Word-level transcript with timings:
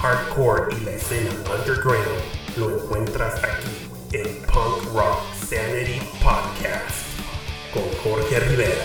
hardcore 0.00 0.74
y 0.74 0.84
la 0.84 0.92
escena 0.92 1.30
underground 1.54 2.06
lo 2.56 2.70
encuentras 2.70 3.34
aquí 3.44 3.90
en 4.12 4.34
Punk 4.46 4.94
Rock 4.94 5.18
Sanity 5.46 6.00
Podcast 6.22 7.06
con 7.74 7.84
Jorge 8.02 8.40
Rivera. 8.40 8.79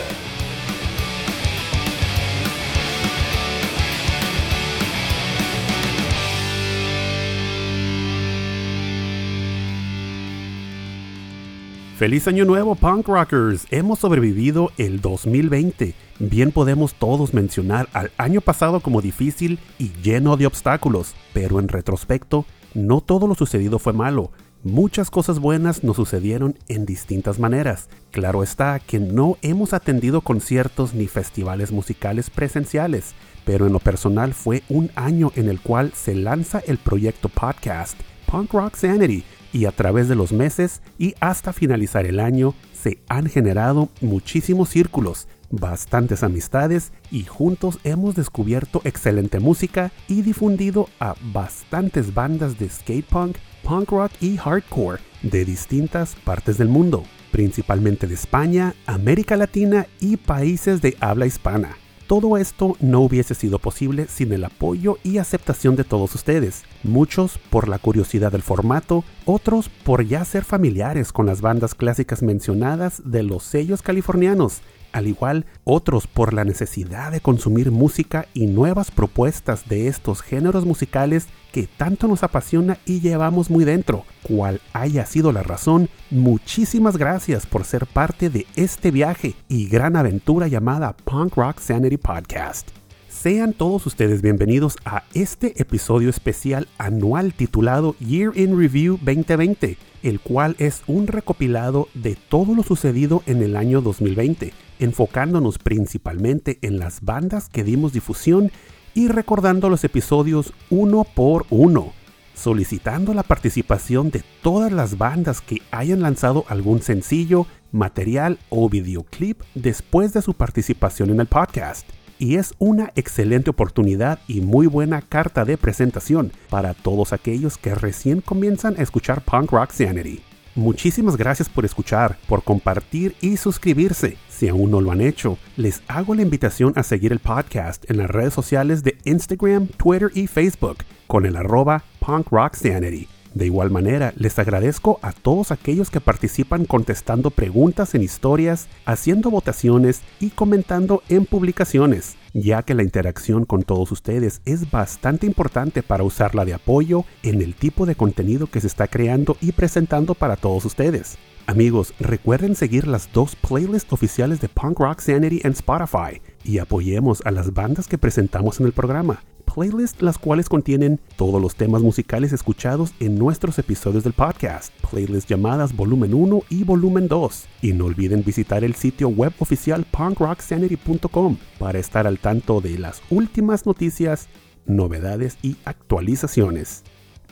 Feliz 11.98 12.28
año 12.28 12.44
nuevo, 12.44 12.76
punk 12.76 13.08
rockers. 13.08 13.68
Hemos 13.72 14.00
sobrevivido 14.00 14.70
el 14.78 15.00
2020. 15.00 15.94
Bien 16.20 16.52
podemos 16.52 16.94
todos 16.94 17.34
mencionar 17.34 17.88
al 17.94 18.12
año 18.18 18.42
pasado 18.42 18.82
como 18.82 19.02
difícil 19.02 19.60
y 19.80 19.94
lleno 20.04 20.36
de 20.36 20.46
obstáculos, 20.46 21.16
pero 21.32 21.58
en 21.62 21.70
retrospecto, 21.70 22.46
no 22.74 23.00
todo 23.00 23.28
lo 23.28 23.36
sucedido 23.36 23.80
fue 23.80 23.94
malo. 23.94 24.32
Muchas 24.62 25.10
cosas 25.10 25.40
buenas 25.40 25.86
nos 25.86 25.96
sucedieron 25.96 26.60
en 26.68 26.86
distintas 26.86 27.40
maneras. 27.40 27.88
Claro 28.12 28.44
está 28.44 28.78
que 28.80 29.00
no 29.00 29.38
hemos 29.42 29.72
atendido 29.72 30.20
conciertos 30.20 30.94
ni 30.94 31.08
festivales 31.08 31.72
musicales 31.72 32.30
presenciales, 32.30 33.14
pero 33.46 33.68
en 33.68 33.72
lo 33.72 33.80
personal 33.80 34.34
fue 34.34 34.64
un 34.68 34.92
año 34.96 35.32
en 35.36 35.48
el 35.48 35.62
cual 35.62 35.94
se 35.96 36.14
lanza 36.14 36.60
el 36.60 36.78
proyecto 36.78 37.30
podcast 37.30 37.98
Punk 38.26 38.52
Rock 38.52 38.76
Sanity 38.76 39.24
y 39.56 39.64
a 39.68 39.72
través 39.72 40.10
de 40.10 40.16
los 40.16 40.34
meses 40.34 40.82
y 41.00 41.16
hasta 41.22 41.54
finalizar 41.54 42.06
el 42.06 42.20
año 42.20 42.54
se 42.74 43.00
han 43.08 43.28
generado 43.28 43.88
muchísimos 44.02 44.68
círculos, 44.68 45.30
bastantes 45.50 46.24
amistades 46.24 46.92
y 47.10 47.24
juntos 47.24 47.80
hemos 47.86 48.16
descubierto 48.16 48.82
excelente 48.84 49.40
música 49.40 49.94
y 50.10 50.24
difundido 50.24 50.90
a 51.00 51.16
bastantes 51.32 52.14
bandas 52.14 52.60
de 52.60 52.68
skate 52.68 53.06
punk, 53.06 53.38
punk 53.64 53.92
rock 53.92 54.12
y 54.20 54.36
hardcore 54.36 55.00
de 55.22 55.46
distintas 55.46 56.16
partes 56.26 56.58
del 56.58 56.68
mundo, 56.68 57.06
principalmente 57.32 58.08
de 58.08 58.16
España, 58.16 58.76
América 58.86 59.38
Latina 59.38 59.88
y 60.02 60.18
países 60.18 60.82
de 60.82 60.98
habla 61.00 61.28
hispana. 61.28 61.78
Todo 62.08 62.38
esto 62.38 62.78
no 62.80 63.00
hubiese 63.02 63.34
sido 63.34 63.58
posible 63.58 64.06
sin 64.08 64.32
el 64.32 64.44
apoyo 64.44 65.00
y 65.04 65.18
aceptación 65.18 65.76
de 65.76 65.84
todos 65.84 66.14
ustedes, 66.14 66.64
muchos 66.84 67.40
por 67.50 67.68
la 67.68 67.80
curiosidad 67.80 68.32
del 68.32 68.44
formato, 68.44 69.04
otros 69.26 69.70
por 69.70 70.06
ya 70.06 70.24
ser 70.24 70.44
familiares 70.44 71.12
con 71.12 71.26
las 71.26 71.42
bandas 71.42 71.74
clásicas 71.74 72.22
mencionadas 72.22 73.02
de 73.06 73.24
los 73.24 73.42
sellos 73.44 73.82
californianos, 73.82 74.62
al 74.96 75.08
igual 75.08 75.46
otros 75.66 76.08
por 76.08 76.34
la 76.34 76.46
necesidad 76.46 77.12
de 77.12 77.20
consumir 77.20 77.70
música 77.70 78.28
y 78.34 78.48
nuevas 78.48 78.92
propuestas 78.92 79.68
de 79.68 79.88
estos 79.88 80.22
géneros 80.22 80.66
musicales 80.66 81.28
que 81.52 81.68
tanto 81.68 82.08
nos 82.08 82.24
apasiona 82.24 82.78
y 82.86 83.02
llevamos 83.02 83.50
muy 83.50 83.66
dentro. 83.66 84.06
Cual 84.24 84.62
haya 84.72 85.06
sido 85.06 85.34
la 85.34 85.44
razón, 85.44 85.90
muchísimas 86.12 86.96
gracias 86.96 87.46
por 87.46 87.66
ser 87.66 87.88
parte 87.88 88.30
de 88.30 88.48
este 88.56 88.90
viaje 88.90 89.36
y 89.50 89.68
gran 89.68 89.98
aventura 89.98 90.48
llamada 90.48 90.96
Punk 90.96 91.36
Rock 91.36 91.60
Sanity 91.60 91.98
Podcast. 91.98 92.70
Sean 93.10 93.54
todos 93.54 93.86
ustedes 93.88 94.22
bienvenidos 94.22 94.78
a 94.86 95.04
este 95.14 95.62
episodio 95.62 96.10
especial 96.10 96.68
anual 96.78 97.34
titulado 97.34 97.96
Year 98.00 98.32
in 98.36 98.58
Review 98.58 98.98
2020, 99.02 99.78
el 100.06 100.20
cual 100.20 100.56
es 100.60 100.84
un 100.88 101.08
recopilado 101.08 101.90
de 101.94 102.16
todo 102.16 102.56
lo 102.56 102.64
sucedido 102.64 103.24
en 103.26 103.44
el 103.44 103.56
año 103.56 103.82
2020 103.82 104.54
enfocándonos 104.80 105.58
principalmente 105.58 106.60
en 106.62 106.80
las 106.80 107.02
bandas 107.02 107.50
que 107.50 107.64
dimos 107.64 107.94
difusión 107.94 108.52
y 108.94 109.08
recordando 109.08 109.70
los 109.70 109.84
episodios 109.84 110.54
uno 110.70 111.04
por 111.04 111.46
uno, 111.50 111.94
solicitando 112.34 113.14
la 113.14 113.24
participación 113.24 114.10
de 114.10 114.24
todas 114.42 114.72
las 114.72 114.98
bandas 114.98 115.42
que 115.42 115.62
hayan 115.72 116.02
lanzado 116.02 116.46
algún 116.48 116.82
sencillo, 116.82 117.46
material 117.72 118.40
o 118.50 118.70
videoclip 118.70 119.42
después 119.54 120.14
de 120.14 120.22
su 120.22 120.34
participación 120.34 121.10
en 121.10 121.20
el 121.20 121.28
podcast. 121.28 121.88
Y 122.18 122.36
es 122.36 122.54
una 122.60 122.92
excelente 122.96 123.50
oportunidad 123.50 124.20
y 124.28 124.42
muy 124.42 124.68
buena 124.68 125.02
carta 125.02 125.46
de 125.46 125.58
presentación 125.58 126.32
para 126.50 126.74
todos 126.74 127.14
aquellos 127.14 127.58
que 127.58 127.76
recién 127.76 128.22
comienzan 128.22 128.76
a 128.78 128.84
escuchar 128.84 129.22
Punk 129.22 129.52
Rock 129.52 129.72
Sanity. 129.72 130.22
Muchísimas 130.56 131.18
gracias 131.18 131.50
por 131.50 131.66
escuchar, 131.66 132.18
por 132.30 132.42
compartir 132.42 133.14
y 133.20 133.36
suscribirse. 133.36 134.18
Si 134.30 134.48
aún 134.48 134.72
no 134.72 134.80
lo 134.80 134.92
han 134.92 135.02
hecho, 135.02 135.38
les 135.58 135.82
hago 135.88 136.16
la 136.16 136.22
invitación 136.22 136.72
a 136.78 136.84
seguir 136.84 137.12
el 137.12 137.20
podcast 137.20 137.90
en 137.92 137.98
las 137.98 138.10
redes 138.10 138.34
sociales 138.34 138.82
de 138.82 138.98
Instagram, 139.04 139.68
Twitter 139.68 140.12
y 140.14 140.28
Facebook 140.28 140.78
con 141.08 141.26
el 141.26 141.36
arroba 141.36 141.84
Punk 142.00 142.30
Rock 142.32 142.56
Sanity. 142.56 143.15
De 143.36 143.46
igual 143.46 143.70
manera, 143.70 144.14
les 144.16 144.40
agradezco 144.40 144.98
a 145.02 145.12
todos 145.12 145.52
aquellos 145.52 145.90
que 145.90 146.00
participan 146.00 146.64
contestando 146.64 147.32
preguntas 147.32 147.94
en 147.94 148.02
historias, 148.02 148.70
haciendo 148.86 149.30
votaciones 149.30 150.04
y 150.22 150.30
comentando 150.30 151.04
en 151.10 151.26
publicaciones, 151.26 152.16
ya 152.34 152.64
que 152.64 152.74
la 152.74 152.84
interacción 152.84 153.44
con 153.44 153.64
todos 153.64 153.92
ustedes 153.92 154.42
es 154.46 154.72
bastante 154.72 155.28
importante 155.28 155.84
para 155.84 156.06
usarla 156.06 156.46
de 156.46 156.54
apoyo 156.54 157.04
en 157.24 157.42
el 157.42 157.56
tipo 157.56 157.86
de 157.86 157.96
contenido 157.96 158.48
que 158.48 158.62
se 158.62 158.68
está 158.68 158.88
creando 158.88 159.36
y 159.42 159.52
presentando 159.52 160.14
para 160.14 160.38
todos 160.38 160.64
ustedes. 160.64 161.18
Amigos, 161.46 161.94
recuerden 162.00 162.56
seguir 162.56 162.88
las 162.88 163.12
dos 163.12 163.36
playlists 163.36 163.92
oficiales 163.92 164.40
de 164.40 164.48
Punk 164.48 164.80
Rock 164.80 165.02
Sanity 165.02 165.42
en 165.44 165.52
Spotify 165.52 166.22
y 166.46 166.60
apoyemos 166.60 167.22
a 167.26 167.32
las 167.32 167.54
bandas 167.54 167.90
que 167.90 167.98
presentamos 167.98 168.62
en 168.62 168.68
el 168.68 168.72
programa 168.72 169.22
playlists 169.56 170.02
las 170.02 170.18
cuales 170.18 170.50
contienen 170.50 171.00
todos 171.16 171.42
los 171.42 171.56
temas 171.56 171.82
musicales 171.82 172.34
escuchados 172.34 172.94
en 173.00 173.18
nuestros 173.18 173.58
episodios 173.58 174.04
del 174.04 174.12
podcast, 174.12 174.74
playlists 174.92 175.30
llamadas 175.30 175.74
Volumen 175.74 176.14
1 176.14 176.42
y 176.50 176.66
Volumen 176.66 177.08
2. 177.08 177.46
Y 177.62 177.72
no 177.72 177.86
olviden 177.86 178.24
visitar 178.26 178.66
el 178.66 178.76
sitio 178.76 179.08
web 179.08 179.32
oficial 179.40 179.86
punkrocksanity.com 179.90 181.38
para 181.58 181.80
estar 181.80 182.06
al 182.06 182.20
tanto 182.20 182.60
de 182.60 182.78
las 182.78 183.02
últimas 183.10 183.66
noticias, 183.66 184.28
novedades 184.66 185.38
y 185.42 185.56
actualizaciones 185.64 186.84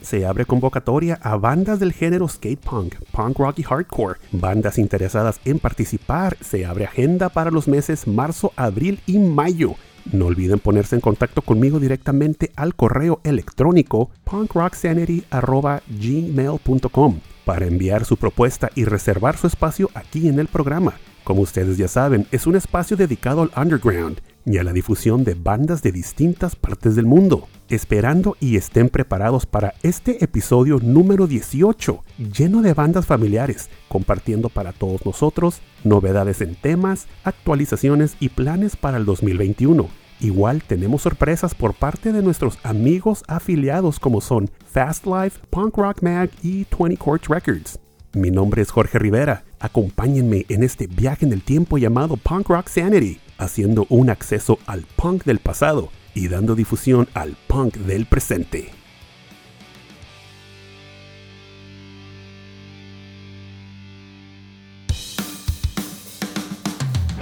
se 0.02 0.26
abre 0.26 0.44
convocatoria 0.44 1.18
a 1.22 1.36
bandas 1.36 1.80
del 1.80 1.94
género 1.94 2.28
skate 2.28 2.60
punk, 2.60 2.96
punk 3.10 3.38
rock 3.38 3.58
y 3.60 3.62
hardcore. 3.62 4.20
Bandas 4.32 4.76
interesadas 4.76 5.40
en 5.46 5.58
participar. 5.58 6.36
Se 6.42 6.66
abre 6.66 6.84
agenda 6.84 7.30
para 7.30 7.50
los 7.50 7.68
meses 7.68 8.06
marzo, 8.06 8.52
abril 8.56 9.00
y 9.06 9.18
mayo. 9.18 9.76
No 10.12 10.26
olviden 10.26 10.58
ponerse 10.58 10.94
en 10.94 11.00
contacto 11.00 11.40
conmigo 11.42 11.80
directamente 11.80 12.50
al 12.56 12.74
correo 12.74 13.20
electrónico 13.24 14.10
punkrocksanity.gmail.com 14.24 17.20
para 17.44 17.66
enviar 17.66 18.04
su 18.04 18.16
propuesta 18.16 18.70
y 18.74 18.84
reservar 18.84 19.36
su 19.36 19.46
espacio 19.46 19.90
aquí 19.94 20.28
en 20.28 20.38
el 20.38 20.48
programa. 20.48 20.94
Como 21.24 21.42
ustedes 21.42 21.78
ya 21.78 21.88
saben, 21.88 22.26
es 22.32 22.46
un 22.46 22.56
espacio 22.56 22.96
dedicado 22.96 23.42
al 23.42 23.50
underground 23.56 24.20
y 24.46 24.58
a 24.58 24.64
la 24.64 24.72
difusión 24.72 25.24
de 25.24 25.34
bandas 25.34 25.82
de 25.82 25.92
distintas 25.92 26.56
partes 26.56 26.96
del 26.96 27.06
mundo, 27.06 27.48
esperando 27.68 28.36
y 28.40 28.56
estén 28.56 28.88
preparados 28.88 29.46
para 29.46 29.74
este 29.82 30.22
episodio 30.22 30.78
número 30.82 31.26
18, 31.26 32.04
lleno 32.32 32.62
de 32.62 32.74
bandas 32.74 33.06
familiares, 33.06 33.70
compartiendo 33.88 34.48
para 34.48 34.72
todos 34.72 35.04
nosotros 35.06 35.60
novedades 35.82 36.40
en 36.40 36.54
temas, 36.54 37.06
actualizaciones 37.24 38.16
y 38.20 38.28
planes 38.28 38.76
para 38.76 38.98
el 38.98 39.04
2021. 39.04 39.88
Igual 40.20 40.62
tenemos 40.62 41.02
sorpresas 41.02 41.54
por 41.54 41.74
parte 41.74 42.12
de 42.12 42.22
nuestros 42.22 42.58
amigos 42.62 43.24
afiliados 43.26 43.98
como 43.98 44.20
son 44.20 44.48
Fast 44.66 45.06
Life, 45.06 45.40
Punk 45.50 45.76
Rock 45.76 46.02
Mag 46.02 46.30
y 46.42 46.66
20 46.78 46.96
Court 46.96 47.26
Records. 47.26 47.78
Mi 48.14 48.30
nombre 48.30 48.62
es 48.62 48.70
Jorge 48.70 48.98
Rivera. 49.00 49.42
Acompáñenme 49.58 50.46
en 50.48 50.62
este 50.62 50.86
viaje 50.86 51.26
en 51.26 51.32
el 51.32 51.42
tiempo 51.42 51.78
llamado 51.78 52.16
Punk 52.16 52.48
Rock 52.48 52.68
Sanity, 52.68 53.18
haciendo 53.38 53.86
un 53.88 54.10
acceso 54.10 54.58
al 54.66 54.82
punk 54.96 55.24
del 55.24 55.38
pasado 55.38 55.90
y 56.14 56.28
dando 56.28 56.54
difusión 56.54 57.08
al 57.14 57.36
punk 57.46 57.76
del 57.76 58.06
presente. 58.06 58.70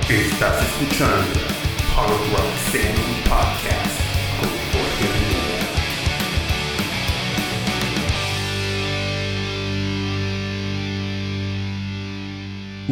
Estás 0.09 0.63
escuchando 0.63 1.41
Punk 1.95 2.37
Rock 2.37 2.52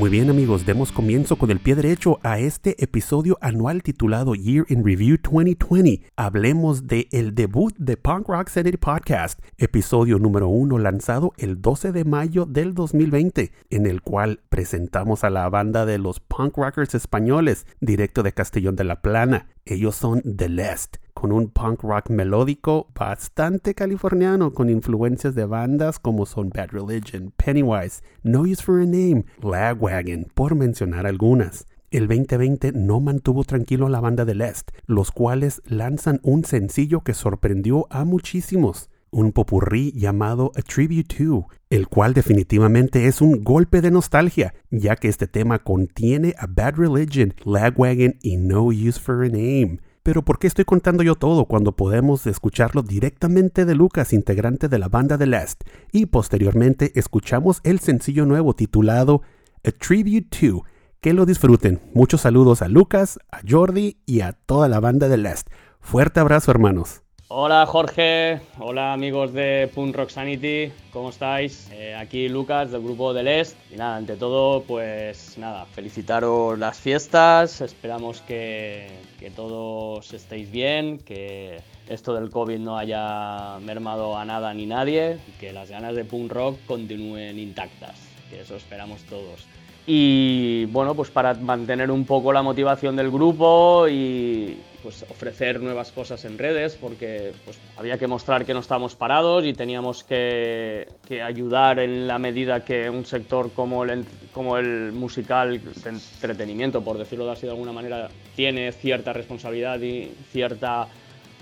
Muy 0.00 0.08
bien 0.08 0.31
amigos, 0.31 0.64
demos 0.64 0.93
comienzo 0.93 1.37
con 1.37 1.50
el 1.50 1.61
pie 1.61 1.75
derecho 1.75 2.20
a 2.23 2.38
este 2.38 2.82
episodio 2.82 3.37
anual 3.43 3.82
titulado 3.82 4.35
Year 4.35 4.64
in 4.70 4.82
Review 4.82 5.19
2020. 5.23 6.00
Hablemos 6.17 6.87
de 6.87 7.06
el 7.12 7.35
debut 7.35 7.76
de 7.76 7.99
Punk 7.99 8.26
Rock 8.26 8.49
Sanity 8.49 8.79
Podcast, 8.79 9.41
episodio 9.58 10.19
número 10.19 10.49
uno 10.49 10.79
lanzado 10.79 11.35
el 11.37 11.61
12 11.61 11.93
de 11.93 12.06
mayo 12.06 12.47
del 12.47 12.73
2020, 12.73 13.52
en 13.69 13.85
el 13.85 14.00
cual 14.00 14.41
presentamos 14.49 15.23
a 15.23 15.29
la 15.29 15.47
banda 15.50 15.85
de 15.85 15.99
los 15.99 16.19
punk 16.19 16.56
rockers 16.56 16.94
españoles, 16.94 17.67
directo 17.82 18.23
de 18.23 18.32
Castellón 18.32 18.76
de 18.76 18.85
la 18.85 19.02
Plana, 19.02 19.49
Ellos 19.64 19.94
son 19.94 20.22
The 20.22 20.48
Lest, 20.48 20.96
con 21.12 21.32
un 21.32 21.48
punk 21.50 21.82
rock 21.82 22.10
melódico 22.10 22.88
bastante 22.94 23.74
californiano 23.74 24.52
con 24.52 24.70
influencias 24.70 25.34
de 25.34 25.44
bandas 25.44 25.98
como 25.98 26.26
son 26.26 26.50
Bad 26.50 26.70
Religion, 26.70 27.32
Pennywise, 27.36 28.02
No 28.22 28.42
Use 28.42 28.62
for 28.62 28.80
a 28.80 28.84
Name, 28.84 29.24
Lagwagon, 29.42 30.26
por 30.34 30.54
mencionar 30.54 31.06
algunas. 31.06 31.66
El 31.90 32.08
2020 32.08 32.72
no 32.72 33.00
mantuvo 33.00 33.44
tranquilo 33.44 33.86
a 33.86 33.90
la 33.90 34.00
banda 34.00 34.24
de 34.24 34.34
Lest, 34.34 34.70
los 34.86 35.10
cuales 35.10 35.60
lanzan 35.66 36.20
un 36.22 36.44
sencillo 36.44 37.00
que 37.00 37.14
sorprendió 37.14 37.86
a 37.90 38.04
muchísimos 38.04 38.88
un 39.10 39.32
popurrí 39.32 39.92
llamado 39.92 40.52
A 40.56 40.62
Tribute 40.62 41.16
To, 41.16 41.48
el 41.68 41.88
cual 41.88 42.14
definitivamente 42.14 43.06
es 43.06 43.20
un 43.20 43.42
golpe 43.44 43.80
de 43.80 43.90
nostalgia, 43.90 44.54
ya 44.70 44.96
que 44.96 45.08
este 45.08 45.26
tema 45.26 45.58
contiene 45.58 46.34
a 46.38 46.46
Bad 46.46 46.76
Religion, 46.76 47.34
Lagwagon 47.44 48.16
y 48.22 48.36
No 48.36 48.64
Use 48.66 48.98
for 49.00 49.24
a 49.24 49.28
Name. 49.28 49.80
Pero 50.02 50.24
¿por 50.24 50.38
qué 50.38 50.46
estoy 50.46 50.64
contando 50.64 51.02
yo 51.02 51.14
todo 51.14 51.44
cuando 51.44 51.76
podemos 51.76 52.26
escucharlo 52.26 52.82
directamente 52.82 53.66
de 53.66 53.74
Lucas, 53.74 54.12
integrante 54.12 54.68
de 54.68 54.78
la 54.78 54.88
banda 54.88 55.18
de 55.18 55.26
Last? 55.26 55.62
Y 55.92 56.06
posteriormente 56.06 56.92
escuchamos 56.94 57.60
el 57.64 57.80
sencillo 57.80 58.24
nuevo 58.24 58.54
titulado 58.54 59.22
A 59.62 59.70
Tribute 59.70 60.28
To. 60.40 60.64
Que 61.00 61.12
lo 61.12 61.26
disfruten. 61.26 61.80
Muchos 61.94 62.22
saludos 62.22 62.62
a 62.62 62.68
Lucas, 62.68 63.18
a 63.30 63.40
Jordi 63.48 63.98
y 64.06 64.20
a 64.20 64.32
toda 64.32 64.68
la 64.68 64.80
banda 64.80 65.08
de 65.08 65.18
Last. 65.18 65.48
Fuerte 65.80 66.20
abrazo 66.20 66.50
hermanos. 66.50 67.02
Hola 67.32 67.64
Jorge, 67.64 68.40
hola 68.58 68.92
amigos 68.92 69.32
de 69.32 69.70
Punk 69.72 69.94
Rock 69.94 70.10
Sanity, 70.10 70.72
¿cómo 70.92 71.10
estáis? 71.10 71.70
Eh, 71.70 71.94
aquí 71.94 72.28
Lucas 72.28 72.72
del 72.72 72.82
grupo 72.82 73.14
del 73.14 73.28
Est 73.28 73.56
y 73.72 73.76
nada, 73.76 73.94
ante 73.94 74.16
todo 74.16 74.64
pues 74.64 75.38
nada, 75.38 75.64
felicitaros 75.66 76.58
las 76.58 76.76
fiestas, 76.76 77.60
esperamos 77.60 78.20
que, 78.22 78.88
que 79.20 79.30
todos 79.30 80.12
estéis 80.12 80.50
bien, 80.50 80.98
que 80.98 81.60
esto 81.88 82.14
del 82.14 82.30
COVID 82.30 82.58
no 82.58 82.76
haya 82.76 83.60
mermado 83.60 84.16
a 84.18 84.24
nada 84.24 84.52
ni 84.52 84.66
nadie, 84.66 85.20
que 85.38 85.52
las 85.52 85.70
ganas 85.70 85.94
de 85.94 86.04
punk 86.04 86.32
rock 86.32 86.58
continúen 86.66 87.38
intactas, 87.38 87.94
que 88.28 88.40
eso 88.40 88.56
esperamos 88.56 89.02
todos. 89.04 89.46
Y 89.86 90.66
bueno, 90.66 90.94
pues 90.94 91.10
para 91.10 91.34
mantener 91.34 91.90
un 91.90 92.04
poco 92.04 92.32
la 92.32 92.42
motivación 92.42 92.96
del 92.96 93.10
grupo 93.10 93.88
y, 93.88 94.58
pues, 94.82 95.04
ofrecer 95.10 95.60
nuevas 95.60 95.90
cosas 95.90 96.24
en 96.24 96.38
redes, 96.38 96.76
porque 96.80 97.32
pues, 97.44 97.58
había 97.76 97.98
que 97.98 98.06
mostrar 98.06 98.44
que 98.44 98.54
no 98.54 98.60
estábamos 98.60 98.94
parados 98.94 99.44
y 99.44 99.52
teníamos 99.52 100.04
que, 100.04 100.86
ayudar 101.24 101.80
en 101.80 102.06
la 102.06 102.18
medida 102.18 102.64
que 102.64 102.88
un 102.88 103.04
sector 103.04 103.50
como 103.52 103.84
el, 103.84 104.04
como 104.32 104.58
el 104.58 104.92
musical 104.92 105.60
entretenimiento, 105.84 106.82
por 106.82 106.98
decirlo 106.98 107.30
así 107.30 107.46
de 107.46 107.52
alguna 107.52 107.72
manera, 107.72 108.08
tiene 108.36 108.72
cierta 108.72 109.12
responsabilidad 109.12 109.80
y 109.80 110.12
cierta 110.30 110.88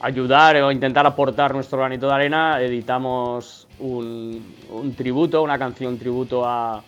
ayudar 0.01 0.57
o 0.57 0.71
intentar 0.71 1.07
aportar 1.07 1.53
nuestro 1.55 1.79
granito 1.79 2.07
de 2.07 2.15
arena, 2.15 2.63
editamos 2.63 3.67
un 3.81 4.95
tributo, 4.97 5.43
una 5.43 5.59
canción 5.59 5.99
tributo 5.99 6.45
a, 6.47 6.83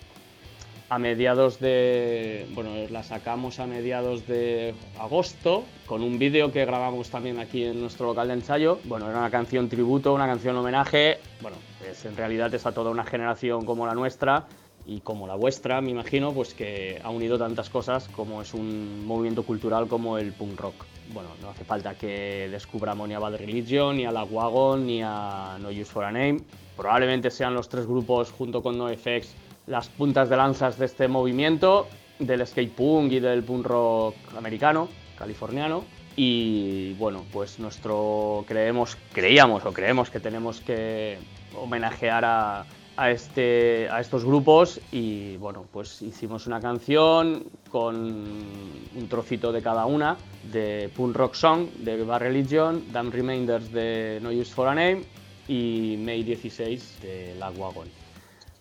a 0.91 0.99
mediados 0.99 1.61
de. 1.61 2.47
Bueno, 2.53 2.71
la 2.91 3.03
sacamos 3.05 3.61
a 3.61 3.67
mediados 3.67 4.27
de 4.27 4.75
agosto 4.99 5.65
con 5.87 6.03
un 6.03 6.19
vídeo 6.19 6.53
que 6.53 6.65
grabamos 6.65 7.11
también 7.11 7.39
aquí 7.39 7.65
en 7.65 7.81
nuestro 7.81 8.07
local 8.07 8.29
de 8.29 8.35
ensayo. 8.35 8.81
Bueno, 8.85 9.09
era 9.09 9.21
una 9.21 9.31
canción 9.31 9.69
tributo, 9.69 10.13
una 10.13 10.27
canción 10.27 10.57
homenaje. 10.57 11.19
Bueno, 11.41 11.57
es, 11.89 12.05
en 12.05 12.17
realidad 12.17 12.53
es 12.53 12.67
a 12.67 12.73
toda 12.73 12.91
una 12.91 13.05
generación 13.05 13.65
como 13.65 13.87
la 13.87 13.95
nuestra 13.95 14.47
y 14.85 15.01
como 15.01 15.29
la 15.29 15.37
vuestra, 15.37 15.81
me 15.81 15.91
imagino, 15.91 16.33
pues 16.33 16.55
que 16.55 17.01
ha 17.05 17.11
unido 17.11 17.39
tantas 17.39 17.71
cosas 17.71 18.09
como 18.09 18.43
es 18.43 18.53
un 18.53 19.07
movimiento 19.07 19.45
cultural 19.45 19.87
como 19.87 20.19
el 20.19 20.33
punk 20.33 20.59
rock. 20.59 20.75
Bueno, 21.13 21.29
no 21.41 21.51
hace 21.51 21.65
falta 21.65 21.95
que 21.95 22.49
descubramos 22.51 23.09
ni 23.09 23.15
a 23.15 23.21
Bad 23.21 23.37
Religion, 23.37 23.97
ni 23.97 24.07
a 24.07 24.11
La 24.11 24.25
Wagon, 24.25 24.87
ni 24.87 25.03
a 25.05 25.57
No 25.61 25.69
Use 25.69 25.85
for 25.85 26.05
a 26.05 26.11
Name. 26.11 26.41
Probablemente 26.77 27.31
sean 27.31 27.55
los 27.55 27.69
tres 27.69 27.87
grupos 27.87 28.33
junto 28.33 28.63
con 28.63 28.77
NoFX 28.77 29.37
las 29.71 29.89
puntas 29.89 30.29
de 30.29 30.37
lanzas 30.37 30.79
de 30.79 30.87
este 30.87 31.07
movimiento, 31.07 31.87
del 32.19 32.45
skate 32.47 32.73
punk 32.73 33.13
y 33.13 33.21
del 33.21 33.45
punk 33.45 33.65
rock 33.65 34.17
americano, 34.37 34.89
californiano. 35.17 35.85
Y 36.17 36.95
bueno, 36.95 37.25
pues 37.33 37.61
nuestro 37.61 38.45
creemos, 38.49 38.99
creíamos 39.13 39.65
o 39.65 39.73
creemos 39.73 40.11
que 40.11 40.19
tenemos 40.19 40.61
que 40.61 41.19
homenajear 41.57 42.25
a, 42.25 42.67
a, 42.97 43.11
este, 43.11 43.89
a 43.89 44.01
estos 44.01 44.25
grupos 44.25 44.81
y 44.91 45.37
bueno, 45.37 45.65
pues 45.73 46.03
hicimos 46.03 46.49
una 46.49 46.61
canción 46.61 47.45
con 47.71 47.97
un 47.97 49.09
trocito 49.09 49.53
de 49.53 49.63
cada 49.63 49.87
una 49.87 50.17
de 50.53 50.91
Punk 50.97 51.17
Rock 51.17 51.35
Song 51.35 51.69
de 51.79 52.03
Bad 52.03 52.21
Religion, 52.21 52.83
Damn 52.93 53.13
Remainders 53.13 53.73
de 53.73 54.19
No 54.21 54.31
Use 54.31 54.53
for 54.53 54.67
a 54.67 54.75
Name 54.75 55.05
y 55.47 55.97
May 56.01 56.25
16 56.25 56.99
de 57.03 57.37
La 57.39 57.51
Wagon 57.51 58.00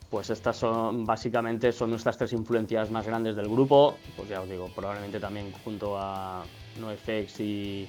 pues 0.10 0.30
estas 0.30 0.58
son 0.58 1.06
básicamente 1.06 1.72
son 1.72 1.92
nuestras 1.92 2.18
tres 2.18 2.34
influencias 2.34 2.90
más 2.90 3.06
grandes 3.06 3.36
del 3.36 3.48
grupo, 3.48 3.96
pues 4.16 4.30
ya 4.30 4.42
os 4.42 4.50
digo, 4.50 4.70
probablemente 4.76 5.20
también 5.20 5.52
junto 5.64 5.98
a 5.98 6.44
NoFX 6.80 7.40
y, 7.40 7.88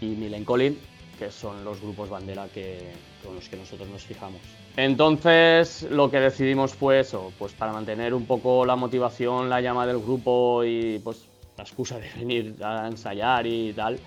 y 0.00 0.06
Milen 0.06 0.44
Collin, 0.44 0.78
que 1.18 1.30
son 1.30 1.64
los 1.64 1.80
grupos 1.80 2.10
bandera 2.10 2.48
que, 2.48 2.92
con 3.24 3.34
los 3.34 3.48
que 3.48 3.56
nosotros 3.56 3.88
nos 3.88 4.02
fijamos. 4.02 4.40
Entonces 4.76 5.86
lo 5.90 6.10
que 6.10 6.20
decidimos 6.20 6.74
fue 6.74 7.00
eso, 7.00 7.32
pues 7.38 7.52
para 7.52 7.72
mantener 7.72 8.14
un 8.14 8.26
poco 8.26 8.66
la 8.66 8.76
motivación, 8.76 9.48
la 9.48 9.60
llama 9.60 9.86
del 9.86 9.98
grupo 9.98 10.62
y 10.64 10.98
pues 10.98 11.24
la 11.56 11.64
excusa 11.64 11.98
de 11.98 12.08
venir 12.16 12.56
a 12.62 12.86
ensayar 12.86 13.46
y 13.46 13.72
tal, 13.72 13.98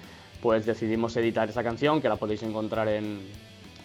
pues 0.41 0.65
decidimos 0.65 1.15
editar 1.17 1.49
esa 1.49 1.63
canción 1.63 2.01
que 2.01 2.07
la 2.07 2.17
podéis 2.17 2.43
encontrar 2.43 2.87
en, 2.87 3.19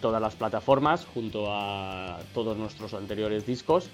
todas 0.07 0.23
las 0.23 0.37
plataformas 0.37 1.05
junto 1.05 1.47
a 1.49 2.21
todos 2.33 2.57
nuestros 2.57 2.95
anteriores 2.95 3.45
discos. 3.45 3.91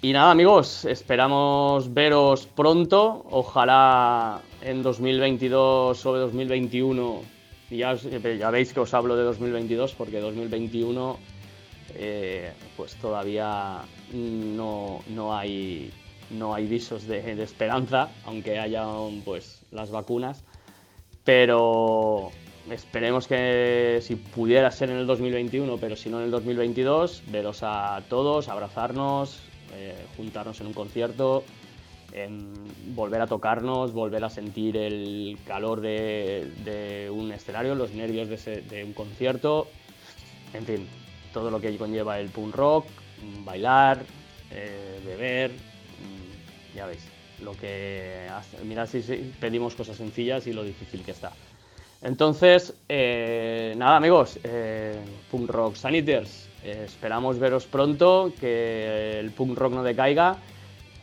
Y 0.00 0.14
nada 0.14 0.30
amigos, 0.30 0.86
esperamos 0.86 1.92
veros 1.92 2.46
pronto, 2.46 3.26
ojalá 3.30 4.40
en 4.62 4.82
2022 4.82 6.06
o 6.06 6.16
2021, 6.16 7.20
ya, 7.68 7.96
ya 7.96 8.50
veis 8.50 8.72
que 8.72 8.80
os 8.80 8.94
hablo 8.94 9.14
de 9.14 9.24
2022 9.24 9.92
porque 9.92 10.20
2021 10.20 11.18
eh, 11.96 12.50
pues 12.78 12.94
todavía 12.94 13.82
no, 14.14 15.00
no, 15.08 15.36
hay, 15.36 15.92
no 16.30 16.54
hay 16.54 16.66
visos 16.66 17.06
de, 17.06 17.34
de 17.34 17.42
esperanza, 17.42 18.08
aunque 18.24 18.58
haya 18.58 18.86
pues, 19.22 19.66
las 19.70 19.90
vacunas, 19.90 20.44
pero 21.24 22.30
Esperemos 22.70 23.26
que 23.26 24.00
si 24.02 24.16
pudiera 24.16 24.70
ser 24.70 24.90
en 24.90 24.98
el 24.98 25.06
2021, 25.06 25.78
pero 25.78 25.96
si 25.96 26.10
no 26.10 26.18
en 26.18 26.26
el 26.26 26.30
2022, 26.30 27.22
veros 27.28 27.60
a 27.62 28.02
todos, 28.10 28.48
abrazarnos, 28.48 29.40
eh, 29.74 29.94
juntarnos 30.16 30.60
en 30.60 30.66
un 30.66 30.74
concierto, 30.74 31.44
volver 32.94 33.22
a 33.22 33.26
tocarnos, 33.26 33.92
volver 33.92 34.24
a 34.24 34.30
sentir 34.30 34.76
el 34.76 35.38
calor 35.46 35.80
de, 35.80 37.10
un 37.12 37.32
escenario, 37.32 37.74
los 37.74 37.92
nervios 37.92 38.28
de, 38.28 38.84
un 38.84 38.92
concierto, 38.92 39.68
en 40.52 40.64
fin, 40.64 40.88
todo 41.32 41.50
lo 41.50 41.60
que 41.60 41.74
conlleva 41.76 42.18
el 42.18 42.28
punk 42.28 42.54
rock, 42.54 42.86
bailar, 43.44 44.02
eh, 44.50 45.00
beber, 45.06 45.52
mm, 45.52 46.76
ya 46.76 46.86
veis, 46.86 47.06
lo 47.42 47.52
que 47.52 48.26
mirad 48.64 48.86
si 48.86 49.00
pedimos 49.40 49.74
cosas 49.74 49.96
sencillas 49.96 50.46
y 50.46 50.52
lo 50.52 50.64
difícil 50.64 51.02
que 51.02 51.12
está. 51.12 51.32
Entonces, 52.02 52.74
eh, 52.88 53.74
nada 53.76 53.96
amigos, 53.96 54.38
eh, 54.44 55.00
Punk 55.30 55.50
Rock 55.50 55.74
Saniters, 55.74 56.48
eh, 56.62 56.82
esperamos 56.84 57.38
veros 57.38 57.66
pronto, 57.66 58.32
que 58.38 59.18
el 59.18 59.30
punk 59.32 59.58
rock 59.58 59.72
no 59.72 59.82
decaiga 59.82 60.36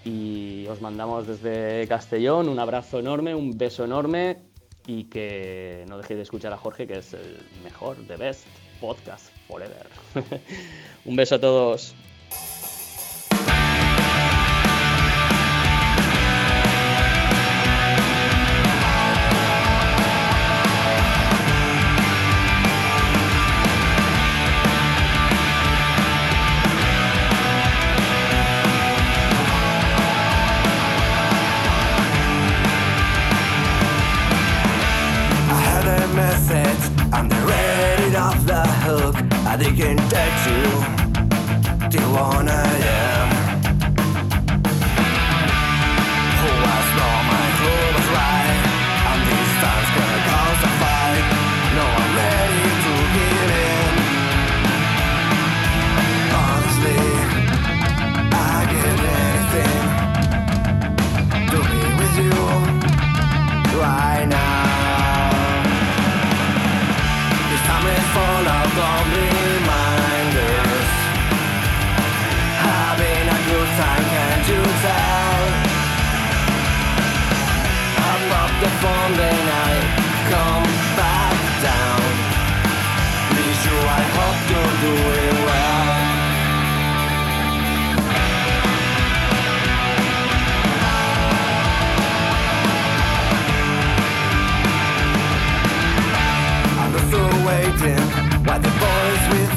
y 0.05 0.65
os 0.67 0.81
mandamos 0.81 1.27
desde 1.27 1.85
Castellón 1.87 2.47
un 2.47 2.59
abrazo 2.59 2.99
enorme, 2.99 3.35
un 3.35 3.57
beso 3.57 3.83
enorme 3.83 4.37
y 4.87 5.05
que 5.05 5.83
no 5.89 5.97
dejéis 5.97 6.17
de 6.17 6.23
escuchar 6.23 6.53
a 6.53 6.57
Jorge, 6.57 6.87
que 6.87 6.99
es 6.99 7.13
el 7.13 7.39
mejor, 7.63 7.97
the 8.07 8.15
best 8.15 8.45
podcast 8.79 9.29
forever. 9.47 9.87
un 11.05 11.15
beso 11.15 11.35
a 11.35 11.39
todos. 11.39 11.95
They 39.75 39.83
can 39.83 39.97
touch 40.09 40.47
you. 40.47 41.89
Till 41.89 42.94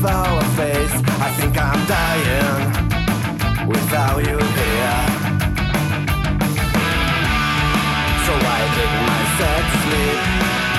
our 0.05 0.43
face. 0.57 0.95
I 1.21 1.31
think 1.39 1.57
I'm 1.59 1.83
dying 1.87 3.67
without 3.67 4.19
you 4.19 4.39
here. 4.39 5.01
So 8.27 8.33
I 8.37 8.61
take 8.77 8.95
myself 9.11 9.63
to 9.71 9.79
sleep. 9.85 10.21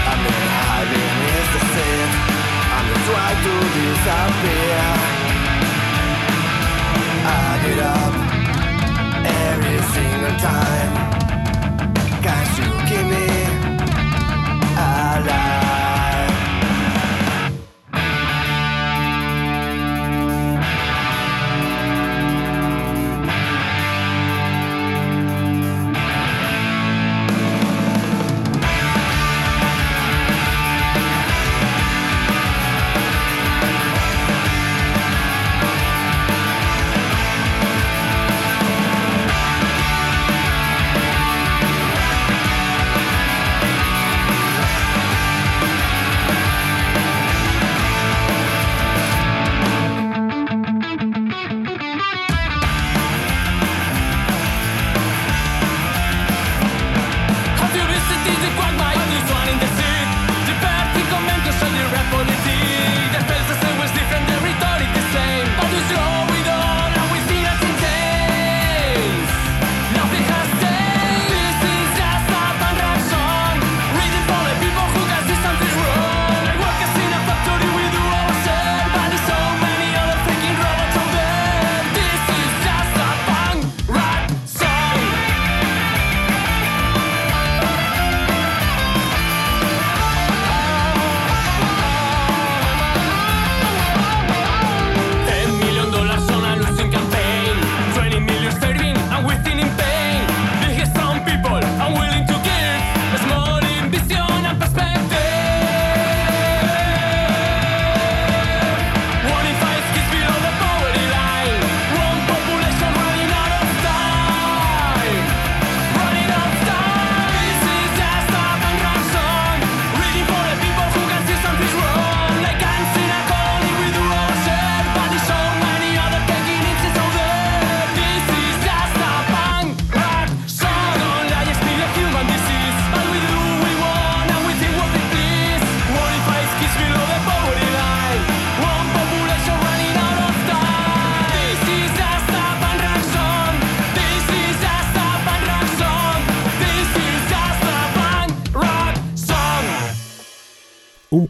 I'm 0.10 0.22
in 0.34 0.46
hiding 0.56 1.16
is 1.36 1.48
the 1.54 1.62
sin. 1.74 2.08
I'm 2.76 2.86
just 2.92 3.06
trying 3.10 3.40
to 3.46 3.54
disappear. 3.76 4.84
I 7.28 7.60
get 7.66 7.80
up 7.98 8.14
every 9.26 9.80
single 9.94 10.36
time. 10.40 11.19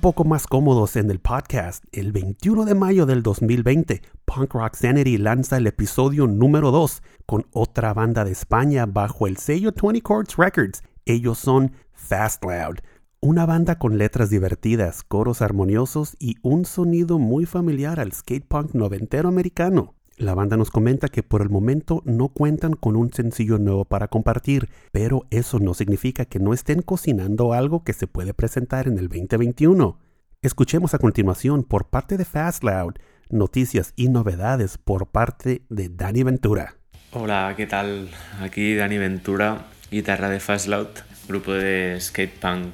Poco 0.10 0.26
más 0.26 0.48
cómodos 0.48 0.96
en 0.96 1.12
el 1.12 1.20
podcast, 1.20 1.84
el 1.92 2.12
21 2.12 2.66
de 2.66 2.74
mayo 2.74 3.06
del 3.06 3.22
2020, 3.22 4.02
Punk 4.26 4.56
Rock 4.56 4.74
Sanity 4.74 5.20
lanza 5.20 5.58
el 5.58 5.68
episodio 5.68 6.26
número 6.26 6.72
2 6.72 7.04
con 7.28 7.46
otra 7.52 7.94
banda 7.94 8.26
de 8.26 8.32
España 8.32 8.88
bajo 8.88 9.28
el 9.28 9.38
sello 9.38 9.72
20 9.72 10.02
Chords 10.02 10.36
Records. 10.36 10.82
Ellos 11.06 11.38
son 11.38 11.74
Fast 11.94 12.44
Loud, 12.44 12.80
una 13.22 13.46
banda 13.46 13.78
con 13.78 14.00
letras 14.00 14.32
divertidas, 14.32 15.04
coros 15.04 15.44
armoniosos 15.44 16.16
y 16.18 16.38
un 16.42 16.66
sonido 16.66 17.20
muy 17.20 17.46
familiar 17.46 18.00
al 18.00 18.12
skate 18.12 18.48
punk 18.48 18.74
noventero 18.74 19.30
americano. 19.30 19.94
La 20.20 20.36
banda 20.36 20.58
nos 20.58 20.70
comenta 20.70 21.08
que 21.08 21.24
por 21.24 21.42
el 21.42 21.50
momento 21.50 22.02
no 22.04 22.28
cuentan 22.28 22.74
con 22.74 22.98
un 22.98 23.14
sencillo 23.14 23.58
nuevo 23.58 23.86
para 23.86 24.10
compartir, 24.10 24.68
pero 24.92 25.26
eso 25.30 25.60
no 25.60 25.74
significa 25.74 26.26
que 26.26 26.40
no 26.40 26.54
estén 26.54 26.82
cocinando 26.82 27.54
algo 27.54 27.86
que 27.86 27.94
se 27.94 28.06
puede 28.06 28.34
presentar 28.34 28.90
en 28.90 28.98
el 28.98 29.08
2021. 29.08 29.98
Escuchemos 30.42 30.94
a 30.94 30.98
continuación 30.98 31.64
por 31.64 31.88
parte 31.88 32.18
de 32.18 32.26
Fast 32.26 32.66
Loud 32.66 32.96
noticias 33.30 33.94
y 33.96 34.10
novedades 34.10 34.78
por 34.78 35.08
parte 35.08 35.62
de 35.70 35.88
Dani 35.88 36.24
Ventura. 36.24 36.76
Hola, 37.14 37.54
¿qué 37.56 37.66
tal? 37.66 38.10
Aquí 38.42 38.76
Dani 38.76 38.98
Ventura, 38.98 39.68
guitarra 39.90 40.28
de 40.28 40.42
Fast 40.42 40.68
Loud, 40.68 40.90
grupo 41.30 41.54
de 41.54 41.98
skate 42.02 42.38
punk 42.38 42.74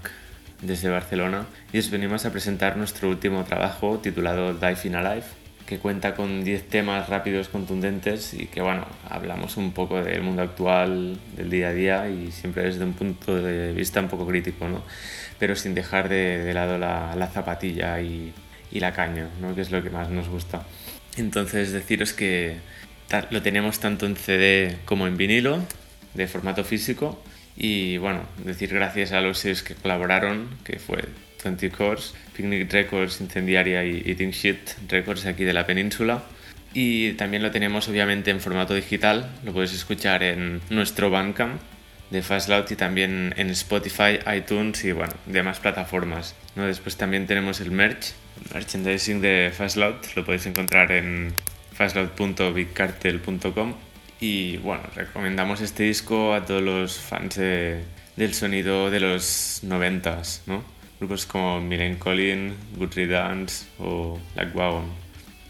desde 0.63 0.89
Barcelona, 0.89 1.45
y 1.71 1.77
os 1.77 1.91
venimos 1.91 2.25
a 2.25 2.31
presentar 2.31 2.75
nuestro 2.75 3.07
último 3.07 3.43
trabajo 3.43 3.99
titulado 3.99 4.55
Dive 4.55 4.79
in 4.85 4.95
Alive, 4.95 5.44
que 5.65 5.79
cuenta 5.79 6.13
con 6.15 6.43
10 6.43 6.69
temas 6.69 7.09
rápidos, 7.09 7.49
contundentes 7.49 8.33
y 8.33 8.45
que, 8.45 8.61
bueno, 8.61 8.85
hablamos 9.09 9.57
un 9.57 9.71
poco 9.71 10.03
del 10.03 10.21
mundo 10.21 10.43
actual, 10.43 11.17
del 11.35 11.49
día 11.49 11.69
a 11.69 11.73
día 11.73 12.09
y 12.09 12.31
siempre 12.31 12.63
desde 12.63 12.83
un 12.83 12.93
punto 12.93 13.41
de 13.41 13.73
vista 13.73 13.99
un 13.99 14.07
poco 14.07 14.27
crítico, 14.27 14.67
¿no? 14.67 14.83
Pero 15.39 15.55
sin 15.55 15.73
dejar 15.73 16.07
de, 16.07 16.39
de 16.39 16.53
lado 16.53 16.77
la, 16.77 17.15
la 17.15 17.27
zapatilla 17.27 17.99
y, 18.01 18.31
y 18.71 18.79
la 18.79 18.93
caña, 18.93 19.29
¿no? 19.41 19.55
Que 19.55 19.61
es 19.61 19.71
lo 19.71 19.81
que 19.81 19.89
más 19.89 20.09
nos 20.09 20.29
gusta. 20.29 20.63
Entonces, 21.17 21.71
deciros 21.71 22.13
que 22.13 22.57
lo 23.29 23.41
tenemos 23.41 23.79
tanto 23.79 24.05
en 24.05 24.15
CD 24.15 24.77
como 24.85 25.07
en 25.07 25.17
vinilo, 25.17 25.63
de 26.13 26.27
formato 26.27 26.63
físico. 26.63 27.21
Y 27.57 27.97
bueno, 27.97 28.21
decir 28.43 28.73
gracias 28.73 29.13
a 29.13 29.21
los 29.21 29.41
que 29.41 29.75
colaboraron, 29.75 30.49
que 30.63 30.77
fue 30.77 31.05
20 31.45 31.69
Cores, 31.71 32.13
Picnic 32.35 32.69
Records, 32.71 33.21
Incendiaria 33.21 33.83
y 33.85 34.03
Eating 34.05 34.31
Shit 34.31 34.71
Records 34.89 35.25
aquí 35.25 35.45
de 35.45 35.53
la 35.53 35.65
península. 35.65 36.23
Y 36.73 37.13
también 37.13 37.41
lo 37.41 37.51
tenemos 37.51 37.87
obviamente 37.87 38.31
en 38.31 38.41
formato 38.41 38.73
digital, 38.75 39.31
lo 39.45 39.53
puedes 39.53 39.73
escuchar 39.73 40.23
en 40.23 40.59
nuestro 40.69 41.09
Bandcamp 41.09 41.61
de 42.09 42.21
Fastloud 42.21 42.69
y 42.69 42.75
también 42.75 43.33
en 43.37 43.49
Spotify, 43.51 44.19
iTunes 44.35 44.83
y 44.83 44.91
bueno, 44.91 45.13
demás 45.25 45.59
plataformas. 45.59 46.35
¿no? 46.55 46.65
Después 46.67 46.97
también 46.97 47.27
tenemos 47.27 47.61
el 47.61 47.71
merch, 47.71 48.11
merchandising 48.53 49.21
de 49.21 49.51
Fastloud, 49.55 49.95
lo 50.15 50.25
podéis 50.25 50.45
encontrar 50.47 50.91
en 50.91 51.33
fastloud.bigcartel.com 51.73 53.73
y 54.19 54.57
bueno, 54.57 54.83
recomendamos 54.95 55.61
este 55.61 55.83
disco 55.83 56.33
a 56.33 56.45
todos 56.45 56.61
los 56.61 56.97
fans 56.99 57.35
de- 57.35 57.83
del 58.15 58.33
sonido 58.33 58.89
de 58.89 58.99
los 59.01 59.59
noventas, 59.63 60.41
¿no? 60.45 60.63
Grupos 60.99 61.25
como 61.25 61.61
Milen 61.61 61.97
Collin, 61.97 62.55
Good 62.77 62.93
Riddance 62.95 63.65
o 63.79 64.19
Black 64.35 64.55
Wagon. 64.55 64.85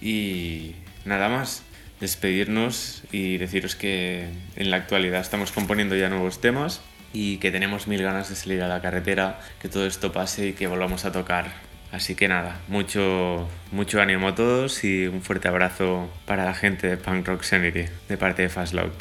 Y 0.02 0.74
nada 1.06 1.30
más, 1.30 1.64
despedirnos 2.00 3.04
y 3.12 3.38
deciros 3.38 3.76
que 3.76 4.28
en 4.56 4.72
la 4.72 4.78
actualidad 4.78 5.22
estamos 5.22 5.52
componiendo 5.52 5.96
ya 5.96 6.10
nuevos 6.10 6.42
temas 6.42 6.82
y 7.14 7.38
que 7.38 7.52
tenemos 7.52 7.88
mil 7.88 8.02
ganas 8.02 8.30
de 8.30 8.36
salir 8.36 8.62
a 8.62 8.68
la 8.68 8.82
carretera, 8.82 9.40
que 9.62 9.70
todo 9.70 9.86
esto 9.86 10.12
pase 10.12 10.50
y 10.50 10.54
que 10.54 10.68
volvamos 10.68 11.06
a 11.06 11.12
tocar. 11.12 11.54
Así 11.92 12.16
que 12.16 12.28
nada, 12.28 12.60
mucho, 12.68 13.48
mucho 13.72 14.02
ánimo 14.02 14.28
a 14.28 14.36
todos 14.36 14.84
y 14.84 15.08
un 15.08 15.22
fuerte 15.22 15.48
abrazo 15.48 16.10
para 16.26 16.44
la 16.44 16.54
gente 16.54 16.88
de 16.88 16.98
Punk 16.98 17.28
Rock 17.28 17.44
Sanity 17.44 17.86
de 18.10 18.18
parte 18.18 18.42
de 18.42 18.50
Fast 18.50 18.74
Loud. 18.74 18.92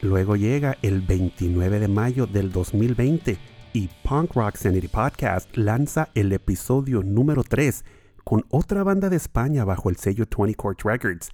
Luego 0.00 0.36
llega 0.36 0.78
el 0.82 1.00
29 1.00 1.78
de 1.78 1.88
mayo 1.88 2.26
del 2.26 2.52
2020 2.52 3.36
y 3.76 3.90
Punk 4.04 4.32
Rock 4.32 4.56
Sanity 4.56 4.88
Podcast 4.88 5.54
lanza 5.54 6.08
el 6.14 6.32
episodio 6.32 7.02
número 7.02 7.44
3, 7.44 7.84
con 8.24 8.46
otra 8.48 8.82
banda 8.82 9.10
de 9.10 9.16
España 9.16 9.66
bajo 9.66 9.90
el 9.90 9.96
sello 9.96 10.24
20 10.34 10.54
Court 10.54 10.80
Records. 10.82 11.28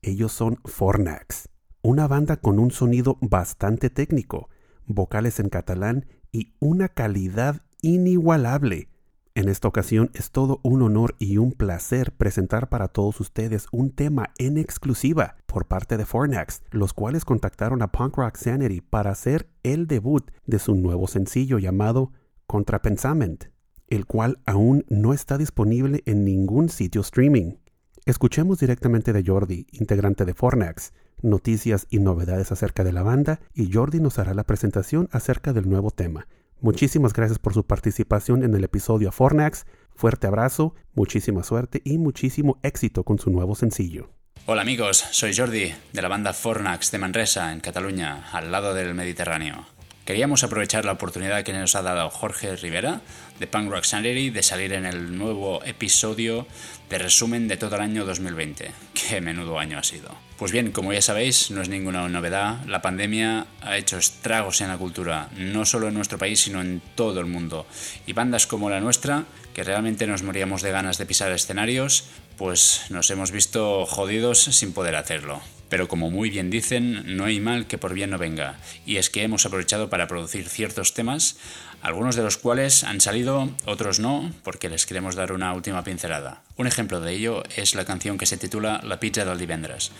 Ellos 0.00 0.30
son 0.30 0.60
Fornax, 0.64 1.48
una 1.82 2.06
banda 2.06 2.36
con 2.36 2.60
un 2.60 2.70
sonido 2.70 3.18
bastante 3.20 3.90
técnico, 3.90 4.48
vocales 4.86 5.40
en 5.40 5.48
catalán 5.48 6.06
y 6.30 6.54
una 6.60 6.86
calidad 6.86 7.62
inigualable. 7.82 8.90
En 9.38 9.48
esta 9.48 9.68
ocasión 9.68 10.10
es 10.14 10.32
todo 10.32 10.58
un 10.64 10.82
honor 10.82 11.14
y 11.20 11.36
un 11.36 11.52
placer 11.52 12.10
presentar 12.10 12.68
para 12.68 12.88
todos 12.88 13.20
ustedes 13.20 13.68
un 13.70 13.92
tema 13.92 14.30
en 14.36 14.58
exclusiva 14.58 15.36
por 15.46 15.68
parte 15.68 15.96
de 15.96 16.04
Fornax, 16.04 16.62
los 16.72 16.92
cuales 16.92 17.24
contactaron 17.24 17.80
a 17.80 17.92
Punk 17.92 18.16
Rock 18.16 18.34
Sanity 18.34 18.80
para 18.80 19.12
hacer 19.12 19.48
el 19.62 19.86
debut 19.86 20.28
de 20.46 20.58
su 20.58 20.74
nuevo 20.74 21.06
sencillo 21.06 21.60
llamado 21.60 22.10
Contrapensament, 22.48 23.44
el 23.86 24.06
cual 24.06 24.40
aún 24.44 24.84
no 24.88 25.14
está 25.14 25.38
disponible 25.38 26.02
en 26.04 26.24
ningún 26.24 26.68
sitio 26.68 27.02
streaming. 27.02 27.58
Escuchemos 28.06 28.58
directamente 28.58 29.12
de 29.12 29.22
Jordi, 29.24 29.68
integrante 29.70 30.24
de 30.24 30.34
Fornax, 30.34 30.92
noticias 31.22 31.86
y 31.90 32.00
novedades 32.00 32.50
acerca 32.50 32.82
de 32.82 32.92
la 32.92 33.04
banda 33.04 33.38
y 33.54 33.72
Jordi 33.72 34.00
nos 34.00 34.18
hará 34.18 34.34
la 34.34 34.42
presentación 34.42 35.08
acerca 35.12 35.52
del 35.52 35.68
nuevo 35.68 35.92
tema. 35.92 36.26
Muchísimas 36.60 37.12
gracias 37.12 37.38
por 37.38 37.54
su 37.54 37.64
participación 37.64 38.42
en 38.42 38.52
el 38.54 38.64
episodio 38.64 39.12
Fornax. 39.12 39.64
Fuerte 39.94 40.26
abrazo, 40.26 40.74
muchísima 40.94 41.44
suerte 41.44 41.82
y 41.84 41.98
muchísimo 41.98 42.58
éxito 42.62 43.04
con 43.04 43.18
su 43.18 43.30
nuevo 43.30 43.54
sencillo. 43.54 44.10
Hola 44.46 44.62
amigos, 44.62 45.04
soy 45.12 45.36
Jordi 45.36 45.72
de 45.92 46.02
la 46.02 46.08
banda 46.08 46.32
Fornax 46.32 46.90
de 46.90 46.98
Manresa, 46.98 47.52
en 47.52 47.60
Cataluña, 47.60 48.28
al 48.32 48.50
lado 48.50 48.74
del 48.74 48.94
Mediterráneo. 48.94 49.66
Queríamos 50.08 50.42
aprovechar 50.42 50.86
la 50.86 50.92
oportunidad 50.92 51.42
que 51.42 51.52
nos 51.52 51.74
ha 51.74 51.82
dado 51.82 52.08
Jorge 52.08 52.56
Rivera 52.56 53.02
de 53.38 53.46
Punk 53.46 53.70
Rock 53.70 53.84
Sanity 53.84 54.30
de 54.30 54.42
salir 54.42 54.72
en 54.72 54.86
el 54.86 55.18
nuevo 55.18 55.62
episodio 55.66 56.46
de 56.88 56.96
resumen 56.96 57.46
de 57.46 57.58
todo 57.58 57.76
el 57.76 57.82
año 57.82 58.06
2020. 58.06 58.70
Qué 58.94 59.20
menudo 59.20 59.58
año 59.58 59.78
ha 59.78 59.82
sido. 59.82 60.08
Pues 60.38 60.50
bien, 60.50 60.72
como 60.72 60.94
ya 60.94 61.02
sabéis, 61.02 61.50
no 61.50 61.60
es 61.60 61.68
ninguna 61.68 62.08
novedad, 62.08 62.64
la 62.64 62.80
pandemia 62.80 63.48
ha 63.60 63.76
hecho 63.76 63.98
estragos 63.98 64.62
en 64.62 64.68
la 64.68 64.78
cultura, 64.78 65.28
no 65.36 65.66
solo 65.66 65.88
en 65.88 65.94
nuestro 65.94 66.16
país, 66.16 66.40
sino 66.40 66.62
en 66.62 66.80
todo 66.94 67.20
el 67.20 67.26
mundo. 67.26 67.66
Y 68.06 68.14
bandas 68.14 68.46
como 68.46 68.70
la 68.70 68.80
nuestra, 68.80 69.26
que 69.52 69.62
realmente 69.62 70.06
nos 70.06 70.22
moríamos 70.22 70.62
de 70.62 70.70
ganas 70.72 70.96
de 70.96 71.04
pisar 71.04 71.32
escenarios, 71.32 72.04
pues 72.38 72.86
nos 72.88 73.10
hemos 73.10 73.30
visto 73.30 73.84
jodidos 73.84 74.38
sin 74.42 74.72
poder 74.72 74.96
hacerlo. 74.96 75.42
Pero 75.68 75.88
como 75.88 76.10
muy 76.10 76.30
bien 76.30 76.50
dicen, 76.50 77.16
no 77.16 77.24
hay 77.24 77.40
mal 77.40 77.66
que 77.66 77.78
por 77.78 77.94
bien 77.94 78.10
no 78.10 78.18
venga, 78.18 78.58
y 78.86 78.96
es 78.96 79.10
que 79.10 79.22
hemos 79.22 79.44
aprovechado 79.44 79.90
para 79.90 80.08
producir 80.08 80.48
ciertos 80.48 80.94
temas, 80.94 81.36
algunos 81.82 82.16
de 82.16 82.22
los 82.22 82.38
cuales 82.38 82.84
han 82.84 83.00
salido, 83.00 83.50
otros 83.64 84.00
no, 84.00 84.32
porque 84.42 84.68
les 84.68 84.86
queremos 84.86 85.14
dar 85.14 85.32
una 85.32 85.52
última 85.52 85.84
pincelada. 85.84 86.42
Un 86.56 86.66
ejemplo 86.66 87.00
de 87.00 87.12
ello 87.12 87.42
es 87.56 87.74
la 87.74 87.84
canción 87.84 88.18
que 88.18 88.26
se 88.26 88.36
titula 88.36 88.80
La 88.82 88.98
pizza 88.98 89.24
del 89.24 89.38
divendres, 89.38 89.92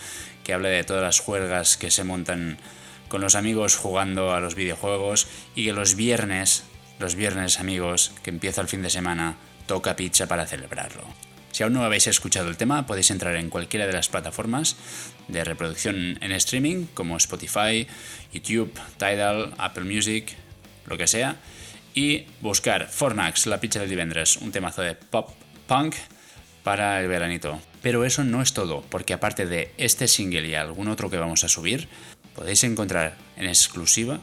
que 0.43 0.53
habla 0.53 0.69
de 0.69 0.83
todas 0.83 1.03
las 1.03 1.19
juergas 1.19 1.77
que 1.77 1.91
se 1.91 2.03
montan 2.03 2.57
con 3.07 3.21
los 3.21 3.35
amigos 3.35 3.75
jugando 3.75 4.33
a 4.33 4.39
los 4.39 4.55
videojuegos 4.55 5.27
y 5.55 5.65
que 5.65 5.73
los 5.73 5.95
viernes, 5.95 6.63
los 6.99 7.15
viernes 7.15 7.59
amigos, 7.59 8.11
que 8.23 8.29
empieza 8.29 8.61
el 8.61 8.67
fin 8.67 8.81
de 8.81 8.89
semana, 8.89 9.37
toca 9.65 9.95
pizza 9.95 10.27
para 10.27 10.45
celebrarlo. 10.45 11.03
Si 11.51 11.63
aún 11.63 11.73
no 11.73 11.83
habéis 11.83 12.07
escuchado 12.07 12.49
el 12.49 12.57
tema, 12.57 12.85
podéis 12.85 13.11
entrar 13.11 13.35
en 13.35 13.49
cualquiera 13.49 13.87
de 13.87 13.93
las 13.93 14.09
plataformas 14.09 14.75
de 15.29 15.43
reproducción 15.43 16.17
en 16.21 16.31
streaming, 16.33 16.87
como 16.93 17.17
Spotify, 17.17 17.87
YouTube, 18.33 18.73
Tidal, 18.97 19.53
Apple 19.57 19.85
Music, 19.85 20.35
lo 20.85 20.97
que 20.97 21.07
sea, 21.07 21.37
y 21.93 22.25
buscar 22.41 22.87
Fornax, 22.89 23.45
la 23.47 23.59
pizza 23.59 23.79
de 23.79 23.87
divendres, 23.87 24.37
un 24.37 24.51
temazo 24.51 24.81
de 24.81 24.95
pop 24.95 25.29
punk 25.67 25.95
para 26.63 27.01
el 27.01 27.07
veranito. 27.07 27.59
Pero 27.81 28.03
eso 28.03 28.23
no 28.23 28.41
es 28.41 28.53
todo, 28.53 28.83
porque 28.89 29.13
aparte 29.13 29.45
de 29.45 29.71
este 29.77 30.07
single 30.07 30.47
y 30.47 30.55
algún 30.55 30.89
otro 30.89 31.09
que 31.09 31.17
vamos 31.17 31.43
a 31.43 31.49
subir, 31.49 31.87
podéis 32.35 32.63
encontrar 32.63 33.15
en 33.37 33.47
exclusiva 33.47 34.19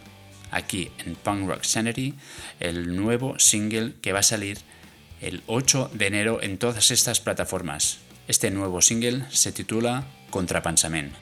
aquí 0.50 0.90
en 1.04 1.16
Punk 1.16 1.48
Rock 1.48 1.64
Sanity 1.64 2.14
el 2.60 2.96
nuevo 2.96 3.38
single 3.38 3.94
que 4.00 4.12
va 4.12 4.20
a 4.20 4.22
salir 4.22 4.58
el 5.20 5.42
8 5.46 5.90
de 5.94 6.06
enero 6.06 6.42
en 6.42 6.58
todas 6.58 6.90
estas 6.90 7.20
plataformas. 7.20 7.98
Este 8.28 8.50
nuevo 8.50 8.82
single 8.82 9.24
se 9.30 9.52
titula 9.52 10.04
Contrapansament. 10.36 11.14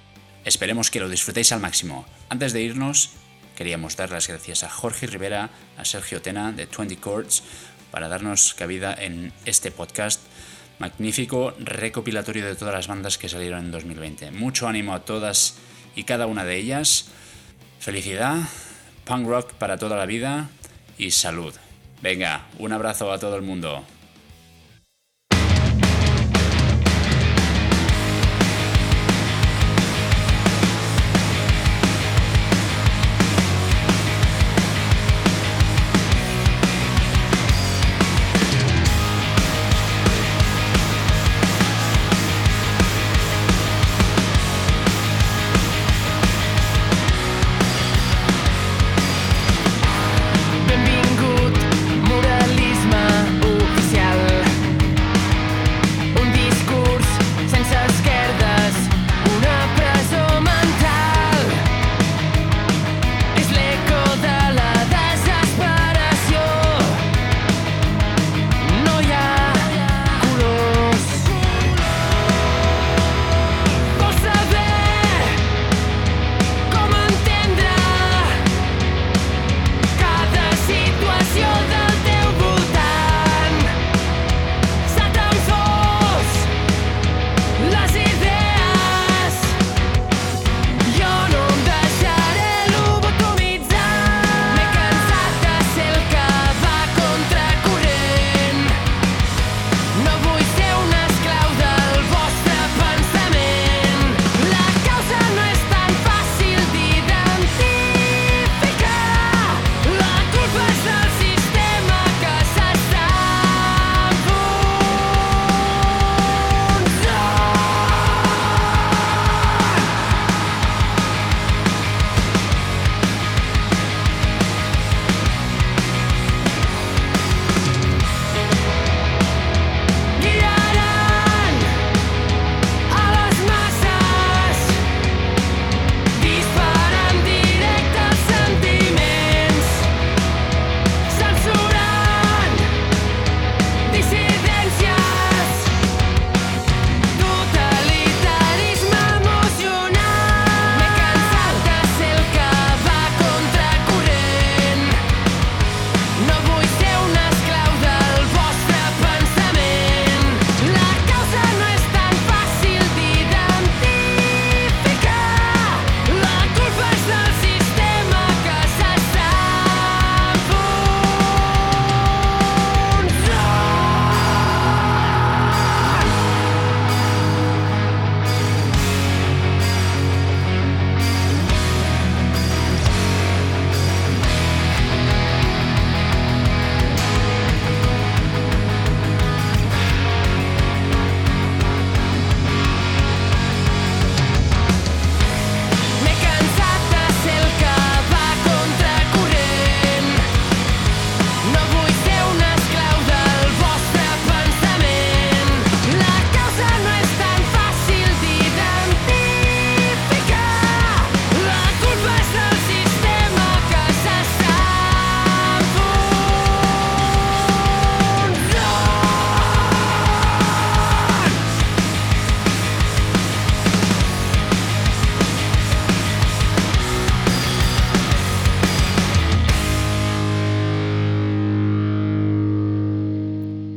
Esperemos 0.44 0.90
que 0.90 0.98
lo 0.98 1.08
disfrutéis 1.08 1.52
al 1.52 1.60
máximo. 1.60 2.04
Antes 2.30 2.52
de 2.52 2.62
irnos, 2.62 3.10
queríamos 3.54 3.94
dar 3.94 4.10
las 4.10 4.26
gracias 4.26 4.64
a 4.64 4.68
Jorge 4.68 5.06
Rivera, 5.06 5.50
a 5.78 5.84
Sergio 5.84 6.20
Tena 6.20 6.50
de 6.50 6.66
20 6.66 6.98
Chords 7.00 7.44
para 7.92 8.08
darnos 8.08 8.54
cabida 8.54 8.92
en 8.92 9.32
este 9.44 9.70
podcast 9.70 10.20
magnífico 10.80 11.54
recopilatorio 11.60 12.44
de 12.44 12.56
todas 12.56 12.74
las 12.74 12.88
bandas 12.88 13.16
que 13.16 13.28
salieron 13.28 13.66
en 13.66 13.70
2020. 13.70 14.32
Mucho 14.32 14.66
ánimo 14.66 14.94
a 14.94 15.04
todas 15.04 15.58
y 15.94 16.02
cada 16.02 16.26
una 16.26 16.44
de 16.44 16.56
ellas. 16.56 17.06
Felicidad, 17.78 18.38
punk 19.04 19.28
rock 19.28 19.52
para 19.52 19.78
toda 19.78 19.96
la 19.96 20.06
vida 20.06 20.48
y 20.98 21.12
salud. 21.12 21.54
Venga, 22.02 22.46
un 22.58 22.72
abrazo 22.72 23.12
a 23.12 23.20
todo 23.20 23.36
el 23.36 23.42
mundo. 23.42 23.84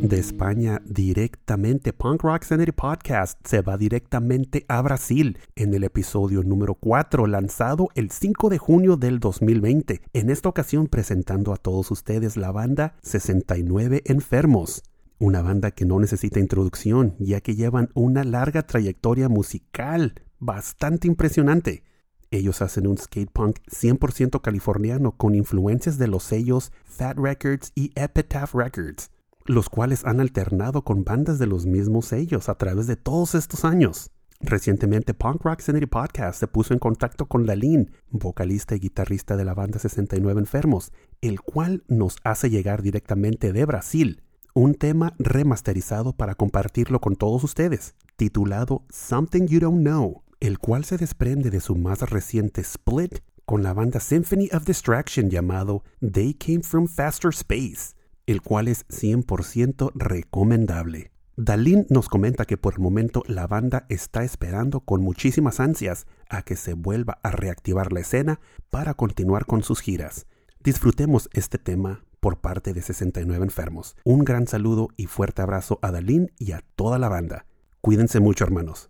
De 0.02 0.20
España 0.20 0.82
directamente. 0.86 1.94
Punk 1.94 2.24
Rock 2.24 2.44
Sanity 2.44 2.72
Podcast 2.72 3.40
se 3.46 3.62
va 3.62 3.78
directamente 3.78 4.66
a 4.68 4.82
Brasil 4.82 5.38
en 5.56 5.74
el 5.74 5.84
episodio 5.84 6.44
número 6.44 6.76
4, 6.76 7.28
lanzado 7.28 7.90
el 7.96 8.12
5 8.12 8.50
de 8.50 8.58
junio 8.58 8.98
del 8.98 9.20
2020. 9.20 10.02
En 10.14 10.30
esta 10.30 10.50
ocasión 10.50 10.88
presentando 10.88 11.54
a 11.54 11.58
todos 11.58 11.92
ustedes 11.92 12.38
la 12.38 12.52
banda 12.52 12.96
69 13.02 14.04
Enfermos. 14.06 14.84
Una 15.20 15.42
banda 15.42 15.72
que 15.72 15.86
no 15.86 16.00
necesita 16.00 16.40
introducción, 16.40 17.16
ya 17.20 17.42
que 17.42 17.56
llevan 17.56 17.90
una 17.96 18.24
larga 18.24 18.68
trayectoria 18.68 19.30
musical 19.30 20.22
bastante 20.40 21.08
impresionante. 21.08 21.84
Ellos 22.30 22.62
hacen 22.62 22.88
un 22.88 22.98
skate 22.98 23.32
punk 23.32 23.60
100% 23.72 24.42
californiano 24.42 25.14
con 25.14 25.34
influencias 25.34 25.98
de 25.98 26.08
los 26.08 26.24
sellos 26.24 26.72
Fat 26.84 27.18
Records 27.18 27.72
y 27.74 27.94
Epitaph 27.96 28.54
Records, 28.54 29.10
los 29.48 29.70
cuales 29.70 30.06
han 30.06 30.20
alternado 30.20 30.84
con 30.84 31.04
bandas 31.04 31.40
de 31.40 31.48
los 31.48 31.66
mismos 31.66 32.06
sellos 32.06 32.50
a 32.50 32.56
través 32.56 32.86
de 32.86 32.96
todos 32.96 33.34
estos 33.34 33.66
años. 33.66 34.12
Recientemente 34.40 35.16
Punk 35.16 35.44
Rock 35.44 35.62
Sanity 35.62 35.88
Podcast 35.88 36.40
se 36.40 36.48
puso 36.48 36.74
en 36.74 36.80
contacto 36.80 37.26
con 37.26 37.48
Lalín, 37.48 37.92
vocalista 38.12 38.76
y 38.76 38.80
guitarrista 38.80 39.36
de 39.36 39.46
la 39.46 39.56
banda 39.56 39.80
69 39.80 40.40
Enfermos, 40.40 40.92
el 41.22 41.42
cual 41.42 41.84
nos 41.88 42.18
hace 42.24 42.52
llegar 42.52 42.84
directamente 42.84 43.52
de 43.52 43.66
Brasil 43.66 44.22
un 44.54 44.76
tema 44.76 45.14
remasterizado 45.18 46.14
para 46.14 46.36
compartirlo 46.36 47.00
con 47.00 47.16
todos 47.16 47.44
ustedes, 47.44 47.96
titulado 48.16 48.86
Something 48.90 49.48
You 49.48 49.60
Don't 49.60 49.82
Know 49.82 50.24
el 50.40 50.60
cual 50.60 50.86
se 50.86 50.98
desprende 50.98 51.50
de 51.50 51.62
su 51.62 51.76
más 51.76 52.02
reciente 52.02 52.62
split 52.62 53.20
con 53.46 53.64
la 53.64 53.74
banda 53.74 54.00
Symphony 54.00 54.50
of 54.52 54.66
Distraction 54.66 55.30
llamado 55.30 55.84
They 56.00 56.34
Came 56.34 56.62
From 56.62 56.88
Faster 56.88 57.32
Space, 57.32 57.96
el 58.28 58.42
cual 58.42 58.68
es 58.68 58.88
100% 58.90 59.92
recomendable. 59.96 61.12
Dalin 61.36 61.86
nos 61.90 62.10
comenta 62.10 62.46
que 62.46 62.58
por 62.58 62.74
el 62.74 62.80
momento 62.80 63.24
la 63.28 63.48
banda 63.48 63.86
está 63.90 64.24
esperando 64.24 64.82
con 64.82 65.02
muchísimas 65.02 65.60
ansias 65.60 66.08
a 66.30 66.42
que 66.42 66.56
se 66.56 66.74
vuelva 66.74 67.20
a 67.24 67.32
reactivar 67.32 67.94
la 67.94 68.00
escena 68.00 68.40
para 68.70 68.94
continuar 68.94 69.46
con 69.46 69.64
sus 69.64 69.82
giras. 69.82 70.26
Disfrutemos 70.64 71.30
este 71.34 71.58
tema 71.58 72.04
por 72.20 72.40
parte 72.40 72.74
de 72.74 72.82
69 72.82 73.46
Enfermos. 73.46 73.96
Un 74.04 74.26
gran 74.26 74.48
saludo 74.48 74.90
y 74.98 75.06
fuerte 75.06 75.42
abrazo 75.42 75.80
a 75.82 75.92
Dalin 75.92 76.32
y 76.40 76.52
a 76.52 76.64
toda 76.76 76.98
la 76.98 77.08
banda. 77.08 77.46
Cuídense 77.82 78.20
mucho 78.20 78.44
hermanos. 78.44 78.90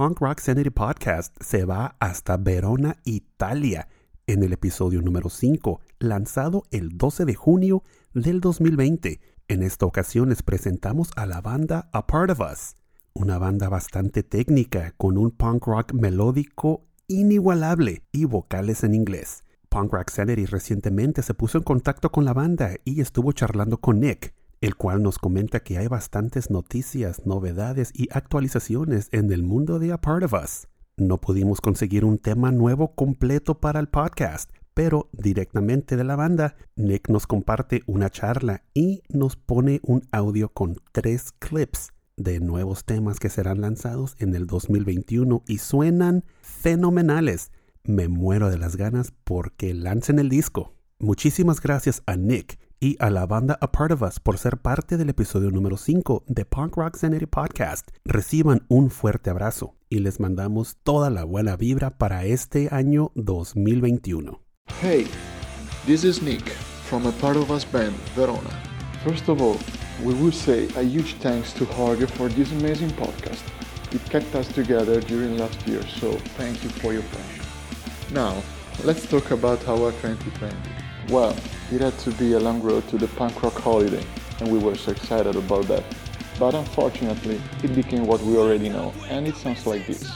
Punk 0.00 0.18
Rock 0.20 0.40
Sanity 0.40 0.70
Podcast 0.70 1.36
se 1.42 1.66
va 1.66 1.94
hasta 2.00 2.38
Verona, 2.38 2.96
Italia, 3.04 3.86
en 4.26 4.42
el 4.42 4.54
episodio 4.54 5.02
número 5.02 5.28
5, 5.28 5.78
lanzado 5.98 6.62
el 6.70 6.96
12 6.96 7.26
de 7.26 7.34
junio 7.34 7.84
del 8.14 8.40
2020. 8.40 9.20
En 9.48 9.62
esta 9.62 9.84
ocasión 9.84 10.30
les 10.30 10.42
presentamos 10.42 11.10
a 11.16 11.26
la 11.26 11.42
banda 11.42 11.90
A 11.92 12.06
Part 12.06 12.30
of 12.30 12.40
Us, 12.40 12.76
una 13.12 13.36
banda 13.36 13.68
bastante 13.68 14.22
técnica 14.22 14.94
con 14.96 15.18
un 15.18 15.32
punk 15.32 15.66
rock 15.66 15.92
melódico 15.92 16.86
inigualable 17.06 18.02
y 18.10 18.24
vocales 18.24 18.84
en 18.84 18.94
inglés. 18.94 19.44
Punk 19.68 19.92
Rock 19.92 20.08
Sanity 20.08 20.46
recientemente 20.46 21.22
se 21.22 21.34
puso 21.34 21.58
en 21.58 21.64
contacto 21.64 22.10
con 22.10 22.24
la 22.24 22.32
banda 22.32 22.70
y 22.86 23.02
estuvo 23.02 23.32
charlando 23.32 23.76
con 23.76 24.00
Nick, 24.00 24.32
el 24.60 24.76
cual 24.76 25.02
nos 25.02 25.18
comenta 25.18 25.60
que 25.60 25.78
hay 25.78 25.88
bastantes 25.88 26.50
noticias, 26.50 27.24
novedades 27.24 27.92
y 27.94 28.08
actualizaciones 28.12 29.08
en 29.12 29.32
el 29.32 29.42
mundo 29.42 29.78
de 29.78 29.92
A 29.92 30.00
Part 30.00 30.24
of 30.24 30.34
Us. 30.34 30.68
No 30.96 31.18
pudimos 31.18 31.62
conseguir 31.62 32.04
un 32.04 32.18
tema 32.18 32.52
nuevo 32.52 32.94
completo 32.94 33.58
para 33.58 33.80
el 33.80 33.88
podcast, 33.88 34.50
pero 34.74 35.08
directamente 35.12 35.96
de 35.96 36.04
la 36.04 36.14
banda. 36.14 36.56
Nick 36.76 37.08
nos 37.08 37.26
comparte 37.26 37.82
una 37.86 38.10
charla 38.10 38.64
y 38.74 39.02
nos 39.08 39.36
pone 39.36 39.80
un 39.82 40.02
audio 40.12 40.50
con 40.50 40.76
tres 40.92 41.32
clips 41.38 41.92
de 42.18 42.38
nuevos 42.38 42.84
temas 42.84 43.18
que 43.18 43.30
serán 43.30 43.62
lanzados 43.62 44.14
en 44.18 44.34
el 44.34 44.46
2021 44.46 45.42
y 45.46 45.56
suenan 45.56 46.24
fenomenales. 46.42 47.50
Me 47.82 48.08
muero 48.08 48.50
de 48.50 48.58
las 48.58 48.76
ganas 48.76 49.10
porque 49.24 49.72
lancen 49.72 50.18
el 50.18 50.28
disco. 50.28 50.74
Muchísimas 50.98 51.62
gracias 51.62 52.02
a 52.04 52.16
Nick 52.16 52.58
y 52.80 52.96
a 52.98 53.10
la 53.10 53.26
banda 53.26 53.58
A 53.60 53.70
Part 53.70 53.92
of 53.92 54.00
Us 54.00 54.18
por 54.18 54.38
ser 54.38 54.56
parte 54.56 54.96
del 54.96 55.10
episodio 55.10 55.50
número 55.50 55.76
5 55.76 56.24
de 56.26 56.46
Punk 56.46 56.76
Rock 56.76 56.96
Sanity 56.96 57.26
Podcast. 57.26 57.90
Reciban 58.06 58.64
un 58.68 58.90
fuerte 58.90 59.28
abrazo 59.28 59.74
y 59.90 59.98
les 59.98 60.18
mandamos 60.18 60.78
toda 60.82 61.10
la 61.10 61.24
buena 61.24 61.56
vibra 61.56 61.90
para 61.90 62.24
este 62.24 62.68
año 62.72 63.12
2021. 63.16 64.40
Hey, 64.80 65.06
this 65.84 66.04
is 66.04 66.22
Nick 66.22 66.48
from 66.88 67.06
a 67.06 67.12
part 67.20 67.36
of 67.36 67.50
us 67.50 67.66
band, 67.70 67.94
Verona. 68.16 68.50
First 69.04 69.28
of 69.28 69.42
all, 69.42 69.58
we 70.02 70.14
would 70.14 70.34
say 70.34 70.66
a 70.76 70.82
huge 70.82 71.16
thanks 71.20 71.52
to 71.54 71.66
Jorge 71.66 72.06
for 72.06 72.30
this 72.30 72.50
amazing 72.52 72.90
podcast. 72.92 73.42
It 73.92 74.02
kept 74.08 74.34
us 74.34 74.48
together 74.48 75.00
during 75.02 75.36
last 75.36 75.66
year, 75.66 75.82
so 75.82 76.12
thank 76.38 76.62
you 76.62 76.70
for 76.70 76.94
your 76.94 77.02
passion. 77.02 77.44
Now, 78.14 78.42
let's 78.84 79.06
talk 79.06 79.32
about 79.32 79.68
our 79.68 79.92
2020. 80.00 80.79
Well, 81.10 81.36
it 81.72 81.80
had 81.80 81.98
to 82.06 82.12
be 82.12 82.34
a 82.34 82.38
long 82.38 82.62
road 82.62 82.86
to 82.90 82.96
the 82.96 83.08
punk 83.08 83.42
rock 83.42 83.54
holiday, 83.54 84.04
and 84.38 84.48
we 84.48 84.58
were 84.58 84.76
so 84.76 84.92
excited 84.92 85.34
about 85.34 85.66
that. 85.66 85.82
But 86.38 86.54
unfortunately, 86.54 87.40
it 87.64 87.74
became 87.74 88.06
what 88.06 88.20
we 88.20 88.36
already 88.36 88.68
know, 88.68 88.94
and 89.08 89.26
it 89.26 89.34
sounds 89.34 89.66
like 89.66 89.88
this. 89.88 90.08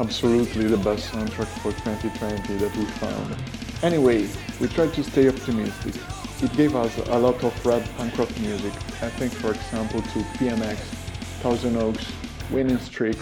Absolutely 0.00 0.66
the 0.66 0.78
best 0.78 1.12
soundtrack 1.12 1.46
for 1.62 1.70
2020 1.70 2.56
that 2.56 2.76
we 2.76 2.84
found. 2.98 3.36
Anyway, 3.84 4.28
we 4.60 4.66
tried 4.66 4.92
to 4.94 5.04
stay 5.04 5.28
optimistic. 5.28 5.94
It 6.42 6.52
gave 6.56 6.74
us 6.74 6.98
a 6.98 7.18
lot 7.20 7.44
of 7.44 7.54
rap 7.64 7.84
punk 7.96 8.18
rock 8.18 8.36
music. 8.40 8.72
I 9.00 9.10
think, 9.10 9.32
for 9.32 9.52
example, 9.52 10.02
to 10.02 10.18
PMX, 10.38 10.76
Thousand 11.40 11.76
Oaks, 11.76 12.10
Winning 12.50 12.78
Streak, 12.78 13.18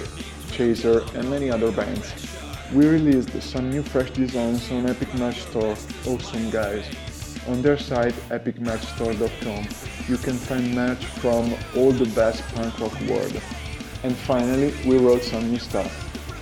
Chaser, 0.52 1.02
and 1.14 1.29
many 1.29 1.50
other 1.50 1.70
bands. 1.70 2.36
We 2.72 2.85
released 2.87 3.40
some 3.42 3.70
new 3.70 3.83
fresh 3.83 4.11
designs 4.11 4.70
on 4.72 4.90
Epic 4.90 5.14
Match 5.14 5.42
Store. 5.42 5.76
Awesome 6.05 6.50
guys. 6.50 6.85
On 7.46 7.62
their 7.62 7.79
site, 7.79 8.14
epicmatchstore.com, 8.29 9.68
you 10.09 10.16
can 10.18 10.35
find 10.35 10.74
merch 10.74 11.05
from 11.22 11.55
all 11.76 11.92
the 11.92 12.07
best 12.07 12.42
punk 12.55 12.79
rock 12.81 13.00
world. 13.02 13.40
And 14.02 14.16
finally, 14.16 14.74
we 14.85 14.98
wrote 14.98 15.22
some 15.22 15.48
new 15.48 15.61
stuff. 15.61 15.92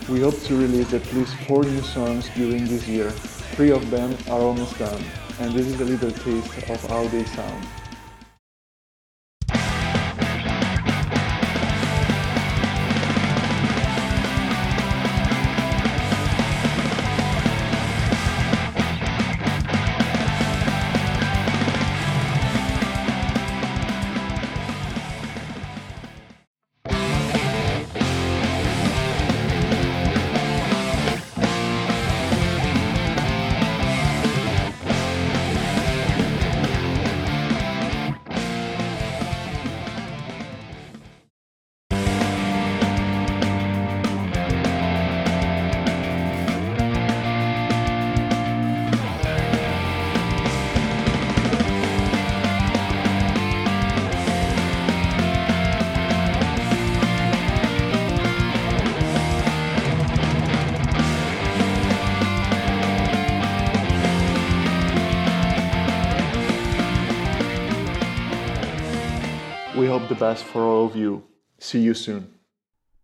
We 0.08 0.20
hope 0.20 0.40
to 0.44 0.56
release 0.56 0.94
at 0.94 1.12
least 1.12 1.36
four 1.46 1.62
new 1.62 1.82
songs 1.82 2.30
during 2.34 2.64
this 2.64 2.88
year. 2.88 3.10
Three 3.56 3.70
of 3.70 3.90
them 3.90 4.16
are 4.30 4.40
almost 4.40 4.78
done, 4.78 5.04
and 5.40 5.52
this 5.52 5.66
is 5.66 5.78
a 5.78 5.84
little 5.84 6.10
taste 6.10 6.70
of 6.70 6.82
how 6.88 7.06
they 7.08 7.24
sound. 7.24 7.66
The. 70.18 70.34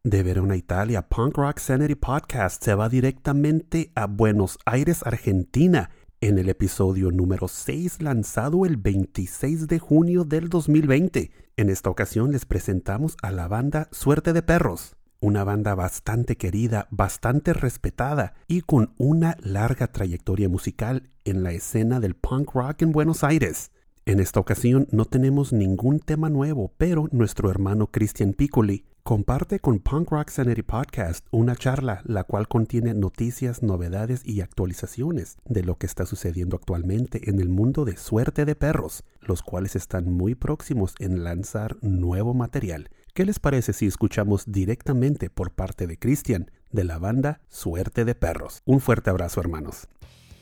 De 0.02 0.22
Verona, 0.22 0.56
Italia, 0.56 1.02
Punk 1.02 1.36
Rock 1.36 1.58
Sanity 1.58 1.94
Podcast 1.94 2.64
se 2.64 2.74
va 2.74 2.88
directamente 2.88 3.92
a 3.94 4.06
Buenos 4.06 4.58
Aires, 4.64 5.02
Argentina, 5.04 5.90
en 6.22 6.38
el 6.38 6.48
episodio 6.48 7.10
número 7.10 7.48
6 7.48 8.02
lanzado 8.02 8.64
el 8.64 8.76
26 8.76 9.68
de 9.68 9.78
junio 9.78 10.24
del 10.24 10.48
2020. 10.48 11.30
En 11.56 11.68
esta 11.68 11.90
ocasión 11.90 12.32
les 12.32 12.46
presentamos 12.46 13.16
a 13.22 13.30
la 13.30 13.48
banda 13.48 13.88
Suerte 13.92 14.32
de 14.32 14.42
Perros, 14.42 14.96
una 15.20 15.44
banda 15.44 15.74
bastante 15.74 16.36
querida, 16.36 16.88
bastante 16.90 17.52
respetada 17.52 18.34
y 18.48 18.62
con 18.62 18.94
una 18.96 19.36
larga 19.42 19.88
trayectoria 19.88 20.48
musical 20.48 21.10
en 21.24 21.42
la 21.42 21.52
escena 21.52 22.00
del 22.00 22.14
punk 22.14 22.54
rock 22.54 22.82
en 22.82 22.92
Buenos 22.92 23.22
Aires. 23.22 23.70
En 24.06 24.18
esta 24.18 24.40
ocasión 24.40 24.88
no 24.90 25.04
tenemos 25.04 25.52
ningún 25.52 26.00
tema 26.00 26.30
nuevo, 26.30 26.72
pero 26.78 27.08
nuestro 27.12 27.50
hermano 27.50 27.88
Christian 27.88 28.32
Piccoli 28.32 28.86
comparte 29.02 29.60
con 29.60 29.78
Punk 29.78 30.10
Rock 30.10 30.30
Sanity 30.30 30.62
Podcast 30.62 31.26
una 31.30 31.54
charla 31.54 32.00
la 32.04 32.24
cual 32.24 32.48
contiene 32.48 32.94
noticias, 32.94 33.62
novedades 33.62 34.22
y 34.24 34.40
actualizaciones 34.40 35.36
de 35.44 35.62
lo 35.62 35.76
que 35.76 35.86
está 35.86 36.06
sucediendo 36.06 36.56
actualmente 36.56 37.28
en 37.28 37.40
el 37.40 37.50
mundo 37.50 37.84
de 37.84 37.98
suerte 37.98 38.46
de 38.46 38.56
perros, 38.56 39.04
los 39.20 39.42
cuales 39.42 39.76
están 39.76 40.10
muy 40.10 40.34
próximos 40.34 40.94
en 40.98 41.22
lanzar 41.22 41.76
nuevo 41.82 42.32
material. 42.32 42.88
¿Qué 43.12 43.26
les 43.26 43.38
parece 43.38 43.74
si 43.74 43.86
escuchamos 43.86 44.44
directamente 44.50 45.28
por 45.28 45.52
parte 45.52 45.86
de 45.86 45.98
Christian 45.98 46.50
de 46.72 46.84
la 46.84 46.98
banda 46.98 47.42
Suerte 47.48 48.06
de 48.06 48.14
Perros? 48.14 48.62
Un 48.64 48.80
fuerte 48.80 49.10
abrazo 49.10 49.40
hermanos. 49.40 49.88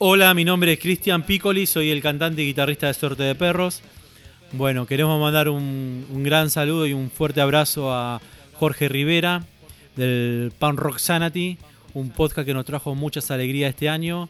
Hola, 0.01 0.33
mi 0.33 0.45
nombre 0.45 0.75
es 0.75 0.79
Cristian 0.79 1.25
Piccoli, 1.25 1.67
soy 1.67 1.91
el 1.91 2.01
cantante 2.01 2.41
y 2.41 2.47
guitarrista 2.47 2.87
de 2.87 2.95
Suerte 2.95 3.25
de 3.25 3.35
Perros. 3.35 3.83
Bueno, 4.53 4.87
queremos 4.87 5.21
mandar 5.21 5.49
un, 5.49 6.07
gran 6.23 6.51
saludo 6.51 6.87
y 6.87 6.93
un 6.93 7.11
fuerte 7.11 7.41
abrazo 7.41 7.93
a 7.93 8.21
Jorge 8.55 8.89
Rivera 8.89 9.45
del 9.97 10.53
Punk 10.57 10.79
Rock 10.79 10.99
Sanity, 10.99 11.59
un 11.95 12.11
podcast 12.11 12.47
que 12.47 12.55
nos 12.55 12.65
trajo 12.65 12.95
muchas 12.95 13.33
alegrías 13.33 13.71
este 13.71 13.89
año. 13.89 14.29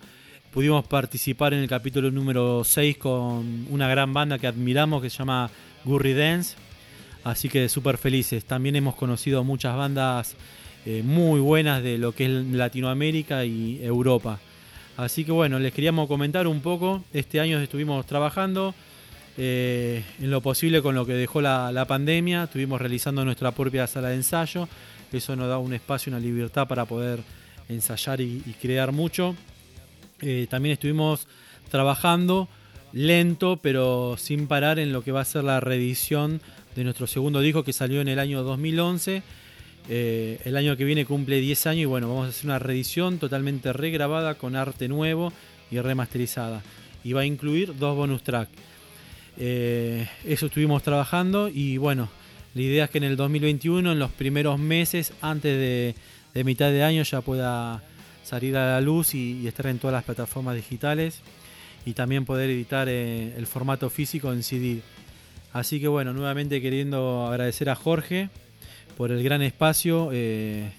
Pudimos 0.54 0.86
participar 0.86 1.52
en 1.52 1.60
el 1.60 1.68
capítulo 1.68 2.10
número 2.10 2.64
6 2.64 2.96
con 2.96 3.66
una 3.68 3.88
gran 3.88 4.14
banda 4.14 4.38
que 4.38 4.46
admiramos 4.46 5.02
que 5.02 5.10
se 5.10 5.18
llama 5.18 5.50
Gurry 5.84 6.14
Dance. 6.14 6.56
Así 7.24 7.50
que 7.50 7.68
súper 7.68 7.98
felices. 7.98 8.46
También 8.46 8.74
hemos 8.74 8.94
conocido 8.94 9.44
muchas 9.44 9.76
bandas 9.76 10.34
eh, 10.86 11.02
muy 11.04 11.40
buenas 11.40 11.82
de 11.82 11.98
lo 11.98 12.12
que 12.12 12.24
es 12.24 12.30
Latinoamérica 12.30 13.44
y 13.44 13.80
Europa. 13.82 14.40
Así 14.98 15.24
que 15.24 15.30
bueno, 15.30 15.60
les 15.60 15.72
queríamos 15.72 16.08
comentar 16.08 16.48
un 16.48 16.60
poco. 16.60 17.04
Este 17.12 17.38
año 17.38 17.60
estuvimos 17.60 18.04
trabajando 18.04 18.74
eh, 19.36 20.02
en 20.20 20.28
lo 20.28 20.40
posible 20.40 20.82
con 20.82 20.96
lo 20.96 21.06
que 21.06 21.12
dejó 21.12 21.40
la, 21.40 21.84
pandemia. 21.86 22.42
Estuvimos 22.42 22.80
realizando 22.80 23.24
nuestra 23.24 23.52
propia 23.52 23.86
sala 23.86 24.08
de 24.08 24.16
ensayo. 24.16 24.68
Eso 25.12 25.36
nos 25.36 25.48
da 25.48 25.58
un 25.58 25.72
espacio, 25.72 26.10
una 26.10 26.18
libertad 26.18 26.66
para 26.66 26.84
poder 26.84 27.20
ensayar 27.68 28.20
y, 28.20 28.42
y 28.44 28.56
crear 28.60 28.90
mucho. 28.90 29.36
Eh, 30.20 30.48
también 30.50 30.72
estuvimos 30.72 31.28
trabajando 31.70 32.48
lento, 32.92 33.56
pero 33.62 34.16
sin 34.18 34.48
parar 34.48 34.80
en 34.80 34.92
lo 34.92 35.04
que 35.04 35.12
va 35.12 35.20
a 35.20 35.24
ser 35.24 35.44
la 35.44 35.60
reedición 35.60 36.40
de 36.74 36.82
nuestro 36.82 37.06
segundo 37.06 37.38
disco 37.40 37.62
que 37.62 37.72
salió 37.72 38.00
en 38.00 38.08
el 38.08 38.18
año 38.18 38.42
2011. 38.42 39.22
Eh, 39.88 40.40
el 40.44 40.56
año 40.56 40.76
que 40.76 40.84
viene 40.84 41.06
cumple 41.06 41.40
10 41.40 41.66
años 41.66 41.82
y 41.82 41.86
bueno, 41.86 42.08
vamos 42.08 42.26
a 42.26 42.28
hacer 42.30 42.46
una 42.46 42.58
reedición 42.58 43.18
totalmente 43.18 43.72
regrabada 43.72 44.34
con 44.34 44.54
arte 44.54 44.88
nuevo 44.88 45.32
y 45.70 45.80
remasterizada. 45.80 46.62
Y 47.04 47.12
va 47.12 47.22
a 47.22 47.24
incluir 47.24 47.76
dos 47.76 47.96
bonus 47.96 48.22
tracks. 48.22 48.52
Eh, 49.38 50.06
eso 50.24 50.46
estuvimos 50.46 50.82
trabajando 50.82 51.48
y 51.48 51.76
bueno, 51.78 52.08
la 52.54 52.62
idea 52.62 52.84
es 52.84 52.90
que 52.90 52.98
en 52.98 53.04
el 53.04 53.16
2021, 53.16 53.92
en 53.92 53.98
los 53.98 54.10
primeros 54.10 54.58
meses, 54.58 55.12
antes 55.20 55.94
de, 56.34 56.44
mitad 56.44 56.70
de 56.70 56.82
año, 56.82 57.02
ya 57.02 57.20
pueda 57.20 57.82
salir 58.24 58.56
a 58.56 58.74
la 58.74 58.80
luz 58.80 59.14
y, 59.14 59.40
y 59.40 59.46
estar 59.46 59.66
en 59.66 59.78
todas 59.78 59.94
las 59.94 60.04
plataformas 60.04 60.54
digitales 60.54 61.22
y 61.84 61.94
también 61.94 62.24
poder 62.24 62.50
editar 62.50 62.88
eh, 62.88 63.34
el 63.36 63.46
formato 63.46 63.88
físico 63.88 64.32
en 64.32 64.42
CD. 64.42 64.82
Así 65.52 65.80
que 65.80 65.88
bueno, 65.88 66.12
nuevamente 66.12 66.60
queriendo 66.60 67.26
agradecer 67.26 67.70
a 67.70 67.74
Jorge 67.74 68.28
por 68.98 69.12
el 69.12 69.22
gran 69.22 69.42
espacio. 69.42 70.10
eh, 70.12 70.72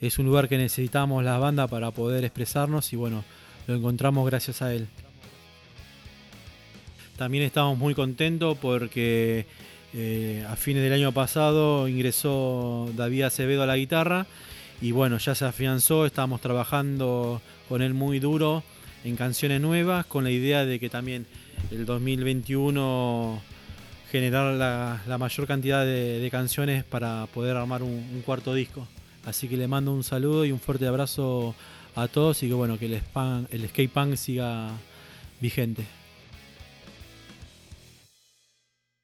es 0.00 0.18
un 0.18 0.26
lugar 0.26 0.48
que 0.48 0.56
necesitamos 0.56 1.22
la 1.22 1.38
banda 1.38 1.66
para 1.66 1.90
poder 1.90 2.24
expresarnos 2.24 2.92
y 2.92 2.96
bueno, 2.96 3.24
lo 3.66 3.74
encontramos 3.74 4.24
gracias 4.26 4.62
a 4.62 4.72
él. 4.72 4.88
También 7.18 7.44
estamos 7.44 7.76
muy 7.76 7.94
contentos 7.94 8.56
porque 8.58 9.44
eh, 9.92 10.46
a 10.48 10.56
fines 10.56 10.82
del 10.82 10.94
año 10.94 11.12
pasado 11.12 11.88
ingresó 11.88 12.90
David 12.96 13.22
Acevedo 13.22 13.64
a 13.64 13.66
la 13.66 13.76
guitarra 13.76 14.26
y 14.80 14.92
bueno, 14.92 15.18
ya 15.18 15.34
se 15.34 15.44
afianzó, 15.44 16.06
estamos 16.06 16.40
trabajando 16.40 17.42
con 17.68 17.82
él 17.82 17.92
muy 17.92 18.18
duro 18.18 18.62
en 19.04 19.16
canciones 19.16 19.60
nuevas 19.60 20.06
con 20.06 20.24
la 20.24 20.30
idea 20.30 20.64
de 20.64 20.78
que 20.80 20.88
también 20.88 21.26
el 21.70 21.84
2021 21.84 23.42
generar 24.10 24.54
la, 24.54 25.18
mayor 25.18 25.46
cantidad 25.46 25.84
de, 25.84 26.28
canciones 26.30 26.84
para 26.84 27.26
poder 27.32 27.56
armar 27.56 27.82
un, 27.82 28.22
cuarto 28.24 28.54
disco. 28.54 28.86
Así 29.24 29.48
que 29.48 29.56
le 29.56 29.68
mando 29.68 29.92
un 29.92 30.04
saludo 30.04 30.44
y 30.44 30.52
un 30.52 30.60
fuerte 30.60 30.86
abrazo 30.86 31.54
a 31.94 32.08
todos 32.08 32.42
y 32.42 32.48
que 32.48 32.54
bueno, 32.54 32.78
que 32.78 32.86
el, 32.86 33.02
spam- 33.02 33.46
el 33.50 33.68
skate 33.68 33.92
punk 33.92 34.14
siga 34.14 34.70
vigente. 35.40 35.84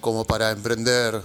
como 0.00 0.24
para 0.24 0.50
emprender 0.50 1.22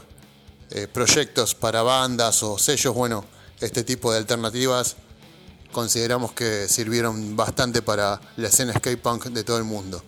eh, 0.72 0.88
proyectos 0.88 1.54
para 1.54 1.82
bandas 1.82 2.42
o 2.44 2.58
sellos, 2.58 2.94
bueno, 2.96 3.26
este 3.60 3.84
tipo 3.84 4.12
de 4.12 4.18
alternativas 4.18 4.96
consideramos 5.74 6.32
que 6.32 6.70
sirvieron 6.70 7.36
bastante 7.36 7.82
para 7.82 8.22
la 8.38 8.48
escena 8.48 8.72
skate 8.74 9.02
punk 9.02 9.26
de 9.26 9.44
todo 9.44 9.58
el 9.58 9.66
mundo. 9.66 10.02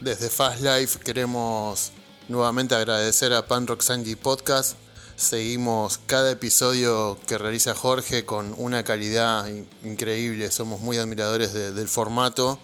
Desde 0.00 0.28
Fast 0.28 0.60
Life 0.60 0.98
queremos 0.98 1.92
nuevamente 2.28 2.74
agradecer 2.74 3.32
a 3.32 3.46
Pan 3.46 3.66
Rock 3.66 3.80
Sanji 3.80 4.16
Podcast. 4.16 4.76
Seguimos 5.16 6.00
cada 6.06 6.30
episodio 6.32 7.16
que 7.26 7.38
realiza 7.38 7.74
Jorge 7.74 8.24
con 8.26 8.54
una 8.58 8.82
calidad 8.82 9.46
in- 9.46 9.68
increíble. 9.84 10.50
Somos 10.50 10.80
muy 10.80 10.98
admiradores 10.98 11.52
de- 11.52 11.72
del 11.72 11.88
formato 11.88 12.58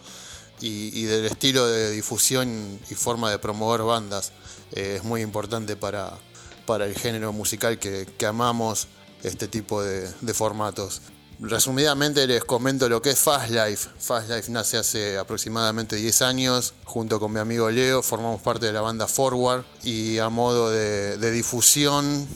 y, 0.60 1.04
del 1.04 1.26
estilo 1.26 1.66
de 1.68 1.92
difusión 1.92 2.80
y 2.90 2.94
forma 2.94 3.30
de 3.30 3.38
promover 3.38 3.82
bandas. 3.82 4.32
Eh, 4.72 4.96
es 4.96 5.04
muy 5.04 5.22
importante 5.22 5.76
para, 5.76 6.12
para 6.66 6.84
el 6.86 6.94
género 6.96 7.32
musical 7.32 7.78
que, 7.78 8.06
amamos 8.26 8.88
este 9.22 9.46
tipo 9.46 9.82
de 9.82 10.34
formatos. 10.34 11.00
Resumidamente 11.40 12.26
les 12.26 12.44
comento 12.44 12.88
lo 12.88 13.00
que 13.00 13.10
es 13.10 13.18
Fast 13.18 13.50
Life. 13.50 13.88
Fast 14.00 14.28
Life 14.28 14.50
nace 14.50 14.76
hace 14.76 15.18
aproximadamente 15.18 15.94
10 15.94 16.22
años. 16.22 16.74
Junto 16.84 17.20
con 17.20 17.32
mi 17.32 17.38
amigo 17.38 17.70
Leo 17.70 18.02
formamos 18.02 18.42
parte 18.42 18.66
de 18.66 18.72
la 18.72 18.80
banda 18.80 19.06
Forward 19.06 19.64
y 19.84 20.18
a 20.18 20.30
modo 20.30 20.70
de, 20.70 21.16
de 21.16 21.30
difusión, 21.30 22.26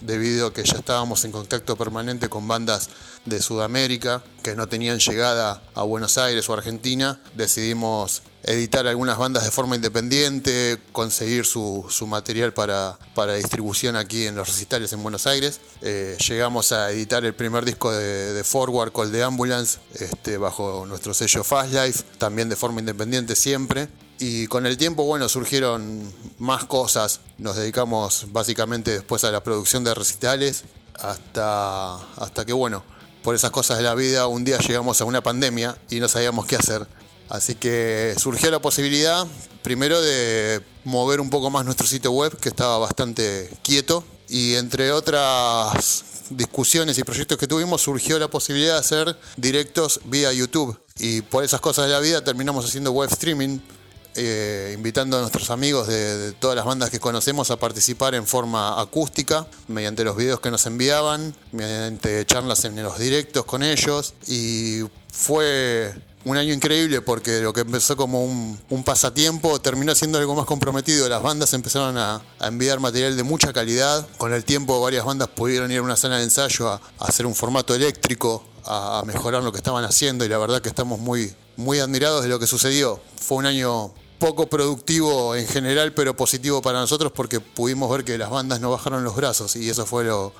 debido 0.00 0.46
a 0.46 0.52
que 0.54 0.64
ya 0.64 0.78
estábamos 0.78 1.26
en 1.26 1.32
contacto 1.32 1.76
permanente 1.76 2.30
con 2.30 2.48
bandas 2.48 2.88
de 3.26 3.42
Sudamérica 3.42 4.22
que 4.42 4.54
no 4.54 4.66
tenían 4.68 5.00
llegada 5.00 5.62
a 5.74 5.82
Buenos 5.82 6.16
Aires 6.16 6.48
o 6.48 6.54
Argentina, 6.54 7.20
decidimos 7.34 8.22
editar 8.46 8.86
algunas 8.86 9.18
bandas 9.18 9.44
de 9.44 9.50
forma 9.50 9.76
independiente, 9.76 10.78
conseguir 10.92 11.44
su, 11.44 11.84
material 12.06 12.52
para, 12.54 12.98
para 13.14 13.34
distribución 13.34 13.96
aquí 13.96 14.26
en 14.26 14.36
los 14.36 14.48
recitales 14.48 14.92
en 14.92 15.02
Buenos 15.02 15.26
Aires. 15.26 15.60
Eh, 15.82 16.16
llegamos 16.28 16.72
a 16.72 16.90
editar 16.90 17.24
el 17.24 17.34
primer 17.34 17.64
disco 17.64 17.92
de, 17.92 18.32
de 18.32 18.44
Forward, 18.44 18.92
Call 18.92 19.10
the 19.10 19.22
Ambulance, 19.22 19.78
este, 19.94 20.38
bajo 20.38 20.86
nuestro 20.86 21.12
sello 21.12 21.42
Fast 21.42 21.72
Life, 21.72 22.04
también 22.18 22.48
de 22.48 22.56
forma 22.56 22.80
independiente 22.80 23.34
siempre. 23.34 23.88
Y 24.18 24.46
con 24.46 24.64
el 24.64 24.78
tiempo, 24.78 25.04
bueno, 25.04 25.28
surgieron 25.28 26.10
más 26.38 26.64
cosas. 26.64 27.20
Nos 27.38 27.56
dedicamos 27.56 28.26
básicamente 28.30 28.92
después 28.92 29.24
a 29.24 29.30
la 29.30 29.42
producción 29.42 29.84
de 29.84 29.94
recitales, 29.94 30.64
hasta, 30.94 31.96
hasta 32.16 32.46
que, 32.46 32.52
bueno, 32.52 32.82
por 33.22 33.34
esas 33.34 33.50
cosas 33.50 33.78
de 33.78 33.82
la 33.82 33.94
vida, 33.94 34.28
un 34.28 34.44
día 34.44 34.58
llegamos 34.58 35.00
a 35.00 35.04
una 35.04 35.20
pandemia 35.20 35.76
y 35.90 35.98
no 35.98 36.08
sabíamos 36.08 36.46
qué 36.46 36.56
hacer. 36.56 36.86
Así 37.28 37.54
que 37.54 38.14
surgió 38.18 38.50
la 38.50 38.60
posibilidad, 38.60 39.26
primero, 39.62 40.00
de 40.00 40.62
mover 40.84 41.20
un 41.20 41.30
poco 41.30 41.50
más 41.50 41.64
nuestro 41.64 41.86
sitio 41.86 42.12
web, 42.12 42.36
que 42.38 42.48
estaba 42.48 42.78
bastante 42.78 43.50
quieto, 43.62 44.04
y 44.28 44.54
entre 44.54 44.92
otras 44.92 46.04
discusiones 46.30 46.98
y 46.98 47.04
proyectos 47.04 47.38
que 47.38 47.46
tuvimos, 47.46 47.82
surgió 47.82 48.18
la 48.18 48.28
posibilidad 48.28 48.74
de 48.74 48.80
hacer 48.80 49.16
directos 49.36 50.00
vía 50.04 50.32
YouTube. 50.32 50.78
Y 50.98 51.22
por 51.22 51.44
esas 51.44 51.60
cosas 51.60 51.86
de 51.86 51.92
la 51.92 52.00
vida 52.00 52.22
terminamos 52.22 52.64
haciendo 52.64 52.92
web 52.92 53.10
streaming, 53.10 53.58
eh, 54.14 54.72
invitando 54.74 55.18
a 55.18 55.20
nuestros 55.20 55.50
amigos 55.50 55.88
de, 55.88 56.16
de 56.16 56.32
todas 56.32 56.56
las 56.56 56.64
bandas 56.64 56.90
que 56.90 56.98
conocemos 56.98 57.50
a 57.50 57.58
participar 57.58 58.14
en 58.14 58.26
forma 58.26 58.80
acústica, 58.80 59.46
mediante 59.68 60.04
los 60.04 60.16
videos 60.16 60.40
que 60.40 60.50
nos 60.50 60.64
enviaban, 60.66 61.34
mediante 61.52 62.24
charlas 62.24 62.64
en 62.64 62.82
los 62.82 62.98
directos 62.98 63.44
con 63.44 63.62
ellos. 63.62 64.14
Y 64.26 64.80
fue 65.12 65.94
un 66.26 66.36
año 66.36 66.52
increíble 66.52 67.00
porque 67.02 67.40
lo 67.40 67.52
que 67.52 67.60
empezó 67.60 67.96
como 67.96 68.24
un, 68.24 68.58
pasatiempo 68.84 69.60
terminó 69.60 69.94
siendo 69.94 70.18
algo 70.18 70.34
más 70.34 70.44
comprometido. 70.44 71.08
Las 71.08 71.22
bandas 71.22 71.54
empezaron 71.54 71.96
a, 71.96 72.20
enviar 72.40 72.80
material 72.80 73.16
de 73.16 73.22
mucha 73.22 73.52
calidad. 73.52 74.06
Con 74.18 74.32
el 74.32 74.44
tiempo 74.44 74.80
varias 74.80 75.04
bandas 75.04 75.28
pudieron 75.28 75.70
ir 75.70 75.78
a 75.78 75.82
una 75.82 75.94
sala 75.94 76.16
de 76.16 76.24
ensayo 76.24 76.68
a, 76.68 76.80
hacer 76.98 77.26
un 77.26 77.34
formato 77.36 77.76
eléctrico, 77.76 78.44
a, 78.64 79.04
mejorar 79.06 79.44
lo 79.44 79.52
que 79.52 79.58
estaban 79.58 79.84
haciendo 79.84 80.24
y 80.24 80.28
la 80.28 80.38
verdad 80.38 80.60
que 80.60 80.68
estamos 80.68 80.98
muy, 80.98 81.32
muy 81.56 81.78
admirados 81.78 82.24
de 82.24 82.28
lo 82.28 82.40
que 82.40 82.48
sucedió. 82.48 83.00
Fue 83.22 83.38
un 83.38 83.46
año 83.46 83.92
poco 84.18 84.48
productivo 84.48 85.36
en 85.36 85.46
general, 85.46 85.94
pero 85.94 86.16
positivo 86.16 86.60
para 86.60 86.80
nosotros 86.80 87.12
porque 87.14 87.38
pudimos 87.38 87.88
ver 87.88 88.04
que 88.04 88.18
las 88.18 88.30
bandas 88.30 88.60
no 88.60 88.72
bajaron 88.72 89.04
los 89.04 89.14
brazos 89.14 89.54
y 89.54 89.70
eso 89.70 89.86
fue 89.86 90.02
lo 90.02 90.32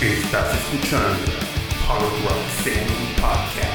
Estás 0.00 0.58
escuchando 0.58 1.30
Rock 1.86 2.14
Podcast 3.20 3.69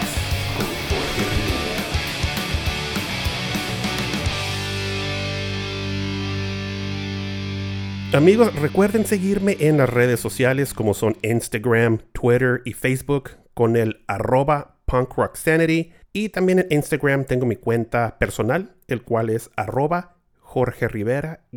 Amigos, 8.14 8.56
recuerden 8.56 9.06
seguirme 9.06 9.58
en 9.60 9.78
las 9.78 9.90
redes 9.90 10.20
sociales 10.20 10.74
como 10.74 10.94
son 10.94 11.18
Instagram, 11.22 12.00
Twitter 12.14 12.62
y 12.64 12.74
Facebook 12.74 13.32
con 13.54 13.76
el 13.76 14.04
arroba 14.08 14.78
punkrocksanity. 14.86 15.92
Y 16.14 16.30
también 16.30 16.60
en 16.60 16.68
Instagram 16.70 17.26
tengo 17.26 17.46
mi 17.46 17.58
cuenta 17.58 18.18
personal, 18.18 18.76
el 18.88 19.02
cual 19.02 19.30
es 19.30 19.50
arroba 19.58 20.16
Jorge 20.40 20.88
Rivera-PRS. 20.88 21.50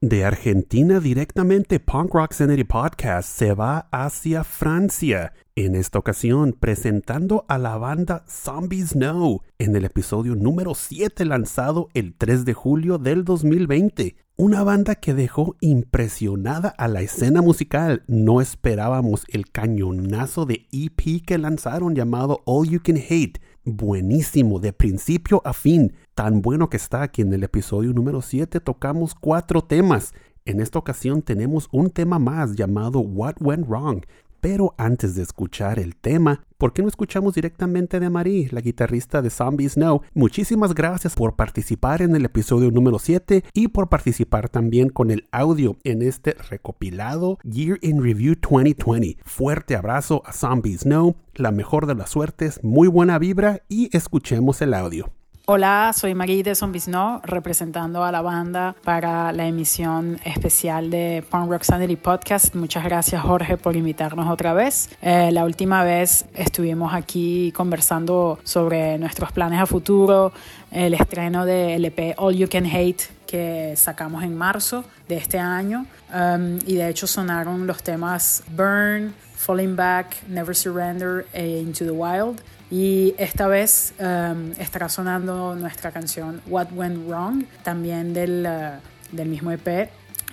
De 0.00 0.24
Argentina 0.24 1.00
directamente, 1.00 1.80
Punk 1.80 2.14
Rock 2.14 2.34
Sanity 2.34 2.64
Podcast 2.64 3.28
se 3.28 3.52
va 3.52 3.88
hacia 3.90 4.44
Francia. 4.44 5.32
En 5.60 5.74
esta 5.74 5.98
ocasión, 5.98 6.52
presentando 6.52 7.44
a 7.48 7.58
la 7.58 7.76
banda 7.78 8.24
Zombies 8.28 8.92
Know 8.92 9.42
en 9.58 9.74
el 9.74 9.86
episodio 9.86 10.36
número 10.36 10.76
7 10.76 11.24
lanzado 11.24 11.88
el 11.94 12.14
3 12.14 12.44
de 12.44 12.54
julio 12.54 12.98
del 12.98 13.24
2020. 13.24 14.14
Una 14.36 14.62
banda 14.62 14.94
que 14.94 15.14
dejó 15.14 15.56
impresionada 15.60 16.68
a 16.68 16.86
la 16.86 17.00
escena 17.00 17.42
musical. 17.42 18.04
No 18.06 18.40
esperábamos 18.40 19.24
el 19.26 19.50
cañonazo 19.50 20.46
de 20.46 20.68
EP 20.70 21.26
que 21.26 21.38
lanzaron 21.38 21.96
llamado 21.96 22.40
All 22.44 22.68
You 22.68 22.80
Can 22.80 22.98
Hate. 22.98 23.40
Buenísimo, 23.64 24.60
de 24.60 24.72
principio 24.72 25.42
a 25.44 25.54
fin. 25.54 25.92
Tan 26.14 26.40
bueno 26.40 26.70
que 26.70 26.76
está 26.76 27.08
que 27.08 27.22
en 27.22 27.32
el 27.32 27.42
episodio 27.42 27.92
número 27.92 28.22
7 28.22 28.60
tocamos 28.60 29.16
cuatro 29.16 29.62
temas. 29.62 30.14
En 30.44 30.60
esta 30.60 30.78
ocasión 30.78 31.20
tenemos 31.20 31.68
un 31.72 31.90
tema 31.90 32.20
más 32.20 32.54
llamado 32.54 33.00
What 33.00 33.34
Went 33.40 33.66
Wrong. 33.66 34.04
Pero 34.40 34.74
antes 34.78 35.14
de 35.14 35.22
escuchar 35.22 35.78
el 35.78 35.96
tema, 35.96 36.44
¿por 36.58 36.72
qué 36.72 36.82
no 36.82 36.88
escuchamos 36.88 37.34
directamente 37.34 37.98
de 37.98 38.08
Marie, 38.08 38.48
la 38.52 38.60
guitarrista 38.60 39.20
de 39.20 39.30
Zombies 39.30 39.74
Know? 39.74 40.02
Muchísimas 40.14 40.74
gracias 40.74 41.14
por 41.14 41.34
participar 41.34 42.02
en 42.02 42.14
el 42.14 42.24
episodio 42.24 42.70
número 42.70 42.98
7 42.98 43.44
y 43.52 43.68
por 43.68 43.88
participar 43.88 44.48
también 44.48 44.90
con 44.90 45.10
el 45.10 45.26
audio 45.32 45.76
en 45.82 46.02
este 46.02 46.34
recopilado 46.50 47.38
Year 47.42 47.78
in 47.82 48.02
Review 48.02 48.36
2020. 48.40 49.18
Fuerte 49.24 49.74
abrazo 49.74 50.22
a 50.24 50.32
Zombies 50.32 50.82
Know, 50.82 51.16
la 51.34 51.50
mejor 51.50 51.86
de 51.86 51.96
las 51.96 52.10
suertes, 52.10 52.60
muy 52.62 52.86
buena 52.86 53.18
vibra 53.18 53.62
y 53.68 53.94
escuchemos 53.96 54.62
el 54.62 54.74
audio. 54.74 55.17
Hola, 55.50 55.94
soy 55.96 56.14
Marie 56.14 56.42
de 56.42 56.54
Zombies 56.54 56.88
No, 56.88 57.22
representando 57.24 58.04
a 58.04 58.12
la 58.12 58.20
banda 58.20 58.76
para 58.84 59.32
la 59.32 59.46
emisión 59.46 60.20
especial 60.22 60.90
de 60.90 61.24
Punk 61.30 61.50
Rock 61.50 61.62
Sanity 61.62 61.96
Podcast. 61.96 62.54
Muchas 62.54 62.84
gracias 62.84 63.22
Jorge 63.22 63.56
por 63.56 63.74
invitarnos 63.74 64.28
otra 64.28 64.52
vez. 64.52 64.90
Eh, 65.00 65.30
la 65.32 65.46
última 65.46 65.84
vez 65.84 66.26
estuvimos 66.34 66.92
aquí 66.92 67.50
conversando 67.52 68.38
sobre 68.44 68.98
nuestros 68.98 69.32
planes 69.32 69.58
a 69.58 69.64
futuro, 69.64 70.34
el 70.70 70.92
estreno 70.92 71.46
del 71.46 71.82
EP 71.82 72.14
All 72.18 72.36
You 72.36 72.50
Can 72.50 72.66
Hate 72.66 73.04
que 73.26 73.72
sacamos 73.74 74.24
en 74.24 74.36
marzo 74.36 74.84
de 75.08 75.16
este 75.16 75.38
año 75.38 75.86
um, 76.12 76.58
y 76.66 76.74
de 76.74 76.90
hecho 76.90 77.06
sonaron 77.06 77.66
los 77.66 77.82
temas 77.82 78.42
Burn, 78.54 79.14
Falling 79.34 79.76
Back, 79.76 80.24
Never 80.28 80.54
Surrender 80.54 81.26
e 81.32 81.60
Into 81.60 81.86
the 81.86 81.90
Wild. 81.90 82.38
Y 82.70 83.14
esta 83.16 83.48
vez 83.48 83.94
um, 83.98 84.52
estará 84.58 84.88
sonando 84.88 85.54
nuestra 85.54 85.90
canción 85.90 86.42
What 86.46 86.68
Went 86.72 87.08
Wrong, 87.08 87.44
también 87.62 88.12
del, 88.12 88.46
uh, 88.46 89.16
del 89.16 89.28
mismo 89.28 89.50
EP, 89.50 89.88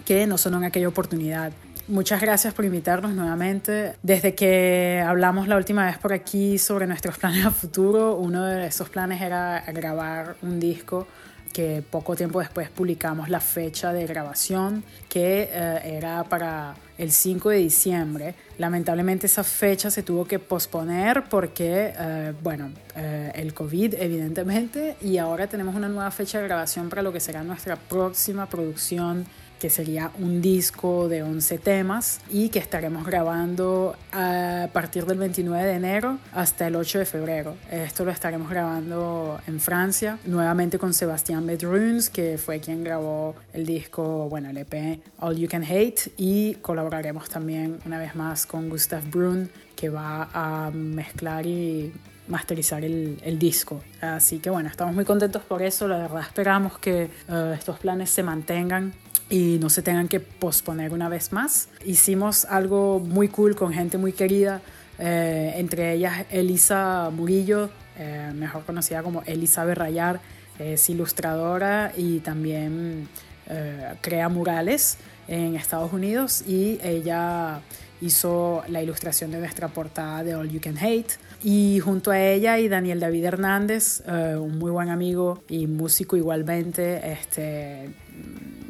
que 0.05 0.27
no 0.27 0.37
sonó 0.37 0.57
en 0.57 0.65
aquella 0.65 0.89
oportunidad. 0.89 1.53
Muchas 1.87 2.19
gracias 2.19 2.53
por 2.53 2.65
invitarnos 2.65 3.13
nuevamente. 3.13 3.95
Desde 4.01 4.33
que 4.33 5.03
hablamos 5.05 5.47
la 5.47 5.55
última 5.55 5.85
vez 5.85 5.97
por 5.97 6.13
aquí 6.13 6.57
sobre 6.57 6.87
nuestros 6.87 7.17
planes 7.19 7.45
a 7.45 7.51
futuro, 7.51 8.15
uno 8.15 8.43
de 8.43 8.67
esos 8.67 8.89
planes 8.89 9.21
era 9.21 9.63
grabar 9.71 10.35
un 10.41 10.59
disco 10.59 11.07
que 11.55 11.81
poco 11.89 12.17
tiempo 12.17 12.41
después 12.41 12.69
publicamos 12.69 13.29
la 13.29 13.39
fecha 13.39 13.93
de 13.93 14.05
grabación, 14.05 14.83
que 15.07 15.49
eh, 15.49 15.79
era 15.85 16.25
para 16.25 16.75
el 16.97 17.13
5 17.13 17.49
de 17.49 17.57
diciembre. 17.59 18.35
Lamentablemente 18.57 19.27
esa 19.27 19.41
fecha 19.41 19.89
se 19.89 20.03
tuvo 20.03 20.25
que 20.25 20.37
posponer 20.37 21.23
porque, 21.29 21.93
eh, 21.97 22.33
bueno, 22.43 22.71
eh, 22.97 23.31
el 23.35 23.53
COVID 23.53 23.93
evidentemente, 23.93 24.97
y 24.99 25.17
ahora 25.17 25.47
tenemos 25.47 25.75
una 25.75 25.87
nueva 25.87 26.11
fecha 26.11 26.41
de 26.41 26.43
grabación 26.43 26.89
para 26.89 27.01
lo 27.01 27.13
que 27.13 27.21
será 27.21 27.41
nuestra 27.41 27.77
próxima 27.77 28.47
producción 28.47 29.25
que 29.59 29.69
sería 29.69 30.11
un 30.19 30.41
disco 30.41 31.07
de 31.07 31.23
11 31.23 31.57
temas 31.59 32.19
y 32.29 32.49
que 32.49 32.59
estaremos 32.59 33.05
grabando 33.05 33.95
a 34.11 34.67
partir 34.73 35.05
del 35.05 35.17
29 35.17 35.65
de 35.65 35.73
enero 35.73 36.17
hasta 36.33 36.67
el 36.67 36.75
8 36.75 36.99
de 36.99 37.05
febrero. 37.05 37.55
Esto 37.71 38.05
lo 38.05 38.11
estaremos 38.11 38.49
grabando 38.49 39.39
en 39.47 39.59
Francia, 39.59 40.19
nuevamente 40.25 40.77
con 40.77 40.93
Sebastián 40.93 41.45
Bedruns, 41.45 42.09
que 42.09 42.37
fue 42.37 42.59
quien 42.59 42.83
grabó 42.83 43.35
el 43.53 43.65
disco, 43.65 44.27
bueno, 44.29 44.49
el 44.49 44.57
EP 44.57 45.01
All 45.19 45.37
You 45.37 45.47
Can 45.47 45.63
Hate, 45.63 46.11
y 46.17 46.55
colaboraremos 46.55 47.29
también 47.29 47.79
una 47.85 47.99
vez 47.99 48.15
más 48.15 48.45
con 48.45 48.69
Gustav 48.69 49.03
Brun, 49.09 49.49
que 49.75 49.89
va 49.89 50.29
a 50.33 50.71
mezclar 50.71 51.45
y 51.45 51.93
masterizar 52.27 52.83
el, 52.83 53.19
el, 53.23 53.37
disco. 53.37 53.81
Así 54.01 54.39
que 54.39 54.49
bueno, 54.49 54.69
estamos 54.69 54.95
muy 54.95 55.05
contentos 55.05 55.43
por 55.43 55.61
eso. 55.61 55.87
La 55.87 55.97
verdad 55.97 56.21
esperamos 56.21 56.77
que 56.79 57.09
uh, 57.29 57.53
estos 57.53 57.79
planes 57.79 58.09
se 58.09 58.23
mantengan 58.23 58.93
y 59.29 59.57
no 59.59 59.69
se 59.69 59.81
tengan 59.81 60.07
que 60.07 60.19
posponer 60.19 60.93
una 60.93 61.09
vez 61.09 61.31
más. 61.31 61.69
Hicimos 61.85 62.45
algo 62.45 62.99
muy 62.99 63.27
cool 63.29 63.55
con 63.55 63.73
gente 63.73 63.97
muy 63.97 64.13
querida, 64.13 64.61
eh, 64.99 65.53
entre 65.55 65.93
ellas 65.93 66.25
Elisa 66.29 67.09
Murillo, 67.11 67.69
eh, 67.97 68.31
mejor 68.35 68.63
conocida 68.65 69.03
como 69.03 69.23
Elizabeth 69.25 69.77
Rayar, 69.77 70.19
es 70.59 70.89
ilustradora 70.89 71.91
y 71.97 72.19
también 72.19 73.09
eh, 73.47 73.93
crea 74.01 74.29
murales 74.29 74.97
en 75.27 75.55
Estados 75.55 75.91
Unidos 75.91 76.43
y 76.47 76.79
ella 76.81 77.59
hizo 77.99 78.63
la 78.67 78.81
ilustración 78.81 79.31
de 79.31 79.39
nuestra 79.39 79.69
portada 79.69 80.23
de 80.23 80.35
All 80.35 80.49
You 80.49 80.61
Can 80.61 80.77
Hate. 80.77 81.13
Y 81.43 81.79
junto 81.79 82.11
a 82.11 82.19
ella 82.19 82.57
y 82.59 82.67
Daniel 82.67 82.99
David 82.99 83.25
Hernández, 83.25 84.01
un 84.07 84.57
muy 84.57 84.71
buen 84.71 84.89
amigo 84.89 85.43
y 85.47 85.67
músico 85.67 86.17
igualmente, 86.17 87.11
este, 87.11 87.93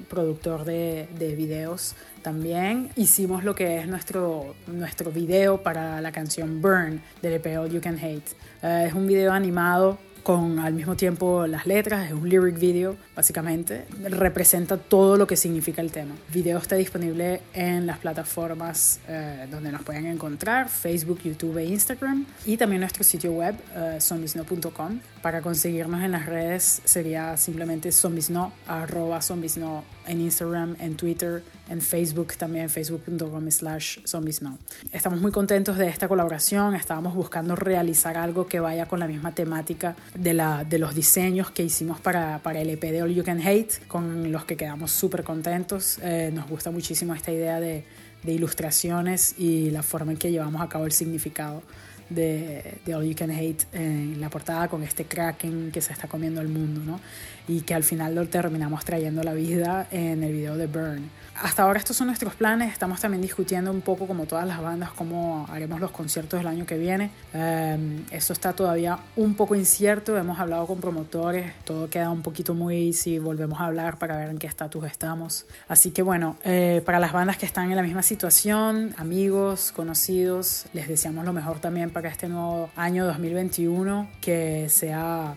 productor 0.05 0.65
de, 0.65 1.07
de, 1.17 1.35
videos 1.35 1.95
también. 2.21 2.89
Hicimos 2.95 3.43
lo 3.43 3.55
que 3.55 3.79
es 3.79 3.87
nuestro, 3.87 4.55
nuestro 4.67 5.11
video 5.11 5.61
para 5.61 6.01
la 6.01 6.11
canción 6.11 6.61
Burn 6.61 7.01
del 7.21 7.33
EP 7.33 7.71
You 7.71 7.81
Can 7.81 7.97
Hate. 7.97 8.31
Uh, 8.63 8.87
es 8.87 8.93
un 8.93 9.07
video 9.07 9.31
animado 9.31 9.97
con 10.25 10.57
al 10.57 10.73
mismo 10.73 10.95
tiempo 10.95 11.45
las 11.45 11.67
letras, 11.67 12.07
es 12.07 12.13
un 12.13 12.27
lyric 12.27 12.57
video 12.57 12.95
básicamente, 13.15 13.85
representa 14.09 14.75
todo 14.75 15.17
lo 15.17 15.27
que 15.27 15.37
significa 15.37 15.83
el 15.83 15.91
tema. 15.91 16.15
El 16.29 16.33
video 16.33 16.57
está 16.57 16.75
disponible 16.75 17.41
en 17.53 17.85
las 17.85 17.99
plataformas 17.99 18.99
eh, 19.07 19.45
donde 19.51 19.71
nos 19.71 19.83
pueden 19.83 20.07
encontrar, 20.07 20.67
Facebook, 20.67 21.19
YouTube 21.23 21.59
e 21.59 21.65
Instagram, 21.65 22.25
y 22.43 22.57
también 22.57 22.81
nuestro 22.81 23.03
sitio 23.03 23.33
web, 23.33 23.53
uh, 23.75 24.01
zombiesno.com. 24.01 24.99
Para 25.21 25.41
conseguirnos 25.41 26.01
en 26.03 26.11
las 26.11 26.25
redes 26.25 26.81
sería 26.85 27.37
simplemente 27.37 27.91
zombiesno, 27.91 28.51
arroba 28.67 29.21
zombiesno 29.21 29.83
en 30.07 30.21
Instagram, 30.21 30.75
en 30.79 30.95
Twitter, 30.95 31.43
en 31.69 31.81
Facebook 31.81 32.35
también, 32.37 32.69
facebook.com 32.69 33.49
slash 33.49 33.99
zombiesno. 34.05 34.57
Estamos 34.91 35.19
muy 35.21 35.31
contentos 35.31 35.77
de 35.77 35.87
esta 35.87 36.07
colaboración, 36.07 36.75
estábamos 36.75 37.15
buscando 37.15 37.55
realizar 37.55 38.17
algo 38.17 38.47
que 38.47 38.59
vaya 38.59 38.87
con 38.87 38.99
la 38.99 39.07
misma 39.07 39.33
temática 39.33 39.95
de, 40.15 40.33
la, 40.33 40.63
de 40.63 40.79
los 40.79 40.95
diseños 40.95 41.51
que 41.51 41.63
hicimos 41.63 41.99
para, 41.99 42.39
para 42.39 42.61
el 42.61 42.69
EP 42.69 42.81
de 42.81 43.01
All 43.01 43.13
You 43.13 43.23
Can 43.23 43.39
Hate, 43.39 43.85
con 43.87 44.31
los 44.31 44.45
que 44.45 44.55
quedamos 44.55 44.91
súper 44.91 45.23
contentos. 45.23 45.99
Eh, 46.01 46.31
nos 46.33 46.47
gusta 46.49 46.71
muchísimo 46.71 47.13
esta 47.13 47.31
idea 47.31 47.59
de, 47.59 47.83
de, 48.23 48.31
ilustraciones 48.31 49.35
y 49.37 49.69
la 49.71 49.83
forma 49.83 50.11
en 50.13 50.17
que 50.17 50.31
llevamos 50.31 50.61
a 50.61 50.69
cabo 50.69 50.85
el 50.85 50.91
significado 50.91 51.61
de, 52.09 52.79
de 52.85 52.95
All 52.95 53.05
You 53.05 53.15
Can 53.15 53.31
Hate 53.31 53.65
en 53.73 54.19
la 54.21 54.29
portada 54.29 54.67
con 54.67 54.83
este 54.83 55.05
kraken 55.05 55.71
que 55.71 55.81
se 55.81 55.93
está 55.93 56.07
comiendo 56.07 56.41
el 56.41 56.47
mundo, 56.47 56.81
¿no? 56.85 56.99
Y 57.47 57.61
que 57.61 57.73
al 57.73 57.83
final 57.83 58.15
lo 58.15 58.27
terminamos 58.27 58.85
trayendo 58.85 59.21
a 59.21 59.23
la 59.23 59.33
vida 59.33 59.87
en 59.91 60.23
el 60.23 60.33
video 60.33 60.57
de 60.57 60.67
Burn. 60.67 61.09
Hasta 61.41 61.63
ahora 61.63 61.79
estos 61.79 61.97
son 61.97 62.07
nuestros 62.07 62.33
planes, 62.33 62.71
estamos 62.71 63.01
también 63.01 63.21
discutiendo 63.21 63.69
un 63.69 63.81
poco 63.81 64.07
como 64.07 64.25
todas 64.25 64.47
las 64.47 64.61
bandas 64.61 64.91
cómo 64.91 65.45
haremos 65.49 65.81
los 65.81 65.91
conciertos 65.91 66.39
del 66.39 66.47
año 66.47 66.65
que 66.65 66.77
viene. 66.77 67.11
Eh, 67.33 68.05
esto 68.11 68.31
está 68.31 68.53
todavía 68.53 68.99
un 69.17 69.35
poco 69.35 69.53
incierto, 69.53 70.17
hemos 70.17 70.39
hablado 70.39 70.65
con 70.65 70.79
promotores, 70.79 71.51
todo 71.65 71.89
queda 71.89 72.09
un 72.09 72.21
poquito 72.21 72.53
muy 72.53 72.93
si 72.93 73.19
volvemos 73.19 73.59
a 73.59 73.65
hablar 73.65 73.97
para 73.97 74.15
ver 74.15 74.29
en 74.29 74.37
qué 74.37 74.47
estatus 74.47 74.85
estamos. 74.85 75.45
Así 75.67 75.91
que 75.91 76.01
bueno, 76.01 76.37
eh, 76.45 76.81
para 76.85 76.99
las 76.99 77.11
bandas 77.11 77.37
que 77.37 77.45
están 77.45 77.69
en 77.69 77.75
la 77.75 77.83
misma 77.83 78.01
situación, 78.01 78.95
amigos, 78.97 79.73
conocidos, 79.73 80.67
les 80.71 80.87
deseamos 80.87 81.25
lo 81.25 81.33
mejor 81.33 81.59
también 81.59 81.89
para 81.89 82.07
este 82.07 82.29
nuevo 82.29 82.69
año 82.77 83.05
2021, 83.05 84.09
que 84.21 84.69
sea 84.69 85.35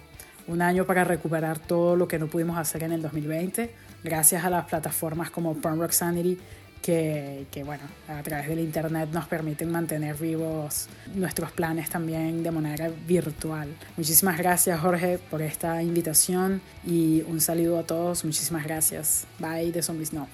un 0.48 0.62
año 0.62 0.84
para 0.86 1.04
recuperar 1.04 1.58
todo 1.58 1.96
lo 1.96 2.08
que 2.08 2.18
no 2.18 2.26
pudimos 2.26 2.58
hacer 2.58 2.82
en 2.82 2.92
el 2.92 3.02
2020, 3.02 3.70
gracias 4.02 4.44
a 4.44 4.50
las 4.50 4.64
plataformas 4.66 5.30
como 5.30 5.54
Punk 5.54 5.80
Rock 5.80 5.92
Sanity, 5.92 6.38
que, 6.82 7.46
que, 7.50 7.64
bueno, 7.64 7.82
a 8.08 8.22
través 8.22 8.48
del 8.48 8.60
internet 8.60 9.10
nos 9.12 9.26
permiten 9.26 9.70
mantener 9.70 10.16
vivos 10.16 10.88
nuestros 11.14 11.50
planes 11.52 11.90
también 11.90 12.42
de 12.42 12.50
manera 12.50 12.90
virtual. 13.06 13.68
Muchísimas 13.96 14.38
gracias 14.38 14.80
Jorge 14.80 15.18
por 15.30 15.42
esta 15.42 15.82
invitación 15.82 16.60
y 16.86 17.22
un 17.28 17.40
saludo 17.40 17.78
a 17.78 17.82
todos. 17.82 18.24
Muchísimas 18.24 18.64
gracias. 18.64 19.26
Bye 19.38 19.72
de 19.72 19.82
Zombies 19.82 20.12
No. 20.12 20.28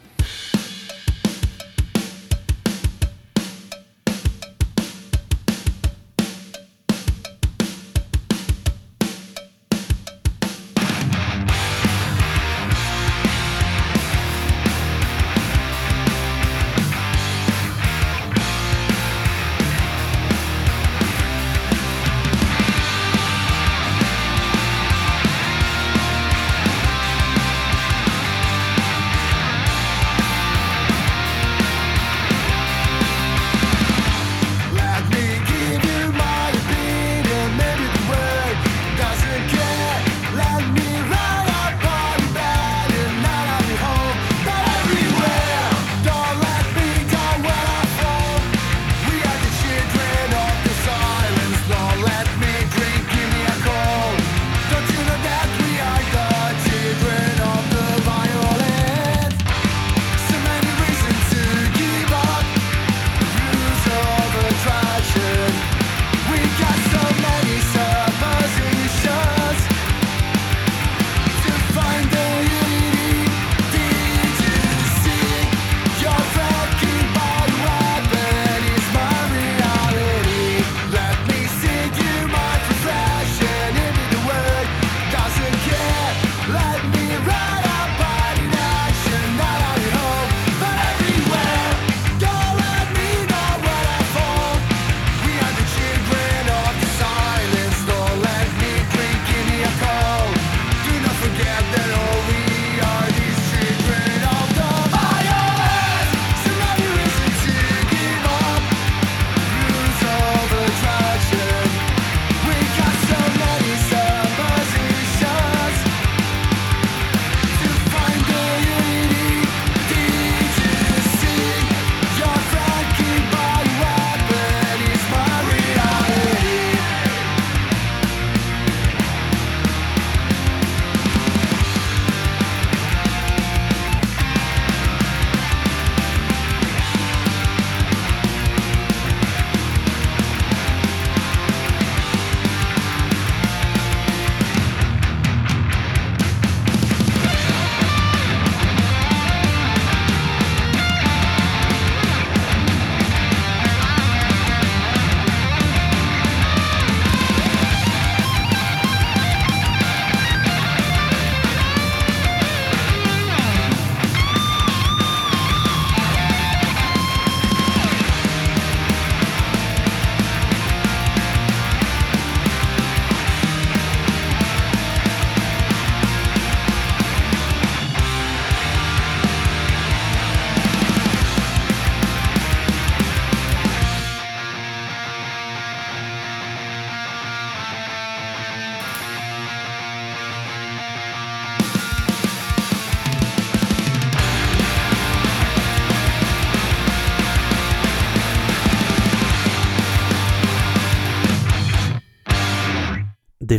De 101.75 102.14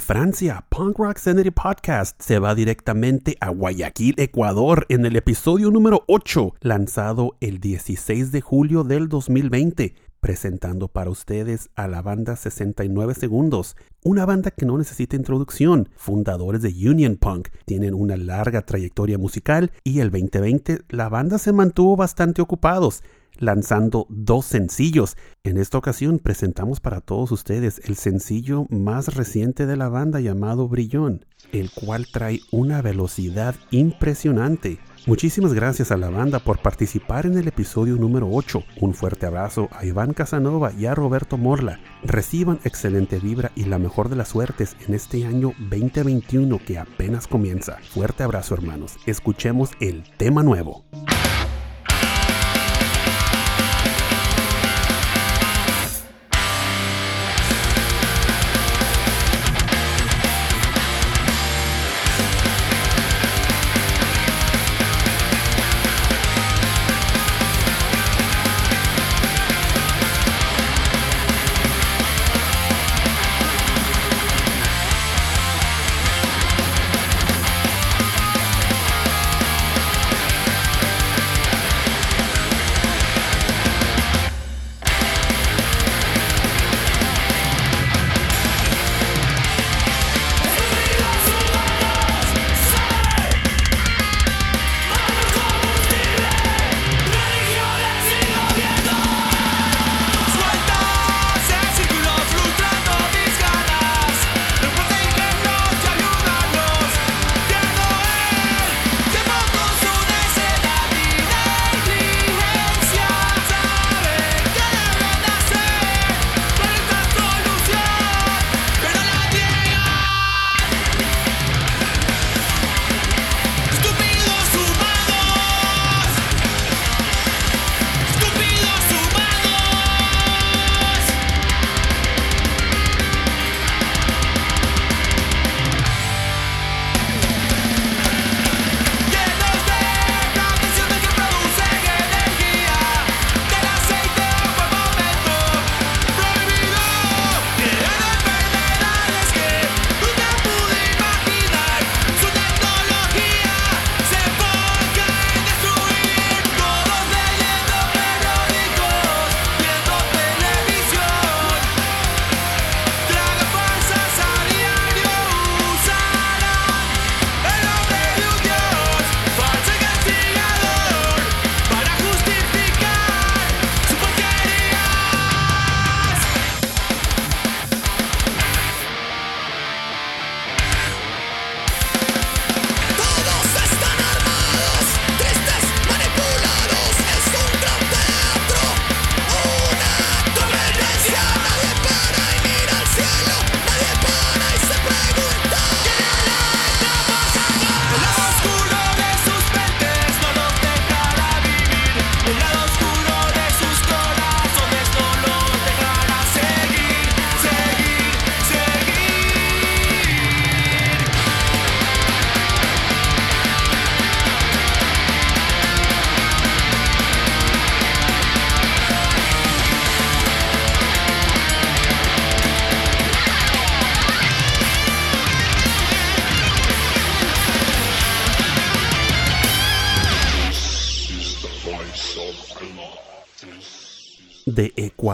Francia, 0.06 0.64
Punk 0.70 1.00
Rock 1.00 1.18
Sanity 1.18 1.50
Podcast 1.50 2.22
se 2.22 2.38
va 2.38 2.54
directamente 2.54 3.38
a 3.40 3.50
Guayaquil, 3.50 4.14
Ecuador, 4.20 4.86
en 4.90 5.04
el 5.08 5.16
episodio 5.16 5.72
número 5.72 6.04
8, 6.08 6.54
lanzado 6.62 7.36
el 7.40 7.60
16 7.60 8.32
de 8.32 8.40
julio 8.40 8.84
del 8.84 9.10
2020 9.10 9.96
presentando 10.20 10.88
para 10.88 11.12
ustedes 11.12 11.70
a 11.76 11.88
la 11.88 12.02
banda 12.02 12.36
69 12.36 13.14
Segundos, 13.14 13.78
una 14.04 14.26
banda 14.26 14.50
que 14.50 14.66
no 14.66 14.76
necesita 14.76 15.16
introducción, 15.16 15.90
fundadores 15.98 16.64
de 16.64 16.70
Union 16.70 17.16
Punk, 17.18 17.50
tienen 17.66 17.94
una 17.94 18.18
larga 18.18 18.64
trayectoria 18.64 19.20
musical 19.20 19.72
y 19.84 20.00
el 20.00 20.10
2020 20.10 20.80
la 20.90 21.10
banda 21.10 21.38
se 21.38 21.52
mantuvo 21.52 21.96
bastante 21.96 22.42
ocupados, 22.42 23.04
lanzando 23.40 24.06
dos 24.10 24.46
sencillos. 24.46 25.18
En 25.44 25.58
esta 25.58 25.78
ocasión 25.78 26.20
presentamos 26.20 26.80
para 26.80 27.02
todos 27.02 27.32
ustedes 27.32 27.82
el 27.86 27.96
sencillo 27.96 28.66
más 28.70 29.16
reciente 29.16 29.66
de 29.66 29.78
la 29.78 29.90
banda 29.90 30.20
llamado 30.20 30.68
Brillón, 30.68 31.26
el 31.52 31.72
cual 31.72 32.08
trae 32.12 32.42
una 32.52 32.82
velocidad 32.82 33.56
impresionante 33.72 34.80
Muchísimas 35.08 35.54
gracias 35.54 35.92
a 35.92 35.98
la 35.98 36.10
banda 36.10 36.40
por 36.40 36.58
participar 36.58 37.28
en 37.28 37.38
el 37.38 37.48
episodio 37.48 37.96
número 37.96 38.28
8. 38.32 38.64
Un 38.82 38.96
fuerte 38.96 39.28
abrazo 39.28 39.70
a 39.72 39.86
Iván 39.86 40.14
Casanova 40.14 40.72
y 40.74 40.88
a 40.88 40.96
Roberto 40.96 41.38
Morla. 41.38 41.80
Reciban 42.04 42.60
excelente 42.64 43.20
vibra 43.20 43.52
y 43.54 43.66
la 43.66 43.78
mejor 43.78 44.10
de 44.10 44.16
las 44.16 44.30
suertes 44.30 44.76
en 44.88 44.96
este 44.96 45.28
año 45.28 45.54
2021 45.60 46.60
que 46.66 46.80
apenas 46.80 47.28
comienza. 47.28 47.78
Fuerte 47.92 48.24
abrazo 48.24 48.56
hermanos. 48.56 48.98
Escuchemos 49.06 49.74
el 49.80 50.04
tema 50.18 50.42
nuevo. 50.42 50.86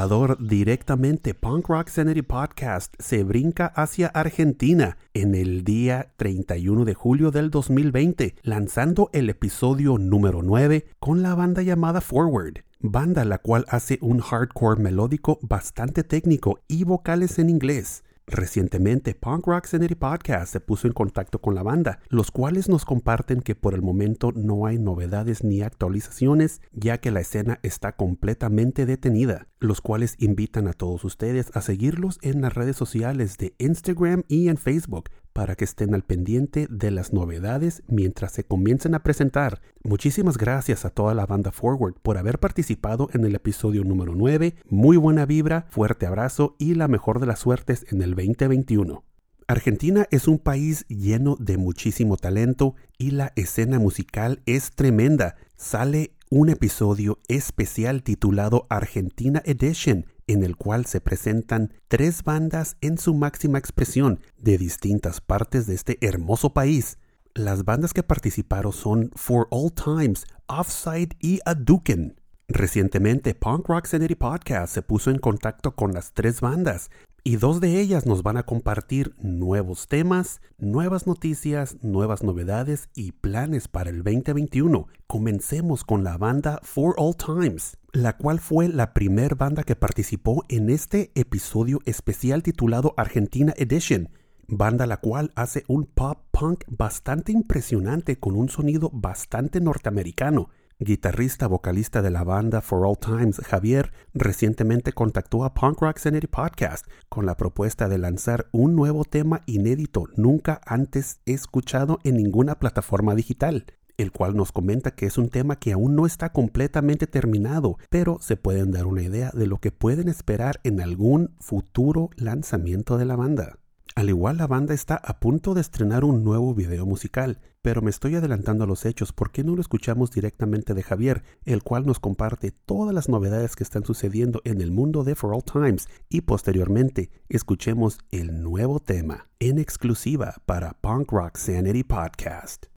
Directamente, 0.01 1.35
Punk 1.35 1.67
Rock 1.67 1.89
Sanity 1.89 2.23
Podcast 2.23 2.95
se 2.97 3.23
brinca 3.23 3.67
hacia 3.67 4.07
Argentina 4.07 4.97
en 5.13 5.35
el 5.35 5.63
día 5.63 6.11
31 6.17 6.85
de 6.85 6.95
julio 6.95 7.29
del 7.29 7.51
2020, 7.51 8.33
lanzando 8.41 9.11
el 9.13 9.29
episodio 9.29 9.99
número 9.99 10.41
9 10.41 10.87
con 10.97 11.21
la 11.21 11.35
banda 11.35 11.61
llamada 11.61 12.01
Forward, 12.01 12.63
banda 12.79 13.25
la 13.25 13.37
cual 13.37 13.65
hace 13.69 13.99
un 14.01 14.21
hardcore 14.21 14.81
melódico 14.81 15.37
bastante 15.43 16.03
técnico 16.03 16.59
y 16.67 16.83
vocales 16.83 17.37
en 17.37 17.51
inglés. 17.51 18.03
Recientemente, 18.27 19.13
Punk 19.13 19.47
Rock 19.47 19.65
Sanity 19.65 19.95
Podcast 19.95 20.53
se 20.53 20.61
puso 20.61 20.87
en 20.87 20.93
contacto 20.93 21.41
con 21.41 21.53
la 21.53 21.63
banda, 21.63 21.99
los 22.09 22.31
cuales 22.31 22.69
nos 22.69 22.85
comparten 22.85 23.41
que 23.41 23.55
por 23.55 23.73
el 23.73 23.81
momento 23.81 24.31
no 24.31 24.65
hay 24.65 24.77
novedades 24.77 25.43
ni 25.43 25.61
actualizaciones, 25.61 26.61
ya 26.71 26.99
que 26.99 27.11
la 27.11 27.19
escena 27.19 27.59
está 27.61 27.95
completamente 27.95 28.85
detenida, 28.85 29.47
los 29.59 29.81
cuales 29.81 30.15
invitan 30.19 30.67
a 30.67 30.73
todos 30.73 31.03
ustedes 31.03 31.51
a 31.53 31.61
seguirlos 31.61 32.19
en 32.21 32.41
las 32.41 32.53
redes 32.53 32.77
sociales 32.77 33.37
de 33.37 33.53
Instagram 33.57 34.23
y 34.27 34.47
en 34.47 34.57
Facebook 34.57 35.09
para 35.33 35.55
que 35.55 35.65
estén 35.65 35.93
al 35.93 36.03
pendiente 36.03 36.67
de 36.69 36.91
las 36.91 37.13
novedades 37.13 37.83
mientras 37.87 38.31
se 38.31 38.43
comiencen 38.43 38.95
a 38.95 39.03
presentar. 39.03 39.61
Muchísimas 39.83 40.37
gracias 40.37 40.85
a 40.85 40.89
toda 40.89 41.13
la 41.13 41.25
banda 41.25 41.51
Forward 41.51 41.95
por 42.01 42.17
haber 42.17 42.39
participado 42.39 43.09
en 43.13 43.25
el 43.25 43.35
episodio 43.35 43.83
número 43.83 44.15
9. 44.15 44.55
Muy 44.69 44.97
buena 44.97 45.25
vibra, 45.25 45.65
fuerte 45.69 46.05
abrazo 46.05 46.55
y 46.59 46.75
la 46.75 46.87
mejor 46.87 47.19
de 47.19 47.27
las 47.27 47.39
suertes 47.39 47.85
en 47.91 48.01
el 48.01 48.15
2021. 48.15 49.03
Argentina 49.47 50.07
es 50.11 50.27
un 50.27 50.39
país 50.39 50.85
lleno 50.87 51.35
de 51.39 51.57
muchísimo 51.57 52.15
talento 52.15 52.75
y 52.97 53.11
la 53.11 53.33
escena 53.35 53.79
musical 53.79 54.41
es 54.45 54.71
tremenda. 54.71 55.35
Sale 55.57 56.13
un 56.29 56.49
episodio 56.49 57.19
especial 57.27 58.03
titulado 58.03 58.65
Argentina 58.69 59.41
Edition, 59.43 60.05
en 60.31 60.43
el 60.43 60.55
cual 60.55 60.85
se 60.85 61.01
presentan 61.01 61.73
tres 61.87 62.23
bandas 62.23 62.77
en 62.81 62.97
su 62.97 63.13
máxima 63.13 63.57
expresión 63.57 64.19
de 64.37 64.57
distintas 64.57 65.21
partes 65.21 65.67
de 65.67 65.75
este 65.75 65.97
hermoso 66.01 66.53
país. 66.53 66.97
Las 67.33 67.63
bandas 67.63 67.93
que 67.93 68.03
participaron 68.03 68.73
son 68.73 69.11
For 69.15 69.47
All 69.51 69.71
Times, 69.71 70.25
Offside 70.47 71.15
y 71.19 71.39
Aduken. 71.45 72.19
Recientemente, 72.47 73.33
Punk 73.33 73.69
Rock 73.69 73.85
Sanity 73.85 74.15
Podcast 74.15 74.73
se 74.73 74.81
puso 74.81 75.09
en 75.09 75.19
contacto 75.19 75.73
con 75.73 75.93
las 75.93 76.11
tres 76.11 76.41
bandas 76.41 76.89
y 77.23 77.35
dos 77.35 77.61
de 77.61 77.79
ellas 77.79 78.05
nos 78.07 78.23
van 78.23 78.37
a 78.37 78.43
compartir 78.43 79.13
nuevos 79.19 79.87
temas, 79.87 80.41
nuevas 80.57 81.05
noticias, 81.05 81.77
nuevas 81.83 82.23
novedades 82.23 82.89
y 82.95 83.11
planes 83.11 83.67
para 83.67 83.91
el 83.91 84.03
2021. 84.03 84.87
Comencemos 85.05 85.83
con 85.83 86.03
la 86.03 86.17
banda 86.17 86.59
For 86.63 86.95
All 86.97 87.15
Times, 87.15 87.77
la 87.91 88.17
cual 88.17 88.39
fue 88.39 88.69
la 88.69 88.93
primer 88.93 89.35
banda 89.35 89.63
que 89.63 89.75
participó 89.75 90.43
en 90.49 90.71
este 90.71 91.11
episodio 91.13 91.79
especial 91.85 92.41
titulado 92.41 92.93
Argentina 92.97 93.53
Edition. 93.55 94.09
banda 94.47 94.85
la 94.85 94.97
cual 94.97 95.31
hace 95.35 95.63
un 95.67 95.85
pop 95.85 96.17
punk 96.31 96.65
bastante 96.67 97.31
impresionante 97.31 98.19
con 98.19 98.35
un 98.35 98.49
sonido 98.49 98.89
bastante 98.91 99.61
norteamericano. 99.61 100.49
Guitarrista 100.83 101.45
vocalista 101.45 102.01
de 102.01 102.09
la 102.09 102.23
banda 102.23 102.59
For 102.59 102.87
All 102.87 102.97
Times, 102.97 103.37
Javier, 103.37 103.91
recientemente 104.15 104.93
contactó 104.93 105.45
a 105.45 105.53
Punk 105.53 105.79
Rock 105.79 105.99
Sanity 105.99 106.25
Podcast 106.25 106.87
con 107.07 107.27
la 107.27 107.37
propuesta 107.37 107.87
de 107.87 107.99
lanzar 107.99 108.47
un 108.51 108.75
nuevo 108.75 109.05
tema 109.05 109.43
inédito 109.45 110.05
nunca 110.15 110.59
antes 110.65 111.19
escuchado 111.27 111.99
en 112.03 112.17
ninguna 112.17 112.55
plataforma 112.57 113.13
digital 113.13 113.67
el 113.97 114.11
cual 114.11 114.35
nos 114.35 114.51
comenta 114.51 114.95
que 114.95 115.05
es 115.05 115.19
un 115.19 115.29
tema 115.29 115.59
que 115.59 115.73
aún 115.73 115.95
no 115.95 116.07
está 116.07 116.31
completamente 116.31 117.05
terminado, 117.05 117.77
pero 117.91 118.17
se 118.19 118.35
pueden 118.35 118.71
dar 118.71 118.87
una 118.87 119.03
idea 119.03 119.29
de 119.35 119.45
lo 119.45 119.59
que 119.59 119.71
pueden 119.71 120.09
esperar 120.09 120.59
en 120.63 120.81
algún 120.81 121.35
futuro 121.39 122.09
lanzamiento 122.15 122.97
de 122.97 123.05
la 123.05 123.15
banda. 123.15 123.60
Al 123.93 124.07
igual 124.07 124.37
la 124.37 124.47
banda 124.47 124.73
está 124.73 124.95
a 124.95 125.19
punto 125.19 125.53
de 125.53 125.59
estrenar 125.59 126.05
un 126.05 126.23
nuevo 126.23 126.55
video 126.55 126.85
musical, 126.85 127.41
pero 127.61 127.81
me 127.81 127.89
estoy 127.89 128.15
adelantando 128.15 128.63
a 128.63 128.67
los 128.67 128.85
hechos, 128.85 129.11
¿por 129.11 129.31
qué 129.31 129.43
no 129.43 129.53
lo 129.53 129.61
escuchamos 129.61 130.11
directamente 130.11 130.73
de 130.73 130.81
Javier, 130.81 131.23
el 131.43 131.61
cual 131.61 131.85
nos 131.85 131.99
comparte 131.99 132.51
todas 132.51 132.95
las 132.95 133.09
novedades 133.09 133.57
que 133.57 133.65
están 133.65 133.83
sucediendo 133.83 134.41
en 134.45 134.61
el 134.61 134.71
mundo 134.71 135.03
de 135.03 135.15
For 135.15 135.33
All 135.33 135.43
Times 135.43 135.89
y 136.07 136.21
posteriormente 136.21 137.11
escuchemos 137.27 137.99
el 138.11 138.41
nuevo 138.41 138.79
tema 138.79 139.27
en 139.39 139.59
exclusiva 139.59 140.35
para 140.45 140.71
Punk 140.79 141.11
Rock 141.11 141.35
Sanity 141.35 141.83
Podcast. 141.83 142.67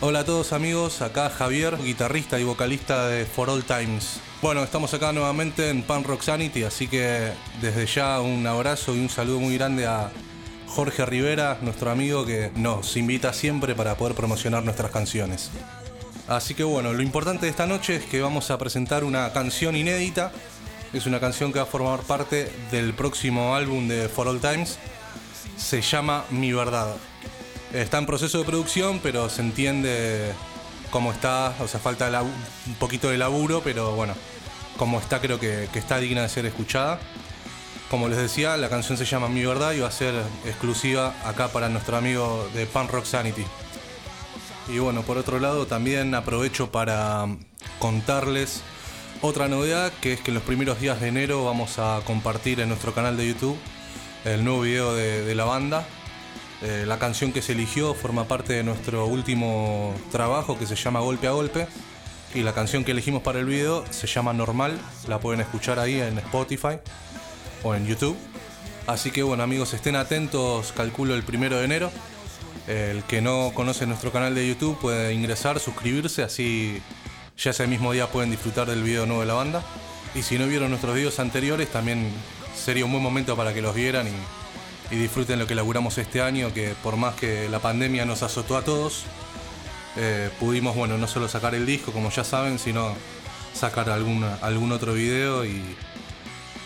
Hola 0.00 0.20
a 0.20 0.24
todos 0.24 0.52
amigos, 0.52 1.02
acá 1.02 1.30
Javier, 1.30 1.78
guitarrista 1.78 2.40
y 2.40 2.44
vocalista 2.44 3.06
de 3.06 3.26
For 3.26 3.48
All 3.48 3.62
Times. 3.62 4.20
Bueno, 4.42 4.64
estamos 4.64 4.92
acá 4.92 5.12
nuevamente 5.12 5.70
en 5.70 5.84
Punk 5.84 6.08
Rock 6.08 6.22
Sanity, 6.22 6.64
así 6.64 6.88
que 6.88 7.30
desde 7.62 7.86
ya 7.86 8.20
un 8.20 8.44
abrazo 8.44 8.96
y 8.96 8.98
un 8.98 9.08
saludo 9.08 9.38
muy 9.38 9.56
grande 9.56 9.86
a 9.86 10.10
Jorge 10.74 11.06
Rivera, 11.06 11.58
nuestro 11.62 11.92
amigo 11.92 12.26
que 12.26 12.50
nos 12.56 12.96
invita 12.96 13.32
siempre 13.32 13.76
para 13.76 13.94
poder 13.94 14.16
promocionar 14.16 14.64
nuestras 14.64 14.90
canciones. 14.90 15.50
Así 16.26 16.54
que 16.54 16.64
bueno, 16.64 16.92
lo 16.92 17.00
importante 17.00 17.46
de 17.46 17.50
esta 17.50 17.66
noche 17.66 17.96
es 17.96 18.04
que 18.04 18.20
vamos 18.20 18.50
a 18.50 18.58
presentar 18.58 19.04
una 19.04 19.32
canción 19.32 19.76
inédita. 19.76 20.32
Es 20.92 21.06
una 21.06 21.20
canción 21.20 21.52
que 21.52 21.60
va 21.60 21.64
a 21.64 21.68
formar 21.68 22.00
parte 22.00 22.50
del 22.72 22.92
próximo 22.92 23.54
álbum 23.54 23.86
de 23.86 24.08
For 24.08 24.26
All 24.26 24.40
Times. 24.40 24.78
Se 25.56 25.80
llama 25.80 26.24
Mi 26.30 26.52
Verdad. 26.52 26.96
Está 27.72 27.98
en 27.98 28.06
proceso 28.06 28.38
de 28.38 28.44
producción, 28.44 28.98
pero 29.00 29.28
se 29.28 29.42
entiende 29.42 30.32
cómo 30.90 31.12
está. 31.12 31.54
O 31.60 31.68
sea, 31.68 31.78
falta 31.78 32.20
un 32.20 32.74
poquito 32.80 33.10
de 33.10 33.18
laburo, 33.18 33.60
pero 33.62 33.94
bueno, 33.94 34.14
como 34.76 34.98
está 34.98 35.20
creo 35.20 35.38
que, 35.38 35.68
que 35.72 35.78
está 35.78 35.98
digna 35.98 36.22
de 36.22 36.28
ser 36.28 36.46
escuchada. 36.46 36.98
Como 37.94 38.08
les 38.08 38.18
decía, 38.18 38.56
la 38.56 38.68
canción 38.68 38.98
se 38.98 39.04
llama 39.04 39.28
Mi 39.28 39.44
Verdad 39.44 39.72
y 39.72 39.78
va 39.78 39.86
a 39.86 39.92
ser 39.92 40.16
exclusiva 40.44 41.14
acá 41.24 41.46
para 41.46 41.68
nuestro 41.68 41.96
amigo 41.96 42.44
de 42.52 42.66
Punk 42.66 42.90
Rock 42.90 43.04
Sanity. 43.04 43.44
Y 44.68 44.80
bueno, 44.80 45.02
por 45.02 45.16
otro 45.16 45.38
lado 45.38 45.68
también 45.68 46.12
aprovecho 46.16 46.72
para 46.72 47.24
contarles 47.78 48.62
otra 49.22 49.46
novedad, 49.46 49.92
que 50.00 50.14
es 50.14 50.20
que 50.20 50.32
en 50.32 50.34
los 50.34 50.42
primeros 50.42 50.80
días 50.80 51.00
de 51.00 51.06
enero 51.06 51.44
vamos 51.44 51.78
a 51.78 52.00
compartir 52.04 52.58
en 52.58 52.68
nuestro 52.68 52.92
canal 52.92 53.16
de 53.16 53.28
YouTube 53.28 53.56
el 54.24 54.42
nuevo 54.42 54.62
video 54.62 54.92
de, 54.92 55.32
la 55.36 55.44
banda. 55.44 55.86
Eh, 56.62 56.86
la 56.88 56.98
canción 56.98 57.32
que 57.32 57.42
se 57.42 57.52
eligió 57.52 57.94
forma 57.94 58.26
parte 58.26 58.54
de 58.54 58.64
nuestro 58.64 59.06
último 59.06 59.94
trabajo 60.10 60.58
que 60.58 60.66
se 60.66 60.74
llama 60.74 60.98
Golpe 60.98 61.28
a 61.28 61.30
Golpe. 61.30 61.68
Y 62.34 62.42
la 62.42 62.54
canción 62.54 62.82
que 62.82 62.90
elegimos 62.90 63.22
para 63.22 63.38
el 63.38 63.46
video 63.46 63.84
se 63.90 64.08
llama 64.08 64.32
Normal. 64.32 64.80
La 65.06 65.20
pueden 65.20 65.40
escuchar 65.40 65.78
ahí 65.78 66.00
en 66.00 66.18
Spotify 66.18 66.80
o 67.64 67.74
en 67.74 67.86
YouTube. 67.86 68.16
Así 68.86 69.10
que 69.10 69.22
bueno 69.22 69.42
amigos, 69.42 69.74
estén 69.74 69.96
atentos, 69.96 70.72
calculo 70.76 71.14
el 71.14 71.24
primero 71.24 71.58
de 71.58 71.64
enero. 71.64 71.90
El 72.68 73.02
que 73.04 73.20
no 73.20 73.50
conoce 73.54 73.86
nuestro 73.86 74.12
canal 74.12 74.34
de 74.34 74.46
YouTube 74.46 74.78
puede 74.78 75.12
ingresar, 75.12 75.58
suscribirse, 75.58 76.22
así 76.22 76.80
ya 77.36 77.50
ese 77.50 77.66
mismo 77.66 77.92
día 77.92 78.06
pueden 78.06 78.30
disfrutar 78.30 78.68
del 78.68 78.82
video 78.82 79.06
nuevo 79.06 79.22
de 79.22 79.26
la 79.26 79.34
banda. 79.34 79.62
Y 80.14 80.22
si 80.22 80.38
no 80.38 80.46
vieron 80.46 80.70
nuestros 80.70 80.94
videos 80.94 81.18
anteriores, 81.18 81.68
también 81.70 82.10
sería 82.54 82.84
un 82.84 82.92
buen 82.92 83.02
momento 83.02 83.36
para 83.36 83.52
que 83.52 83.60
los 83.60 83.74
vieran 83.74 84.06
y, 84.06 84.12
disfruten 84.94 85.40
lo 85.40 85.46
que 85.48 85.56
laburamos 85.56 85.98
este 85.98 86.22
año, 86.22 86.54
que 86.54 86.74
por 86.80 86.96
más 86.96 87.16
que 87.16 87.48
la 87.48 87.58
pandemia 87.58 88.04
nos 88.04 88.22
azotó 88.22 88.56
a 88.56 88.62
todos, 88.62 89.02
eh, 89.96 90.30
pudimos, 90.38 90.76
bueno, 90.76 90.96
no 90.98 91.08
solo 91.08 91.26
sacar 91.26 91.56
el 91.56 91.66
disco, 91.66 91.90
como 91.90 92.10
ya 92.10 92.22
saben, 92.22 92.60
sino 92.60 92.94
sacar 93.54 93.90
alguna, 93.90 94.36
algún 94.36 94.70
otro 94.70 94.92
video 94.92 95.44
y, 95.44 95.60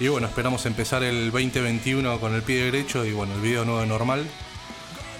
y 0.01 0.07
bueno, 0.09 0.28
esperamos 0.28 0.64
empezar 0.66 1.03
el 1.03 1.32
2021 1.32 2.20
con 2.20 2.34
el 2.34 2.42
pie 2.42 2.64
derecho 2.64 3.05
y 3.05 3.12
bueno, 3.12 3.34
el 3.34 3.40
video 3.40 3.64
nuevo 3.64 3.84
normal. 3.84 4.26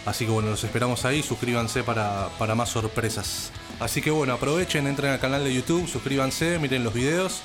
Así 0.06 0.24
que 0.24 0.30
bueno, 0.30 0.50
los 0.50 0.62
esperamos 0.62 1.04
ahí, 1.04 1.22
suscríbanse 1.22 1.82
para, 1.82 2.28
para 2.38 2.54
más 2.54 2.68
sorpresas. 2.68 3.50
Así 3.80 4.00
que 4.00 4.10
bueno, 4.10 4.34
aprovechen, 4.34 4.86
entren 4.86 5.12
al 5.12 5.18
canal 5.18 5.42
de 5.42 5.52
YouTube, 5.52 5.88
suscríbanse, 5.88 6.58
miren 6.60 6.84
los 6.84 6.94
videos, 6.94 7.42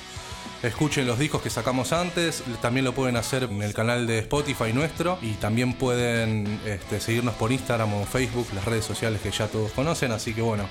escuchen 0.62 1.06
los 1.06 1.18
discos 1.18 1.42
que 1.42 1.50
sacamos 1.50 1.92
antes, 1.92 2.44
también 2.62 2.84
lo 2.84 2.94
pueden 2.94 3.16
hacer 3.16 3.44
en 3.44 3.62
el 3.62 3.74
canal 3.74 4.06
de 4.06 4.20
Spotify 4.20 4.72
nuestro 4.72 5.18
y 5.20 5.32
también 5.32 5.74
pueden 5.74 6.60
este, 6.64 7.00
seguirnos 7.00 7.34
por 7.34 7.50
Instagram 7.52 7.92
o 7.94 8.06
Facebook, 8.06 8.46
las 8.54 8.64
redes 8.64 8.84
sociales 8.84 9.20
que 9.20 9.30
ya 9.30 9.48
todos 9.48 9.72
conocen, 9.72 10.12
así 10.12 10.32
que 10.34 10.42
bueno, 10.42 10.68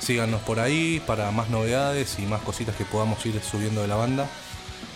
síganos 0.00 0.42
por 0.42 0.60
ahí 0.60 1.02
para 1.06 1.30
más 1.30 1.48
novedades 1.48 2.18
y 2.18 2.22
más 2.22 2.42
cositas 2.42 2.76
que 2.76 2.84
podamos 2.84 3.24
ir 3.24 3.40
subiendo 3.42 3.80
de 3.80 3.88
la 3.88 3.96
banda. 3.96 4.28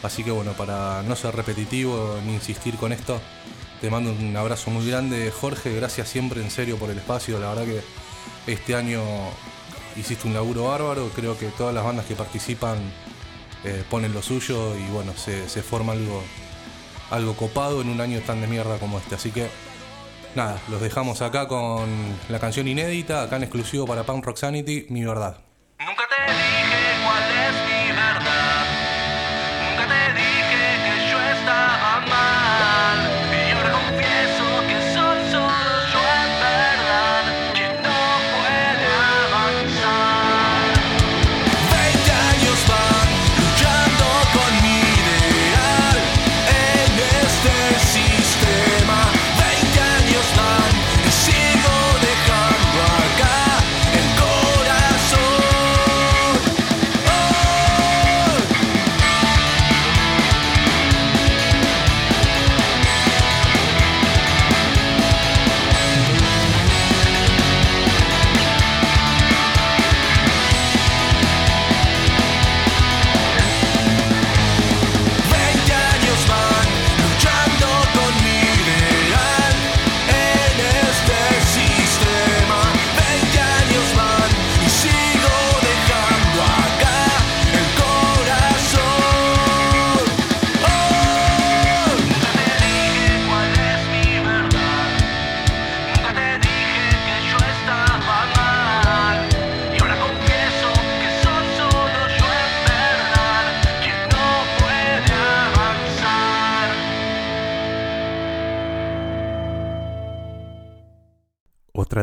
Así 0.03 0.22
que 0.22 0.30
bueno, 0.30 0.53
para 0.53 1.03
no 1.03 1.16
ser 1.16 1.34
repetitivo 1.34 2.18
ni 2.24 2.34
insistir 2.34 2.76
con 2.76 2.92
esto, 2.92 3.20
te 3.80 3.90
mando 3.90 4.12
un 4.12 4.36
abrazo 4.36 4.70
muy 4.70 4.88
grande, 4.88 5.30
Jorge. 5.30 5.74
Gracias 5.74 6.09
siempre 6.09 6.42
en 6.42 6.51
serio 6.51 6.76
por 6.78 6.90
el 6.90 6.99
espacio. 6.99 7.38
La 7.38 7.51
verdad 7.51 7.64
que 7.64 8.53
este 8.53 8.74
año 8.74 9.03
hiciste 9.96 10.26
un 10.26 10.34
laburo 10.34 10.64
bárbaro. 10.64 11.11
Creo 11.14 11.36
que 11.38 11.46
todas 11.49 11.74
las 11.74 11.84
bandas 11.84 12.07
que 12.07 12.14
participan 12.14 12.78
eh, 13.64 13.84
ponen 13.90 14.12
lo 14.12 14.22
suyo 14.22 14.76
y 14.76 14.90
bueno, 14.92 15.12
se, 15.16 15.46
forma 15.62 15.92
algo, 15.92 16.22
algo 17.11 17.34
copado 17.34 17.80
en 17.80 17.88
un 17.88 18.01
año 18.01 18.20
tan 18.20 18.40
de 18.40 18.46
mierda 18.46 18.78
como 18.78 18.99
este. 18.99 19.16
Así 19.16 19.30
que 19.30 19.49
nada, 20.34 20.61
los 20.68 20.80
dejamos 20.80 21.22
acá 21.22 21.49
con 21.49 21.88
la 22.28 22.38
canción 22.38 22.68
inédita, 22.68 23.22
acá 23.22 23.36
en 23.36 23.44
exclusivo 23.44 23.86
para 23.86 24.05
Punk 24.05 24.24
Rock 24.24 24.38
Sanity, 24.38 24.86
Mi 24.90 25.05
Verdad. 25.05 25.47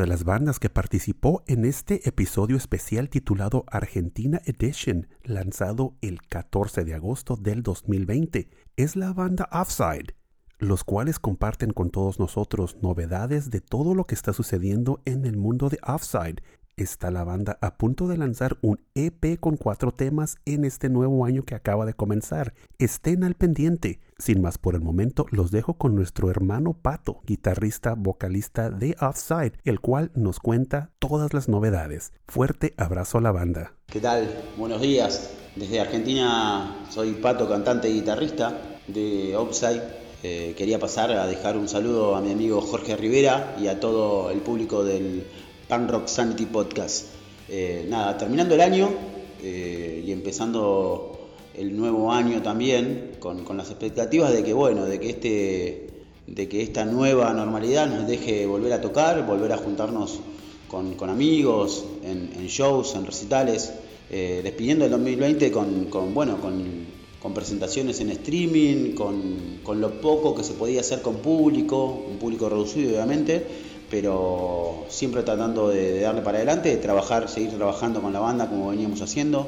De 0.06 0.10
las 0.10 0.24
bandas 0.24 0.60
que 0.60 0.70
participó 0.70 1.44
en 1.48 1.66
este 1.66 2.08
episodio 2.08 2.58
especial 2.58 3.10
titulado 3.10 3.64
Argentina 3.66 4.40
Edition, 4.46 5.08
lanzado 5.24 5.96
el 6.02 6.22
14 6.22 6.86
de 6.86 6.94
agosto 6.94 7.36
del 7.38 7.64
2020, 7.64 8.48
es 8.76 8.96
la 8.96 9.14
banda 9.14 9.50
Offside. 9.52 10.14
los 10.60 10.84
cuales 10.84 11.18
comparten 11.18 11.72
con 11.72 11.90
todos 11.90 12.20
nosotros 12.20 12.78
novedades 12.84 13.50
de 13.50 13.62
todo 13.62 13.96
lo 13.96 14.06
que 14.06 14.14
está 14.14 14.32
sucediendo 14.32 15.02
en 15.06 15.26
el 15.26 15.38
mundo 15.38 15.70
de 15.70 15.80
Offside. 15.82 16.44
Está 16.78 17.10
la 17.10 17.24
banda 17.24 17.58
a 17.62 17.78
punto 17.78 18.06
de 18.10 18.18
lanzar 18.18 18.58
un 18.62 18.82
EP 18.96 19.40
con 19.40 19.56
cuatro 19.56 19.94
temas 19.94 20.36
en 20.44 20.66
este 20.66 20.90
nuevo 20.90 21.24
año 21.24 21.46
que 21.46 21.56
acaba 21.56 21.86
de 21.86 21.94
comenzar. 21.94 22.54
Estén 22.80 23.24
al 23.24 23.36
pendiente. 23.36 24.02
Sin 24.18 24.42
más 24.42 24.58
por 24.58 24.76
el 24.76 24.82
momento, 24.82 25.26
los 25.32 25.52
dejo 25.52 25.76
con 25.76 25.96
nuestro 25.96 26.30
hermano 26.30 26.74
Pato, 26.74 27.22
guitarrista 27.26 27.94
vocalista 27.94 28.72
de 28.72 28.98
Offside, 29.00 29.54
el 29.64 29.80
cual 29.80 30.12
nos 30.16 30.42
cuenta 30.42 30.92
todas 31.00 31.34
las 31.34 31.48
novedades. 31.48 32.12
Fuerte 32.28 32.74
abrazo 32.76 33.20
a 33.20 33.22
la 33.22 33.32
banda. 33.32 33.72
¿Qué 33.86 34.02
tal? 34.02 34.30
Buenos 34.58 34.82
días. 34.82 35.32
Desde 35.56 35.80
Argentina 35.80 36.86
soy 36.90 37.14
Pato, 37.14 37.48
cantante 37.48 37.88
y 37.90 38.02
guitarrista 38.02 38.54
de 38.88 39.34
Offside. 39.38 39.82
Eh, 40.24 40.56
quería 40.58 40.78
pasar 40.78 41.12
a 41.14 41.26
dejar 41.26 41.56
un 41.56 41.70
saludo 41.70 42.18
a 42.18 42.22
mi 42.22 42.34
amigo 42.34 42.60
Jorge 42.60 42.98
Rivera 42.98 43.56
y 43.62 43.68
a 43.68 43.80
todo 43.80 44.30
el 44.32 44.40
público 44.40 44.84
del 44.84 45.24
Pan 45.68 45.88
Rock 45.88 46.08
Sanity 46.08 46.46
Podcast. 46.46 47.08
Eh, 47.50 47.86
nada, 47.90 48.18
terminando 48.18 48.56
el 48.56 48.62
año 48.62 48.90
eh, 49.42 50.04
y 50.06 50.12
empezando 50.12 51.30
el 51.56 51.76
nuevo 51.76 52.12
año 52.12 52.42
también 52.42 53.14
con, 53.20 53.44
con, 53.44 53.58
las 53.58 53.70
expectativas 53.70 54.32
de 54.34 54.44
que 54.44 54.54
bueno, 54.54 54.86
de 54.86 55.00
que 55.00 55.10
este 55.10 55.88
de 56.28 56.50
que 56.50 56.62
esta 56.62 56.86
nueva 56.86 57.34
normalidad 57.34 57.88
nos 57.88 58.08
deje 58.08 58.46
volver 58.46 58.74
a 58.74 58.82
tocar, 58.82 59.26
volver 59.26 59.54
a 59.54 59.58
juntarnos 59.58 60.20
con, 60.68 60.96
con 60.96 61.10
amigos, 61.10 61.86
en, 62.04 62.48
shows, 62.48 62.96
en 62.96 63.06
recitales, 63.06 63.72
eh, 64.10 64.42
despidiendo 64.44 64.86
el 64.86 64.92
2020 64.92 65.52
con, 65.52 65.86
con 65.86 66.14
bueno, 66.14 66.40
con, 66.42 66.96
presentaciones 67.34 68.00
en 68.02 68.12
streaming, 68.12 68.94
con 68.94 69.82
lo 69.82 70.00
poco 70.00 70.36
que 70.36 70.44
se 70.44 70.54
podía 70.54 70.82
hacer 70.82 71.02
con 71.02 71.16
público, 71.18 72.04
un 72.08 72.18
público 72.18 72.48
reducido 72.50 72.92
obviamente 72.92 73.44
pero 73.96 74.84
siempre 74.90 75.24
tratando 75.24 75.70
de, 75.70 76.02
darle 76.02 76.22
para 76.22 76.40
adelante, 76.40 76.68
de 76.68 76.76
trabajar, 76.76 77.30
seguir 77.30 77.52
trabajando 77.52 78.02
con 78.02 78.12
la 78.12 78.20
banda 78.20 78.50
como 78.50 78.68
veníamos 78.68 79.02
haciendo. 79.02 79.48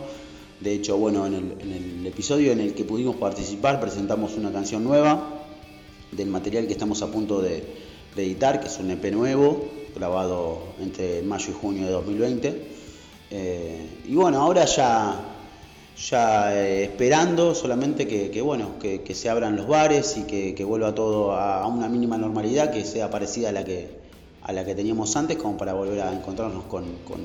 De 0.61 0.71
hecho, 0.71 0.95
bueno, 0.95 1.27
en 1.27 1.33
el, 1.35 2.07
episodio 2.07 2.53
en 2.53 2.61
el 2.61 2.73
que 2.73 2.85
pudimos 2.85 3.17
participar 3.17 3.81
presentamos 3.81 4.37
una 4.37 4.49
canción 4.53 4.85
nueva 4.85 5.43
del 6.13 6.29
material 6.29 6.65
que 6.65 6.71
estamos 6.71 7.01
a 7.01 7.07
punto 7.07 7.41
de, 7.41 7.61
editar, 8.15 8.61
que 8.61 8.67
es 8.67 8.79
un 8.79 8.89
EP 8.89 9.11
nuevo, 9.11 9.67
grabado 9.93 10.59
entre 10.79 11.23
mayo 11.23 11.49
y 11.49 11.53
junio 11.53 11.85
de 11.85 11.91
2020. 11.91 12.67
Eh, 13.29 13.85
y 14.07 14.15
bueno, 14.15 14.39
ahora 14.39 14.63
ya, 14.63 15.25
ya 16.09 16.55
eh, 16.55 16.85
esperando 16.85 17.53
solamente 17.53 18.07
que, 18.07 18.41
bueno, 18.41 18.79
que, 18.79 19.13
se 19.13 19.29
abran 19.29 19.57
los 19.57 19.67
bares 19.67 20.15
y 20.15 20.23
que, 20.23 20.63
vuelva 20.63 20.95
todo 20.95 21.33
a 21.33 21.67
una 21.67 21.89
mínima 21.89 22.17
normalidad 22.17 22.71
que 22.71 22.85
sea 22.85 23.09
parecida 23.09 23.49
a 23.49 23.51
la 23.51 23.65
que, 23.65 24.06
a 24.47 24.53
la 24.53 24.63
que 24.63 24.73
teníamos 24.73 25.15
antes 25.17 25.37
como 25.37 25.57
para 25.57 25.73
volver 25.73 26.01
a 26.01 26.13
encontrarnos 26.13 26.63
con, 26.63 26.85
con, 27.05 27.19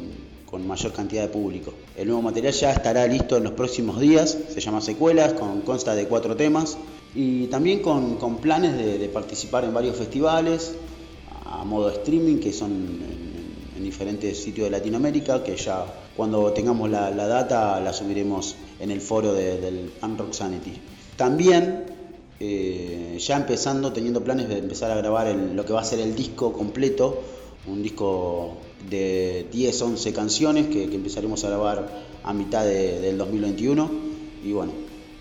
con, 0.44 0.66
mayor 0.66 0.92
cantidad 0.92 1.22
de 1.22 1.28
público. 1.28 1.72
El 1.96 2.08
nuevo 2.08 2.20
material 2.20 2.52
ya 2.52 2.72
estará 2.72 3.06
listo 3.06 3.36
en 3.36 3.44
los 3.44 3.52
próximos 3.52 4.00
días, 4.00 4.36
se 4.52 4.60
llama 4.60 4.80
Secuelas, 4.80 5.32
con, 5.34 5.60
consta 5.60 5.94
de 5.94 6.06
cuatro 6.06 6.36
temas 6.36 6.76
y 7.14 7.46
también 7.46 7.80
con, 7.80 8.16
con 8.16 8.38
planes 8.38 8.76
de, 8.76 8.98
de, 8.98 9.08
participar 9.08 9.64
en 9.64 9.72
varios 9.72 9.96
festivales 9.96 10.74
a 11.46 11.64
modo 11.64 11.90
streaming 11.90 12.38
que 12.38 12.52
son 12.52 12.72
en, 12.72 13.76
en, 13.76 13.84
diferentes 13.84 14.42
sitios 14.42 14.64
de 14.66 14.70
Latinoamérica, 14.70 15.44
que 15.44 15.56
ya 15.56 15.84
cuando 16.16 16.52
tengamos 16.52 16.90
la, 16.90 17.10
la 17.10 17.26
data 17.26 17.78
la 17.80 17.92
subiremos 17.92 18.56
en 18.80 18.90
el 18.90 19.00
foro 19.00 19.32
de, 19.32 19.60
del 19.60 19.92
Unrock 20.02 20.32
Sanity. 20.32 20.72
También 21.16 21.91
eh, 22.44 23.18
ya 23.20 23.36
empezando, 23.36 23.92
teniendo 23.92 24.24
planes 24.24 24.48
de 24.48 24.58
empezar 24.58 24.90
a 24.90 24.96
grabar 24.96 25.28
el, 25.28 25.54
lo 25.54 25.64
que 25.64 25.72
va 25.72 25.80
a 25.80 25.84
ser 25.84 26.00
el 26.00 26.16
disco 26.16 26.52
completo, 26.52 27.20
un 27.68 27.84
disco 27.84 28.56
de 28.90 29.46
10, 29.52 29.80
11 29.80 30.12
canciones 30.12 30.66
que, 30.66 30.88
que 30.88 30.96
empezaremos 30.96 31.44
a 31.44 31.50
grabar 31.50 31.88
a 32.24 32.32
mitad 32.32 32.64
de, 32.64 32.98
del 32.98 33.16
2021. 33.16 33.88
Y 34.44 34.50
bueno, 34.50 34.72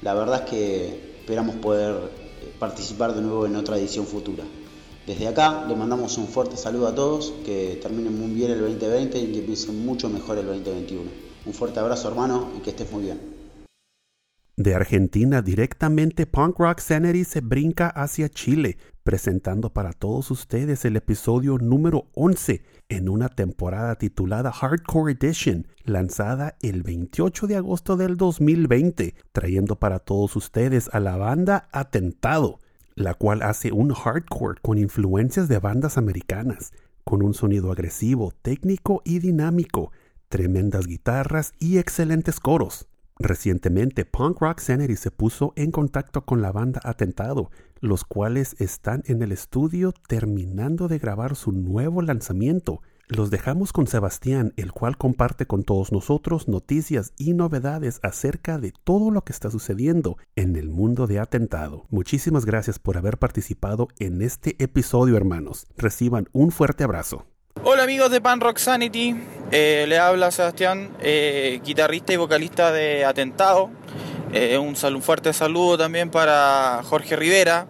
la 0.01 0.15
verdad 0.15 0.45
es 0.45 0.49
que 0.49 1.15
esperamos 1.19 1.57
poder 1.57 1.95
participar 2.57 3.13
de 3.13 3.21
nuevo 3.21 3.45
en 3.45 3.55
otra 3.55 3.77
edición 3.77 4.07
futura. 4.07 4.43
Desde 5.05 5.27
acá 5.27 5.65
le 5.67 5.75
mandamos 5.75 6.17
un 6.17 6.27
fuerte 6.27 6.57
saludo 6.57 6.87
a 6.87 6.95
todos, 6.95 7.33
que 7.45 7.77
terminen 7.83 8.19
muy 8.19 8.31
bien 8.31 8.49
el 8.49 8.61
2020 8.61 9.19
y 9.19 9.31
que 9.31 9.39
empiecen 9.41 9.85
mucho 9.85 10.09
mejor 10.09 10.39
el 10.39 10.47
2021. 10.47 11.03
Un 11.45 11.53
fuerte 11.53 11.79
abrazo 11.79 12.07
hermano 12.07 12.49
y 12.57 12.61
que 12.61 12.71
estés 12.71 12.91
muy 12.91 13.03
bien. 13.03 13.40
De 14.57 14.75
Argentina 14.75 15.41
directamente 15.41 16.25
Punk 16.25 16.59
Rock 16.59 16.79
Sanity 16.79 17.23
se 17.23 17.39
brinca 17.39 17.87
hacia 17.87 18.27
Chile, 18.27 18.77
presentando 19.03 19.71
para 19.71 19.93
todos 19.93 20.29
ustedes 20.29 20.83
el 20.83 20.97
episodio 20.97 21.57
número 21.57 22.07
11 22.15 22.61
en 22.89 23.07
una 23.07 23.29
temporada 23.29 23.95
titulada 23.95 24.51
Hardcore 24.51 25.13
Edition, 25.13 25.67
lanzada 25.85 26.57
el 26.61 26.83
28 26.83 27.47
de 27.47 27.55
agosto 27.55 27.95
del 27.95 28.17
2020, 28.17 29.15
trayendo 29.31 29.77
para 29.77 29.99
todos 29.99 30.35
ustedes 30.35 30.89
a 30.91 30.99
la 30.99 31.15
banda 31.15 31.69
Atentado, 31.71 32.59
la 32.95 33.13
cual 33.13 33.43
hace 33.43 33.71
un 33.71 33.93
hardcore 33.93 34.59
con 34.61 34.77
influencias 34.77 35.47
de 35.47 35.59
bandas 35.59 35.97
americanas, 35.97 36.73
con 37.05 37.23
un 37.23 37.33
sonido 37.33 37.71
agresivo, 37.71 38.33
técnico 38.41 39.01
y 39.05 39.19
dinámico, 39.19 39.93
tremendas 40.27 40.87
guitarras 40.87 41.53
y 41.57 41.77
excelentes 41.77 42.41
coros. 42.41 42.90
Recientemente, 43.23 44.05
Punk 44.05 44.41
Rock 44.41 44.59
Sanity 44.59 44.95
se 44.95 45.11
puso 45.11 45.53
en 45.55 45.71
contacto 45.71 46.25
con 46.25 46.41
la 46.41 46.51
banda 46.51 46.81
Atentado, 46.83 47.51
los 47.79 48.03
cuales 48.03 48.55
están 48.59 49.03
en 49.05 49.21
el 49.21 49.31
estudio 49.31 49.93
terminando 50.07 50.87
de 50.87 50.99
grabar 50.99 51.35
su 51.35 51.51
nuevo 51.51 52.01
lanzamiento. 52.01 52.81
Los 53.07 53.29
dejamos 53.29 53.73
con 53.73 53.87
Sebastián, 53.87 54.53
el 54.55 54.71
cual 54.71 54.97
comparte 54.97 55.45
con 55.45 55.63
todos 55.63 55.91
nosotros 55.91 56.47
noticias 56.47 57.13
y 57.17 57.33
novedades 57.33 57.99
acerca 58.03 58.57
de 58.57 58.73
todo 58.83 59.11
lo 59.11 59.23
que 59.23 59.33
está 59.33 59.51
sucediendo 59.51 60.17
en 60.35 60.55
el 60.55 60.69
mundo 60.69 61.07
de 61.07 61.19
Atentado. 61.19 61.85
Muchísimas 61.89 62.45
gracias 62.45 62.79
por 62.79 62.97
haber 62.97 63.17
participado 63.17 63.89
en 63.99 64.21
este 64.21 64.55
episodio, 64.63 65.17
hermanos. 65.17 65.67
Reciban 65.75 66.29
un 66.31 66.51
fuerte 66.51 66.85
abrazo. 66.85 67.30
Hola 67.55 67.83
amigos 67.83 68.09
de 68.09 68.21
Pan 68.21 68.39
Rock 68.39 68.57
Sanity, 68.57 69.15
eh, 69.51 69.85
le 69.87 69.99
habla 69.99 70.31
Sebastián, 70.31 70.89
eh, 70.99 71.59
guitarrista 71.63 72.11
y 72.11 72.15
vocalista 72.15 72.71
de 72.71 73.05
Atentado. 73.05 73.69
Eh, 74.33 74.57
un, 74.57 74.75
sal 74.75 74.95
un, 74.95 75.03
fuerte 75.03 75.31
saludo 75.31 75.77
también 75.77 76.09
para 76.09 76.81
Jorge 76.83 77.15
Rivera, 77.15 77.67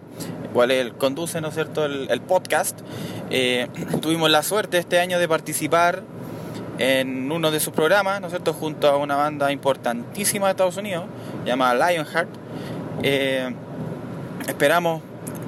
cual 0.54 0.70
él 0.70 0.94
conduce, 0.94 1.40
¿no 1.42 1.50
cierto?, 1.50 1.84
el, 1.84 2.20
podcast. 2.22 2.80
tuvimos 4.00 4.30
la 4.30 4.42
suerte 4.42 4.78
este 4.78 4.98
año 4.98 5.18
de 5.18 5.28
participar 5.28 6.02
en 6.78 7.30
uno 7.30 7.50
de 7.50 7.60
sus 7.60 7.74
programas, 7.74 8.20
¿no 8.20 8.28
es 8.28 8.32
cierto?, 8.32 8.54
junto 8.54 8.88
a 8.88 8.96
una 8.96 9.16
banda 9.16 9.52
importantísima 9.52 10.46
de 10.46 10.52
Estados 10.52 10.78
Unidos, 10.78 11.04
llamada 11.44 11.90
Lionheart. 11.90 12.30
esperamos 14.48 15.02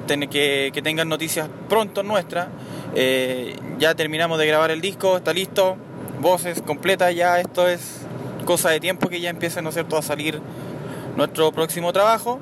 que, 0.07 0.71
que 0.71 0.81
tengan 0.83 1.09
noticias 1.09 1.49
pronto 1.67 2.03
nuestras. 2.03 2.47
Eh, 2.95 3.57
ya 3.77 3.93
terminamos 3.93 4.39
de 4.39 4.47
grabar 4.47 4.71
el 4.71 4.79
disco, 4.79 5.17
está 5.17 5.33
listo, 5.33 5.75
voces 6.21 6.61
completas, 6.61 7.13
ya 7.13 7.39
esto 7.41 7.67
es 7.67 7.99
cosa 8.45 8.69
de 8.69 8.79
tiempo 8.79 9.09
que 9.09 9.19
ya 9.19 9.29
empiece 9.29 9.61
¿no 9.61 9.69
es 9.69 9.75
cierto? 9.75 9.97
a 9.97 10.01
salir 10.01 10.39
nuestro 11.17 11.51
próximo 11.51 11.91
trabajo. 11.91 12.39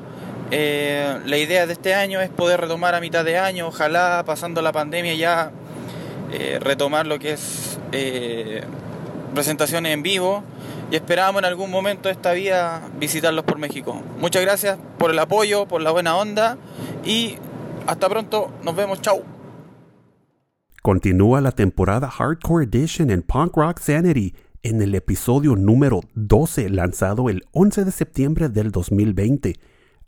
Eh, 0.52 1.18
la 1.26 1.38
idea 1.38 1.66
de 1.66 1.74
este 1.74 1.96
año 1.96 2.22
es 2.22 2.30
poder 2.30 2.62
retomar 2.62 2.94
a 2.94 3.02
mitad 3.02 3.26
de 3.26 3.40
año, 3.40 3.68
ojalá 3.68 4.24
pasando 4.26 4.62
la 4.62 4.72
pandemia 4.72 5.16
ya 5.16 5.52
eh, 6.32 6.60
retomar 6.62 7.08
lo 7.08 7.18
que 7.18 7.34
es 7.34 7.80
presentaciones 9.34 9.94
en 9.94 10.04
vivo 10.04 10.44
y 10.92 10.96
esperamos 10.96 11.40
en 11.40 11.46
algún 11.46 11.72
momento 11.72 12.10
de 12.10 12.14
esta 12.14 12.34
vida 12.34 12.82
visitarlos 13.00 13.44
por 13.46 13.58
México. 13.58 14.00
Muchas 14.20 14.44
gracias 14.44 14.78
por 15.00 15.10
el 15.10 15.18
apoyo, 15.18 15.68
por 15.68 15.82
la 15.82 15.90
buena 15.90 16.16
onda 16.16 16.58
y 17.04 17.38
hasta 17.88 18.08
pronto, 18.08 18.52
nos 18.62 18.76
vemos, 18.76 19.02
chao. 19.02 19.33
Continúa 20.84 21.40
la 21.40 21.54
temporada 21.54 22.10
Hardcore 22.10 22.66
Edition 22.66 23.10
en 23.10 23.22
Punk 23.22 23.56
Rock 23.56 23.80
Sanity 23.80 24.36
en 24.64 24.82
el 24.82 24.94
episodio 24.96 25.56
número 25.56 26.02
12 26.16 26.70
lanzado 26.70 27.30
el 27.30 27.46
11 27.54 27.86
de 27.86 27.92
septiembre 27.92 28.50
del 28.50 28.70
2020. 28.72 29.56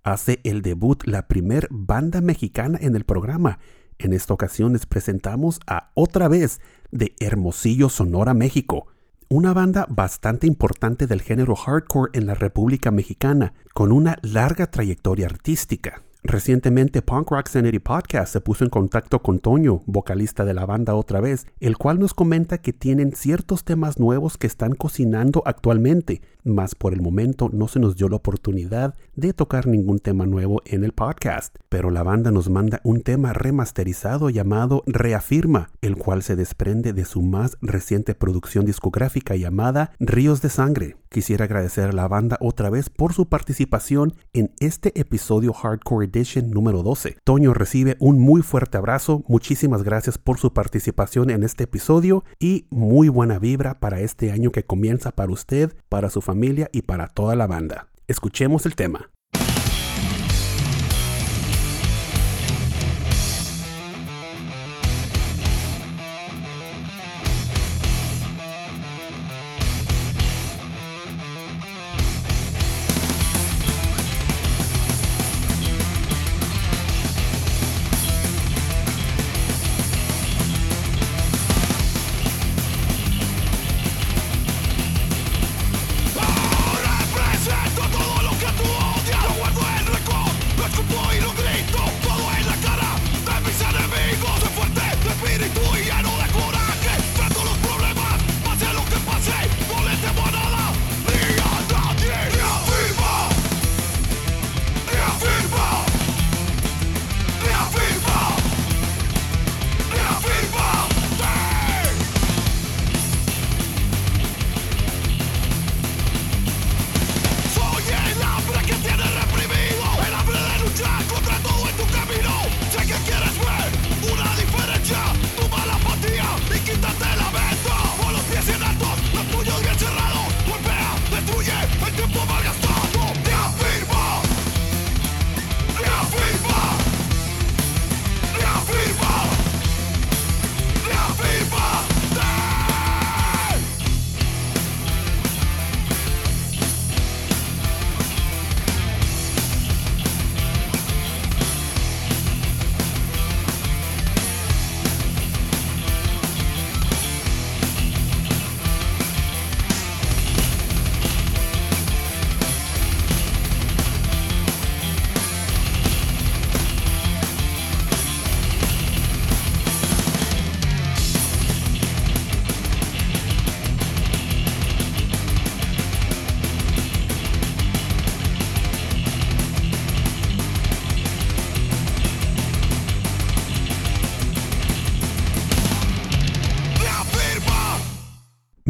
Hace 0.04 0.42
el 0.44 0.62
debut 0.62 1.02
la 1.06 1.30
primer 1.30 1.70
banda 1.72 2.20
mexicana 2.20 2.78
en 2.82 2.98
el 2.98 3.06
programa. 3.06 3.60
En 4.00 4.12
esta 4.12 4.34
ocasión 4.34 4.74
les 4.74 4.86
presentamos 4.86 5.62
a 5.66 5.92
Otra 5.94 6.28
vez 6.28 6.60
de 6.92 7.16
Hermosillo, 7.22 7.88
Sonora, 7.88 8.34
México. 8.34 8.88
Una 9.30 9.54
banda 9.54 9.88
bastante 9.90 10.46
importante 10.46 11.08
del 11.08 11.22
género 11.22 11.56
hardcore 11.56 12.12
en 12.12 12.26
la 12.26 12.34
República 12.34 12.92
Mexicana, 12.92 13.54
con 13.74 13.94
una 13.94 14.18
larga 14.24 14.70
trayectoria 14.70 15.28
artística. 15.28 16.02
Recientemente 16.28 17.04
Punk 17.04 17.30
Rock 17.30 17.50
Sanity 17.50 17.78
Podcast 17.78 18.34
se 18.34 18.42
puso 18.42 18.64
en 18.64 18.72
contacto 18.72 19.22
con 19.22 19.38
Toño, 19.38 19.84
vocalista 19.86 20.44
de 20.44 20.56
la 20.56 20.66
banda 20.66 20.96
otra 20.96 21.22
vez, 21.22 21.46
el 21.60 21.78
cual 21.78 22.00
nos 22.00 22.16
comenta 22.16 22.58
que 22.58 22.74
tienen 22.74 23.12
ciertos 23.12 23.64
temas 23.64 24.00
nuevos 24.00 24.36
que 24.36 24.48
están 24.48 24.74
cocinando 24.74 25.44
actualmente, 25.46 26.24
mas 26.46 26.76
por 26.76 26.94
el 26.94 27.02
momento 27.02 27.50
no 27.52 27.68
se 27.68 27.80
nos 27.80 27.98
dio 27.98 28.08
la 28.08 28.18
oportunidad 28.18 28.94
de 29.16 29.34
tocar 29.34 29.68
ningún 29.68 30.00
tema 30.00 30.26
nuevo 30.26 30.62
en 30.66 30.84
el 30.84 30.94
podcast, 30.94 31.56
pero 31.70 31.90
la 31.90 32.04
banda 32.04 32.32
nos 32.32 32.50
manda 32.50 32.80
un 32.84 33.02
tema 33.02 33.34
remasterizado 33.34 34.30
llamado 34.30 34.84
Reafirma, 34.86 35.72
el 35.82 35.98
cual 35.98 36.22
se 36.22 36.36
desprende 36.36 36.94
de 36.94 37.04
su 37.04 37.22
más 37.22 37.58
reciente 37.62 38.14
producción 38.14 38.66
discográfica 38.66 39.36
llamada 39.36 39.92
Ríos 40.00 40.42
de 40.42 40.50
Sangre. 40.50 40.98
Quisiera 41.10 41.46
agradecer 41.46 41.90
a 41.90 41.94
la 41.94 42.08
banda 42.08 42.38
otra 42.42 42.70
vez 42.70 42.90
por 42.90 43.14
su 43.14 43.28
participación 43.28 44.16
en 44.34 44.52
este 44.60 45.00
episodio 45.00 45.54
Hardcore 45.54 46.08
Edition 46.08 46.52
número 46.52 46.84
12. 46.84 47.18
Toño 47.24 47.54
recibe 47.54 47.96
un 48.00 48.20
muy 48.20 48.42
fuerte 48.42 48.78
abrazo, 48.78 49.24
muchísimas 49.28 49.84
gracias 49.84 50.18
por 50.18 50.38
su 50.38 50.52
participación 50.54 51.30
en 51.30 51.44
este 51.44 51.64
episodio 51.64 52.26
y 52.38 52.68
muy 52.70 53.08
buena 53.08 53.40
vibra 53.40 53.80
para 53.80 54.02
este 54.02 54.32
año 54.32 54.52
que 54.52 54.66
comienza 54.66 55.12
para 55.12 55.32
usted, 55.32 55.74
para 55.88 56.10
su 56.10 56.22
familia 56.22 56.35
y 56.72 56.84
para 56.84 57.08
toda 57.08 57.36
la 57.36 57.48
banda. 57.48 57.88
Escuchemos 58.08 58.66
el 58.66 58.76
tema. 58.76 59.10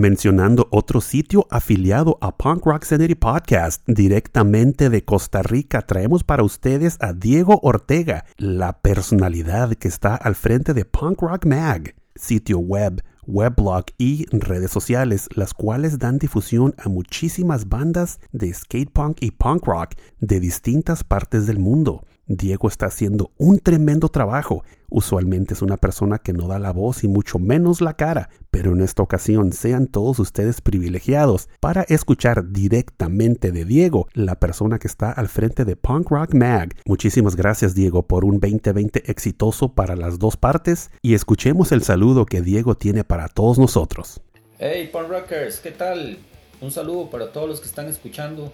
Mencionando 0.05 0.67
otro 0.69 1.01
sitio 1.01 1.47
afiliado 1.49 2.19
a 2.21 2.37
Punk 2.37 2.63
Rock 2.63 2.83
Sanity 2.83 3.15
Podcast. 3.15 3.81
Directamente 3.87 4.91
de 4.91 5.03
Costa 5.03 5.41
Rica 5.41 5.81
traemos 5.81 6.23
para 6.23 6.43
ustedes 6.43 6.97
a 6.99 7.13
Diego 7.13 7.59
Ortega, 7.63 8.23
la 8.37 8.81
personalidad 8.83 9.73
que 9.73 9.87
está 9.87 10.15
al 10.15 10.35
frente 10.35 10.75
de 10.75 10.85
Punk 10.85 11.23
Rock 11.23 11.47
Mag, 11.47 11.95
sitio 12.13 12.59
web, 12.59 13.03
weblog 13.25 13.85
y 13.97 14.27
redes 14.29 14.69
sociales, 14.69 15.27
las 15.33 15.55
cuales 15.55 15.97
dan 15.97 16.19
difusión 16.19 16.75
a 16.77 16.87
muchísimas 16.87 17.67
bandas 17.67 18.19
de 18.31 18.53
skate 18.53 18.91
punk 18.91 19.17
y 19.21 19.31
punk 19.31 19.65
rock 19.65 19.95
de 20.19 20.39
distintas 20.39 21.03
partes 21.03 21.47
del 21.47 21.57
mundo. 21.57 22.05
Diego 22.27 22.67
está 22.67 22.87
haciendo 22.87 23.31
un 23.37 23.59
tremendo 23.59 24.09
trabajo. 24.09 24.63
Usualmente 24.89 25.53
es 25.53 25.61
una 25.61 25.77
persona 25.77 26.17
que 26.17 26.33
no 26.33 26.47
da 26.47 26.57
la 26.57 26.71
voz 26.71 27.03
y 27.03 27.07
mucho 27.07 27.37
menos 27.37 27.81
la 27.81 27.95
cara, 27.95 28.29
pero 28.49 28.71
en 28.71 28.81
esta 28.81 29.03
ocasión 29.03 29.51
sean 29.51 29.87
todos 29.87 30.19
ustedes 30.19 30.61
privilegiados 30.61 31.49
para 31.59 31.83
escuchar 31.83 32.51
directamente 32.51 33.51
de 33.51 33.65
Diego, 33.65 34.07
la 34.13 34.39
persona 34.39 34.79
que 34.79 34.87
está 34.87 35.11
al 35.11 35.27
frente 35.27 35.65
de 35.65 35.75
Punk 35.75 36.09
Rock 36.09 36.33
Mag. 36.33 36.75
Muchísimas 36.85 37.35
gracias 37.35 37.75
Diego 37.75 38.03
por 38.03 38.25
un 38.25 38.39
2020 38.39 39.11
exitoso 39.11 39.73
para 39.73 39.95
las 39.95 40.17
dos 40.17 40.37
partes 40.37 40.91
y 41.01 41.13
escuchemos 41.13 41.71
el 41.71 41.83
saludo 41.83 42.25
que 42.25 42.41
Diego 42.41 42.75
tiene 42.75 43.03
para 43.03 43.27
todos 43.27 43.59
nosotros. 43.59 44.21
Hey 44.57 44.89
Punk 44.91 45.09
Rockers, 45.09 45.59
¿qué 45.59 45.71
tal? 45.71 46.17
Un 46.61 46.71
saludo 46.71 47.09
para 47.09 47.31
todos 47.31 47.49
los 47.49 47.59
que 47.59 47.67
están 47.67 47.87
escuchando 47.87 48.51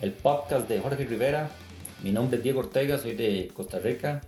el 0.00 0.12
podcast 0.12 0.68
de 0.68 0.80
Jorge 0.80 1.04
Rivera. 1.04 1.50
Mi 2.02 2.12
nombre 2.12 2.38
es 2.38 2.42
Diego 2.42 2.60
Ortega, 2.60 2.96
soy 2.96 3.14
de 3.14 3.50
Costa 3.52 3.78
Rica, 3.78 4.22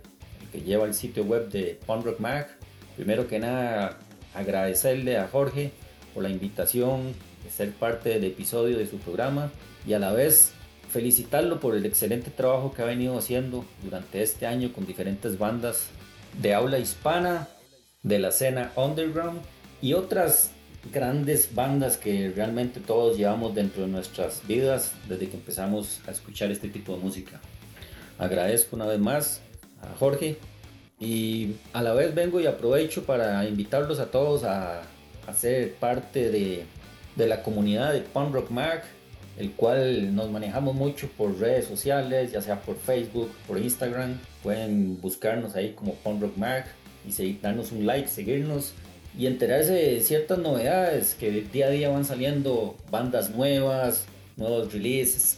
que 0.51 0.61
lleva 0.61 0.85
el 0.85 0.93
sitio 0.93 1.23
web 1.23 1.49
de 1.49 1.79
Punk 1.87 2.05
Rock 2.05 2.19
Mag. 2.19 2.47
Primero 2.95 3.27
que 3.27 3.39
nada, 3.39 3.97
agradecerle 4.35 5.17
a 5.17 5.27
Jorge 5.27 5.71
por 6.13 6.21
la 6.21 6.29
invitación 6.29 7.13
de 7.43 7.49
ser 7.49 7.71
parte 7.71 8.09
del 8.09 8.25
episodio 8.25 8.77
de 8.77 8.85
su 8.85 8.99
programa 8.99 9.51
y 9.87 9.93
a 9.93 9.99
la 9.99 10.13
vez 10.13 10.51
felicitarlo 10.91 11.59
por 11.59 11.75
el 11.75 11.87
excelente 11.87 12.29
trabajo 12.29 12.71
que 12.71 12.83
ha 12.83 12.85
venido 12.85 13.17
haciendo 13.17 13.65
durante 13.81 14.21
este 14.21 14.45
año 14.45 14.71
con 14.71 14.85
diferentes 14.85 15.39
bandas 15.39 15.87
de 16.39 16.53
habla 16.53 16.77
hispana, 16.77 17.47
de 18.03 18.19
la 18.19 18.27
escena 18.27 18.71
underground 18.75 19.41
y 19.81 19.93
otras 19.93 20.51
grandes 20.91 21.55
bandas 21.55 21.97
que 21.97 22.31
realmente 22.35 22.79
todos 22.79 23.17
llevamos 23.17 23.55
dentro 23.55 23.81
de 23.81 23.87
nuestras 23.87 24.45
vidas 24.45 24.91
desde 25.09 25.29
que 25.29 25.37
empezamos 25.37 26.01
a 26.07 26.11
escuchar 26.11 26.51
este 26.51 26.69
tipo 26.69 26.95
de 26.95 26.99
música. 26.99 27.41
Agradezco 28.17 28.75
una 28.75 28.85
vez 28.85 28.99
más 28.99 29.41
a 29.81 29.97
Jorge 29.97 30.37
y 30.99 31.55
a 31.73 31.81
la 31.81 31.93
vez 31.93 32.13
vengo 32.15 32.39
y 32.39 32.47
aprovecho 32.47 33.03
para 33.03 33.45
invitarlos 33.45 33.99
a 33.99 34.11
todos 34.11 34.43
a, 34.43 34.81
a 35.27 35.33
ser 35.33 35.73
parte 35.75 36.29
de, 36.29 36.63
de 37.15 37.27
la 37.27 37.43
comunidad 37.43 37.93
de 37.93 38.01
Punk 38.01 38.33
Rock 38.33 38.49
Mag, 38.51 38.83
el 39.37 39.51
cual 39.51 40.15
nos 40.15 40.29
manejamos 40.29 40.75
mucho 40.75 41.09
por 41.17 41.39
redes 41.39 41.65
sociales, 41.65 42.31
ya 42.31 42.41
sea 42.41 42.61
por 42.61 42.77
Facebook, 42.77 43.31
por 43.47 43.57
Instagram. 43.57 44.19
Pueden 44.43 45.01
buscarnos 45.01 45.55
ahí 45.55 45.73
como 45.73 45.95
Punk 45.95 46.21
Rock 46.21 46.37
Mag 46.37 46.65
y 47.07 47.11
seguir, 47.11 47.41
darnos 47.41 47.71
un 47.71 47.85
like, 47.85 48.07
seguirnos 48.07 48.73
y 49.17 49.27
enterarse 49.27 49.73
de 49.73 50.01
ciertas 50.01 50.37
novedades 50.39 51.15
que 51.15 51.29
día 51.41 51.67
a 51.67 51.69
día 51.69 51.89
van 51.89 52.05
saliendo, 52.05 52.75
bandas 52.89 53.31
nuevas, 53.31 54.05
nuevos 54.37 54.71
releases. 54.71 55.37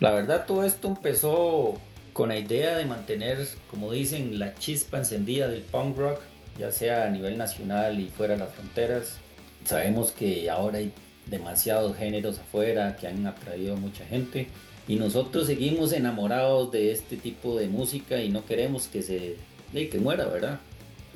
La 0.00 0.10
verdad 0.10 0.44
todo 0.46 0.64
esto 0.64 0.88
empezó 0.88 1.74
con 2.14 2.30
la 2.30 2.38
idea 2.38 2.78
de 2.78 2.86
mantener, 2.86 3.46
como 3.70 3.92
dicen, 3.92 4.38
la 4.38 4.54
chispa 4.54 4.98
encendida 4.98 5.48
del 5.48 5.62
punk 5.62 5.98
rock, 5.98 6.20
ya 6.58 6.70
sea 6.70 7.06
a 7.06 7.10
nivel 7.10 7.36
nacional 7.36 7.98
y 8.00 8.08
fuera 8.08 8.34
de 8.34 8.40
las 8.40 8.54
fronteras. 8.54 9.16
Sabemos 9.64 10.12
que 10.12 10.48
ahora 10.48 10.78
hay 10.78 10.92
demasiados 11.26 11.96
géneros 11.96 12.38
afuera 12.38 12.96
que 12.96 13.08
han 13.08 13.26
atraído 13.26 13.72
a 13.74 13.76
mucha 13.76 14.04
gente 14.04 14.48
Y 14.86 14.96
nosotros 14.96 15.46
seguimos 15.46 15.94
enamorados 15.94 16.70
de 16.70 16.92
este 16.92 17.16
tipo 17.16 17.56
de 17.56 17.66
música 17.68 18.22
y 18.22 18.28
no 18.28 18.44
queremos 18.44 18.86
que 18.86 19.02
se 19.02 19.36
que 19.72 19.98
muera, 19.98 20.26
¿verdad? 20.26 20.60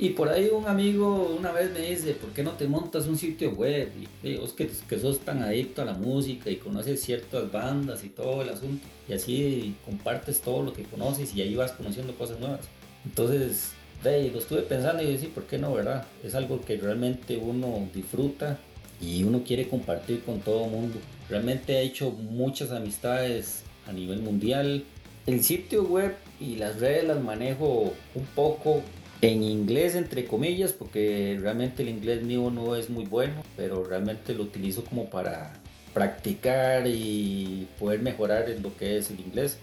Y 0.01 0.11
por 0.11 0.29
ahí 0.29 0.49
un 0.49 0.67
amigo 0.67 1.35
una 1.37 1.51
vez 1.51 1.73
me 1.73 1.81
dice, 1.81 2.13
¿por 2.13 2.31
qué 2.31 2.45
no 2.45 2.53
te 2.53 2.69
montas 2.69 3.07
un 3.09 3.19
sitio 3.19 3.51
web? 3.51 3.91
Y 4.23 4.29
digo, 4.29 4.45
es 4.45 4.53
que, 4.53 4.71
que 4.89 4.99
sos 4.99 5.19
tan 5.21 5.43
adicto 5.43 5.83
a 5.83 5.85
la 5.85 5.95
música 5.95 6.51
y 6.51 6.57
conoces 6.57 7.03
ciertas 7.03 7.51
bandas 7.51 8.05
y 8.05 8.09
todo 8.09 8.43
el 8.43 8.51
asunto. 8.51 8.87
Y 9.09 9.15
así 9.15 9.75
compartes 9.85 10.41
todo 10.41 10.63
lo 10.63 10.73
que 10.73 10.85
conoces 10.85 11.35
y 11.35 11.43
ahí 11.43 11.57
vas 11.57 11.73
conociendo 11.73 12.15
cosas 12.15 12.39
nuevas. 12.39 12.61
Entonces, 13.05 13.73
de, 14.05 14.31
lo 14.31 14.39
estuve 14.39 14.63
pensando 14.63 15.03
y 15.03 15.19
sí, 15.19 15.27
¿por 15.27 15.45
qué 15.45 15.59
no, 15.59 15.75
verdad? 15.75 16.07
Es 16.23 16.37
algo 16.37 16.61
que 16.61 16.77
realmente 16.77 17.37
uno 17.37 17.89
disfruta 17.93 18.57
y 19.01 19.25
uno 19.25 19.43
quiere 19.45 19.69
compartir 19.69 20.23
con 20.23 20.41
todo 20.41 20.67
el 20.67 20.71
mundo. 20.71 20.99
Realmente 21.29 21.77
he 21.77 21.83
hecho 21.83 22.11
muchas 22.11 22.71
amistades 22.71 23.65
a 23.89 23.93
nivel 23.93 24.21
mundial. 24.21 24.85
El 25.27 25.43
sitio 25.43 25.83
web 25.83 26.15
y 26.39 26.55
las 26.55 26.79
redes 26.79 27.05
las 27.05 27.21
manejo 27.21 27.93
un 28.15 28.27
poco 28.37 28.83
en 29.21 29.43
inglés, 29.43 29.97
entre 29.97 30.27
comillas, 30.27 30.73
porque 30.73 31.37
realmente 31.41 31.83
el 31.83 31.89
inglés 31.89 32.23
mío 32.23 32.51
no 32.51 32.77
es 32.77 32.89
muy 32.89 33.05
bueno, 33.05 33.43
pero 33.57 33.83
realmente 33.85 34.33
lo 34.35 34.45
utilizo 34.45 34.85
como 34.85 35.11
para 35.11 35.55
practicar 35.93 36.87
y 36.87 37.67
poder 37.79 38.01
mejorar 38.01 38.49
en 38.49 38.63
lo 38.63 38.75
que 38.77 38.97
es 38.99 39.11
el 39.11 39.19
inglés. 39.21 39.59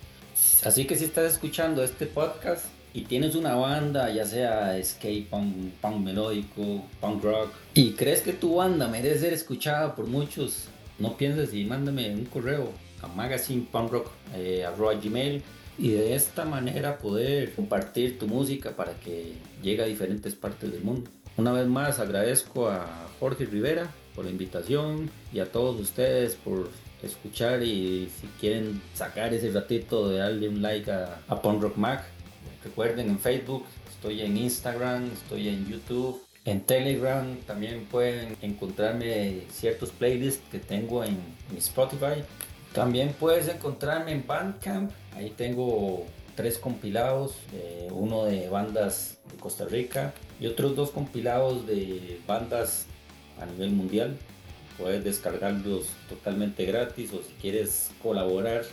Así 0.64 0.86
que 0.86 0.96
si 0.96 1.06
estás 1.06 1.32
escuchando 1.32 1.84
este 1.84 2.06
podcast 2.08 2.66
y 2.94 3.04
tienes 3.04 3.36
una 3.36 3.56
banda, 3.56 4.10
ya 4.10 4.26
sea 4.26 4.78
skate 4.84 5.30
punk, 5.30 5.72
punk 5.82 5.98
melódico, 5.98 6.84
punk 7.00 7.24
rock, 7.24 7.54
y 7.74 7.92
crees 7.92 8.20
que 8.22 8.34
tu 8.34 8.56
banda 8.56 8.90
merece 8.90 9.20
ser 9.20 9.32
escuchada 9.34 9.96
por 9.96 10.08
muchos, 10.08 10.66
no 11.00 11.16
pienses 11.16 11.54
y 11.54 11.64
mándame 11.64 12.14
un 12.14 12.26
correo 12.26 12.74
a 13.02 13.08
magazinepunkrock.gmail 13.08 15.42
y 15.78 15.92
de 15.92 16.16
esta 16.16 16.46
manera 16.46 16.98
poder 16.98 17.54
compartir 17.54 18.18
tu 18.18 18.28
música 18.28 18.76
para 18.76 18.94
que 19.00 19.34
llegue 19.62 19.84
a 19.84 19.86
diferentes 19.86 20.36
partes 20.36 20.72
del 20.72 20.84
mundo. 20.84 21.10
Una 21.38 21.52
vez 21.52 21.68
más 21.68 22.00
agradezco 22.00 22.70
a 22.70 23.10
Jorge 23.20 23.46
Rivera 23.46 23.90
por 24.16 24.26
la 24.26 24.32
invitación 24.32 25.10
y 25.34 25.40
a 25.40 25.52
todos 25.52 25.80
ustedes 25.80 26.36
por 26.36 26.70
escuchar 27.04 27.62
y 27.62 28.10
si 28.20 28.28
quieren 28.40 28.82
sacar 28.94 29.34
ese 29.34 29.52
ratito 29.52 30.10
de 30.10 30.20
darle 30.20 30.50
un 30.50 30.62
like 30.62 30.90
a, 30.92 31.20
a 31.28 31.36
Rock 31.36 31.76
Mac. 31.76 32.06
Recuerden 32.64 33.10
en 33.10 33.20
Facebook, 33.20 33.66
estoy 33.92 34.22
en 34.22 34.38
Instagram, 34.38 35.12
estoy 35.12 35.50
en 35.50 35.68
YouTube, 35.68 36.26
en 36.46 36.62
Telegram 36.62 37.36
también 37.48 37.86
pueden 37.86 38.38
encontrarme 38.42 39.42
ciertos 39.52 39.90
playlists 39.90 40.44
que 40.52 40.60
tengo 40.60 41.04
en 41.04 41.18
mi 41.52 41.58
Spotify. 41.58 42.24
También 42.76 43.16
puedes 43.18 43.48
encontrarme 43.48 44.12
en 44.12 44.28
Bandcamp, 44.28 44.92
ahí 45.16 45.30
tengo 45.30 46.06
tres 46.36 46.58
compilados, 46.58 47.38
eh, 47.54 47.88
uno 47.90 48.26
de 48.26 48.50
bandas 48.50 49.18
de 49.32 49.38
Costa 49.38 49.64
Rica 49.64 50.14
y 50.42 50.48
otros 50.48 50.76
dos 50.76 50.92
compilados 50.92 51.66
de 51.66 52.20
bandas 52.28 52.86
a 53.40 53.46
nivel 53.46 53.72
mundial. 53.72 54.18
Puedes 54.78 55.06
descargarlos 55.06 55.86
totalmente 56.10 56.66
gratis 56.66 57.14
o 57.14 57.24
si 57.24 57.32
quieres 57.42 57.92
colaborar, 58.04 58.64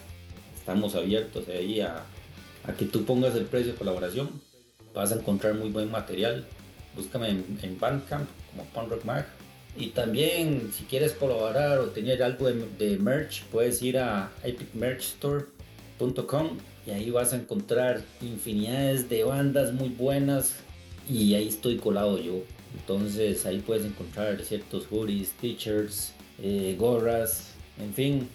estamos 0.59 0.97
abiertos 0.97 1.47
ahí 1.47 1.81
a, 1.81 2.03
que 2.77 2.87
tú 2.87 3.05
pongas 3.05 3.37
el 3.37 3.45
precio 3.45 3.71
de 3.71 3.79
colaboración. 3.79 4.31
Vas 4.93 5.13
a 5.13 5.15
encontrar 5.15 5.55
muy 5.55 5.71
buen 5.71 5.93
material. 5.93 6.45
Búscame 6.97 7.31
en, 7.31 7.59
en 7.63 7.79
Bandcamp 7.79 8.29
como 8.51 8.65
Punk 8.65 8.91
Rock 8.91 9.05
Mag. 9.05 9.42
Y 9.77 9.89
también 9.89 10.71
si 10.73 10.85
quieres 10.85 11.13
colaborar 11.13 11.79
o 11.79 11.87
tener 11.87 12.23
algo 12.23 12.51
de, 12.51 12.99
merch, 12.99 13.43
puedes 13.45 13.81
ir 13.83 13.97
a 13.99 14.31
epicmerchstore.com 14.45 16.59
y 16.87 16.91
ahí 16.91 17.11
vas 17.11 17.33
a 17.33 17.37
encontrar 17.37 18.03
infinidades 18.21 19.09
de 19.09 19.25
bandas 19.25 19.73
muy 19.73 19.89
buenas 19.89 20.57
y 21.09 21.33
ahí 21.35 21.49
estoy 21.49 21.79
colado 21.79 22.19
yo. 22.19 22.43
Entonces 22.75 23.47
ahí 23.47 23.61
puedes 23.61 23.87
encontrar 23.87 24.43
ciertos 24.43 24.87
hoodies, 24.91 25.33
t-shirts, 25.41 26.13
eh, 26.43 26.77
gorras, 26.79 27.55
en 27.79 27.95
fin, 27.95 28.29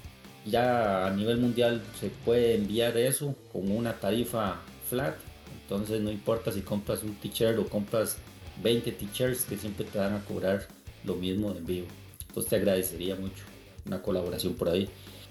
ya 0.45 1.05
a 1.07 1.11
nivel 1.11 1.37
mundial 1.37 1.83
se 1.99 2.09
puede 2.09 2.55
enviar 2.55 2.97
eso 2.97 3.35
con 3.51 3.71
una 3.71 3.93
tarifa 3.93 4.59
flat. 4.89 5.15
Entonces 5.63 6.01
no 6.01 6.11
importa 6.11 6.51
si 6.51 6.61
compras 6.61 7.03
un 7.03 7.13
t-shirt 7.15 7.59
o 7.59 7.67
compras 7.67 8.17
20 8.63 8.91
t-shirts 8.91 9.45
que 9.45 9.57
siempre 9.57 9.85
te 9.85 9.99
van 9.99 10.15
a 10.15 10.25
cobrar 10.25 10.67
lo 11.07 11.15
mismo 11.15 11.51
en 11.51 11.65
vivo. 11.65 11.87
Entonces 12.27 12.49
te 12.49 12.55
agradecería 12.57 13.15
mucho 13.15 13.43
una 13.85 14.01
colaboración 14.01 14.53
por 14.53 14.69
ahí. 14.69 14.87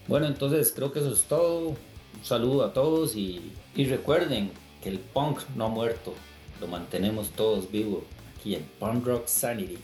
Bueno, 0.08 0.26
entonces 0.26 0.72
creo 0.74 0.92
que 0.92 0.98
eso 0.98 1.12
es 1.12 1.22
todo. 1.22 1.68
Un 1.68 1.76
saludo 2.24 2.64
a 2.64 2.72
todos 2.72 3.14
y, 3.14 3.52
y 3.76 3.84
recuerden 3.84 4.50
que 4.82 4.88
el 4.88 4.98
punk 4.98 5.40
no 5.54 5.66
ha 5.66 5.68
muerto. 5.68 6.14
Lo 6.60 6.66
mantenemos 6.66 7.30
todos 7.30 7.70
vivos 7.70 8.02
aquí 8.38 8.54
en 8.54 8.64
Punk 8.80 9.06
Rock 9.06 9.26
Sanity 9.26 9.78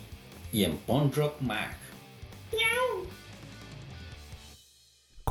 y 0.52 0.64
en 0.64 0.78
Punk 0.78 1.16
Rock 1.16 1.40
Mag. 1.40 1.77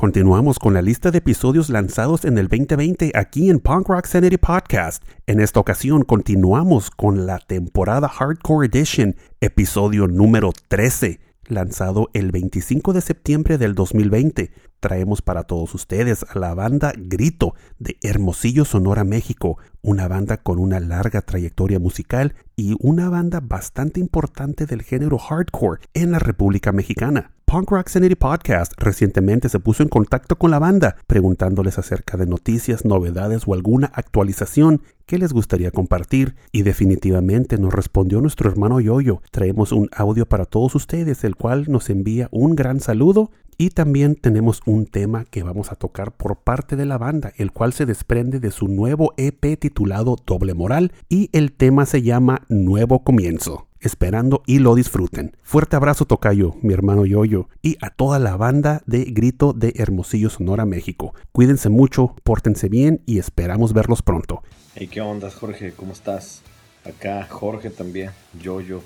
Continuamos 0.02 0.58
con 0.58 0.74
la 0.74 0.82
lista 0.82 1.12
de 1.12 1.18
episodios 1.18 1.70
lanzados 1.70 2.24
en 2.24 2.36
el 2.36 2.48
2020 2.48 3.12
aquí 3.14 3.50
en 3.50 3.60
Punk 3.60 3.88
Rock 3.88 4.06
Sanity 4.06 4.36
Podcast. 4.36 5.00
En 5.28 5.38
esta 5.38 5.60
ocasión 5.60 6.02
continuamos 6.02 6.90
con 6.90 7.24
la 7.24 7.38
temporada 7.38 8.08
Hardcore 8.08 8.66
Edition, 8.66 9.14
episodio 9.40 10.08
número 10.08 10.50
13, 10.66 11.20
lanzado 11.46 12.10
el 12.12 12.30
25 12.32 12.92
de 12.92 13.00
septiembre 13.00 13.58
del 13.58 13.74
2020. 13.74 14.52
Traemos 14.80 15.22
para 15.22 15.44
todos 15.44 15.74
ustedes 15.74 16.24
a 16.28 16.38
la 16.38 16.54
banda 16.54 16.92
Grito 16.96 17.54
de 17.78 17.98
Hermosillo, 18.02 18.64
Sonora, 18.64 19.04
México, 19.04 19.58
una 19.82 20.08
banda 20.08 20.38
con 20.38 20.58
una 20.58 20.80
larga 20.80 21.22
trayectoria 21.22 21.78
musical 21.78 22.34
y 22.56 22.76
una 22.80 23.08
banda 23.08 23.40
bastante 23.40 24.00
importante 24.00 24.66
del 24.66 24.82
género 24.82 25.18
hardcore 25.18 25.80
en 25.94 26.12
la 26.12 26.18
República 26.18 26.72
Mexicana. 26.72 27.32
Punk 27.52 27.70
Rock 27.70 27.88
Sanity 27.88 28.14
Podcast 28.14 28.72
recientemente 28.78 29.50
se 29.50 29.60
puso 29.60 29.82
en 29.82 29.90
contacto 29.90 30.36
con 30.36 30.50
la 30.50 30.58
banda, 30.58 30.96
preguntándoles 31.06 31.78
acerca 31.78 32.16
de 32.16 32.24
noticias, 32.24 32.86
novedades 32.86 33.42
o 33.46 33.52
alguna 33.52 33.92
actualización 33.94 34.80
que 35.12 35.18
les 35.18 35.34
gustaría 35.34 35.70
compartir 35.70 36.36
y 36.52 36.62
definitivamente 36.62 37.58
nos 37.58 37.74
respondió 37.74 38.22
nuestro 38.22 38.48
hermano 38.48 38.80
Yoyo. 38.80 39.20
Traemos 39.30 39.70
un 39.70 39.90
audio 39.94 40.24
para 40.24 40.46
todos 40.46 40.74
ustedes, 40.74 41.22
el 41.24 41.36
cual 41.36 41.66
nos 41.68 41.90
envía 41.90 42.28
un 42.30 42.56
gran 42.56 42.80
saludo 42.80 43.30
y 43.58 43.68
también 43.68 44.14
tenemos 44.14 44.62
un 44.64 44.86
tema 44.86 45.26
que 45.26 45.42
vamos 45.42 45.70
a 45.70 45.74
tocar 45.74 46.12
por 46.12 46.36
parte 46.36 46.76
de 46.76 46.86
la 46.86 46.96
banda, 46.96 47.30
el 47.36 47.52
cual 47.52 47.74
se 47.74 47.84
desprende 47.84 48.40
de 48.40 48.50
su 48.52 48.68
nuevo 48.68 49.12
EP 49.18 49.58
titulado 49.60 50.16
Doble 50.24 50.54
Moral 50.54 50.92
y 51.10 51.28
el 51.34 51.52
tema 51.52 51.84
se 51.84 52.00
llama 52.00 52.46
Nuevo 52.48 53.04
Comienzo 53.04 53.68
esperando 53.82 54.42
y 54.46 54.60
lo 54.60 54.74
disfruten. 54.74 55.36
Fuerte 55.42 55.76
abrazo 55.76 56.06
Tocayo, 56.06 56.54
mi 56.62 56.72
hermano 56.72 57.04
Yoyo, 57.04 57.48
y 57.62 57.76
a 57.82 57.90
toda 57.90 58.18
la 58.18 58.36
banda 58.36 58.80
de 58.86 59.04
Grito 59.04 59.52
de 59.52 59.74
Hermosillo, 59.76 60.30
Sonora, 60.30 60.64
México. 60.64 61.14
Cuídense 61.32 61.68
mucho, 61.68 62.14
pórtense 62.22 62.68
bien 62.68 63.02
y 63.06 63.18
esperamos 63.18 63.72
verlos 63.72 64.02
pronto. 64.02 64.42
Hey, 64.74 64.88
¿qué 64.90 65.02
onda, 65.02 65.30
Jorge? 65.30 65.74
¿Cómo 65.74 65.92
estás? 65.92 66.40
Acá 66.86 67.26
Jorge 67.28 67.68
también, 67.68 68.10
Yoyo, 68.40 68.80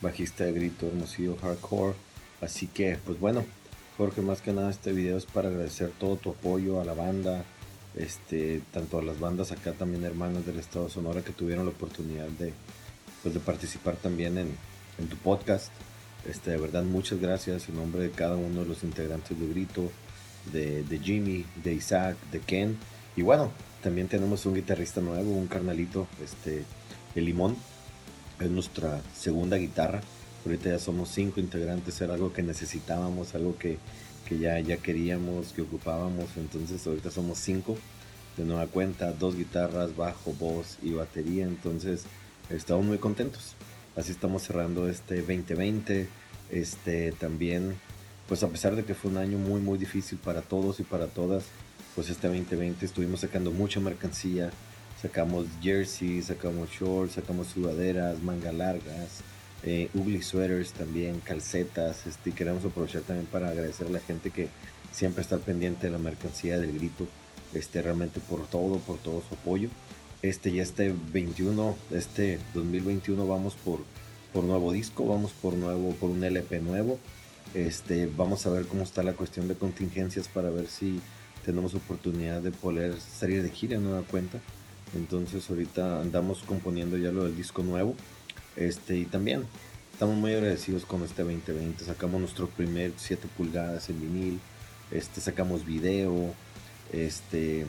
bajista 0.00 0.44
de 0.44 0.52
Grito 0.52 0.86
Hermosillo 0.86 1.36
Hardcore. 1.36 1.94
Así 2.40 2.66
que, 2.68 2.96
pues 3.04 3.20
bueno, 3.20 3.44
Jorge, 3.98 4.22
más 4.22 4.40
que 4.40 4.54
nada 4.54 4.70
este 4.70 4.92
video 4.92 5.18
es 5.18 5.26
para 5.26 5.48
agradecer 5.48 5.92
todo 6.00 6.16
tu 6.16 6.30
apoyo 6.30 6.80
a 6.80 6.86
la 6.86 6.94
banda, 6.94 7.44
este, 7.96 8.62
tanto 8.72 8.98
a 8.98 9.02
las 9.02 9.20
bandas 9.20 9.52
acá 9.52 9.72
también 9.72 10.06
hermanas 10.06 10.46
del 10.46 10.58
estado 10.58 10.88
Sonora 10.88 11.20
que 11.20 11.32
tuvieron 11.32 11.66
la 11.66 11.72
oportunidad 11.72 12.28
de, 12.28 12.54
pues, 13.22 13.34
de 13.34 13.40
participar 13.40 13.96
también 13.96 14.38
en, 14.38 14.56
en 14.98 15.06
tu 15.06 15.18
podcast. 15.18 15.70
Este, 16.26 16.52
de 16.52 16.56
verdad, 16.56 16.82
muchas 16.82 17.20
gracias 17.20 17.68
en 17.68 17.76
nombre 17.76 18.00
de 18.04 18.10
cada 18.10 18.36
uno 18.36 18.62
de 18.62 18.68
los 18.68 18.82
integrantes 18.84 19.38
de 19.38 19.46
Grito, 19.48 19.92
de, 20.50 20.82
de 20.82 20.98
Jimmy, 20.98 21.44
de 21.62 21.74
Isaac, 21.74 22.16
de 22.32 22.40
Ken. 22.40 22.78
Y 23.16 23.20
bueno, 23.20 23.52
también 23.82 24.08
tenemos 24.08 24.46
un 24.46 24.54
guitarrista 24.54 25.00
nuevo, 25.00 25.30
un 25.32 25.46
carnalito, 25.46 26.06
este, 26.22 26.64
el 27.14 27.24
Limón. 27.24 27.56
Es 28.40 28.50
nuestra 28.50 29.00
segunda 29.14 29.56
guitarra. 29.56 30.00
Ahorita 30.44 30.70
ya 30.70 30.78
somos 30.78 31.08
cinco 31.08 31.40
integrantes, 31.40 32.00
era 32.00 32.14
algo 32.14 32.32
que 32.32 32.42
necesitábamos, 32.42 33.34
algo 33.34 33.56
que, 33.58 33.78
que 34.28 34.38
ya, 34.38 34.60
ya 34.60 34.76
queríamos, 34.76 35.52
que 35.52 35.62
ocupábamos. 35.62 36.26
Entonces 36.36 36.86
ahorita 36.86 37.10
somos 37.10 37.38
cinco 37.38 37.76
de 38.36 38.44
nueva 38.44 38.66
cuenta, 38.66 39.12
dos 39.12 39.36
guitarras, 39.36 39.96
bajo, 39.96 40.32
voz 40.34 40.78
y 40.82 40.92
batería. 40.92 41.44
Entonces 41.44 42.04
estamos 42.50 42.84
muy 42.84 42.98
contentos. 42.98 43.54
Así 43.96 44.12
estamos 44.12 44.42
cerrando 44.42 44.88
este 44.88 45.16
2020. 45.16 46.08
Este 46.50 47.12
también, 47.12 47.76
pues 48.28 48.42
a 48.42 48.48
pesar 48.48 48.76
de 48.76 48.84
que 48.84 48.94
fue 48.94 49.10
un 49.10 49.16
año 49.16 49.38
muy 49.38 49.60
muy 49.60 49.78
difícil 49.78 50.18
para 50.18 50.42
todos 50.42 50.78
y 50.78 50.84
para 50.84 51.06
todas, 51.06 51.44
pues 51.96 52.10
este 52.10 52.28
2020 52.28 52.84
estuvimos 52.84 53.20
sacando 53.20 53.50
mucha 53.50 53.80
mercancía. 53.80 54.50
Sacamos 55.00 55.46
jerseys, 55.62 56.26
sacamos 56.26 56.68
shorts, 56.68 57.14
sacamos 57.14 57.48
sudaderas, 57.48 58.22
manga 58.22 58.52
largas, 58.52 59.22
eh, 59.62 59.88
ugly 59.94 60.22
sweaters 60.22 60.72
también, 60.72 61.20
calcetas. 61.20 62.06
Este, 62.06 62.30
y 62.30 62.32
queremos 62.34 62.64
aprovechar 62.66 63.00
también 63.00 63.26
para 63.26 63.48
agradecer 63.48 63.86
a 63.86 63.90
la 63.90 64.00
gente 64.00 64.30
que 64.30 64.48
siempre 64.92 65.22
estar 65.22 65.38
pendiente 65.38 65.86
de 65.86 65.92
la 65.92 65.98
mercancía 65.98 66.58
del 66.58 66.74
grito, 66.74 67.06
este, 67.54 67.80
realmente 67.80 68.20
por 68.20 68.46
todo, 68.46 68.78
por 68.78 68.98
todo 68.98 69.22
su 69.26 69.34
apoyo. 69.34 69.70
Este 70.20 70.52
ya 70.52 70.62
este 70.62 70.94
21, 71.12 71.76
este 71.92 72.38
2021 72.52 73.26
vamos 73.26 73.54
por, 73.54 73.80
por 74.34 74.44
nuevo 74.44 74.70
disco, 74.72 75.06
vamos 75.06 75.32
por 75.32 75.54
nuevo, 75.54 75.92
por 75.92 76.10
un 76.10 76.22
LP 76.22 76.60
nuevo. 76.60 76.98
Este, 77.54 78.06
vamos 78.06 78.44
a 78.46 78.50
ver 78.50 78.66
cómo 78.66 78.82
está 78.82 79.02
la 79.02 79.14
cuestión 79.14 79.48
de 79.48 79.54
contingencias 79.54 80.28
para 80.28 80.50
ver 80.50 80.66
si 80.66 81.00
tenemos 81.46 81.74
oportunidad 81.74 82.42
de 82.42 82.50
poder 82.50 83.00
salir 83.00 83.40
de 83.42 83.50
gira 83.50 83.76
en 83.76 83.84
nueva 83.84 84.02
cuenta. 84.02 84.40
Entonces 84.96 85.48
ahorita 85.48 86.00
andamos 86.00 86.42
componiendo 86.42 86.98
ya 86.98 87.12
lo 87.12 87.24
del 87.24 87.36
disco 87.36 87.62
nuevo. 87.62 87.94
Este, 88.56 88.98
y 88.98 89.04
también 89.04 89.44
estamos 89.92 90.16
muy 90.16 90.34
agradecidos 90.34 90.84
con 90.84 91.04
este 91.04 91.22
2020. 91.22 91.84
Sacamos 91.84 92.20
nuestro 92.20 92.48
primer 92.48 92.92
7 92.96 93.28
pulgadas 93.36 93.88
en 93.88 94.00
vinil. 94.00 94.40
Este, 94.90 95.20
sacamos 95.20 95.64
video. 95.64 96.34
Este, 96.92 97.64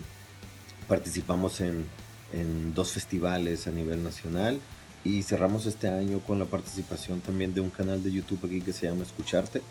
participamos 0.87 1.61
en, 1.61 1.85
en 2.33 2.73
dos 2.73 2.93
festivales 2.93 3.67
a 3.67 3.71
nivel 3.71 4.03
nacional. 4.03 4.59
Y 5.03 5.21
cerramos 5.21 5.67
este 5.67 5.87
año 5.87 6.19
con 6.19 6.39
la 6.39 6.45
participación 6.45 7.21
también 7.21 7.53
de 7.53 7.61
un 7.61 7.69
canal 7.69 8.03
de 8.03 8.11
YouTube 8.11 8.43
aquí 8.45 8.61
que 8.61 8.73
se 8.73 8.87
llama 8.87 9.03
Escucharte. 9.03 9.61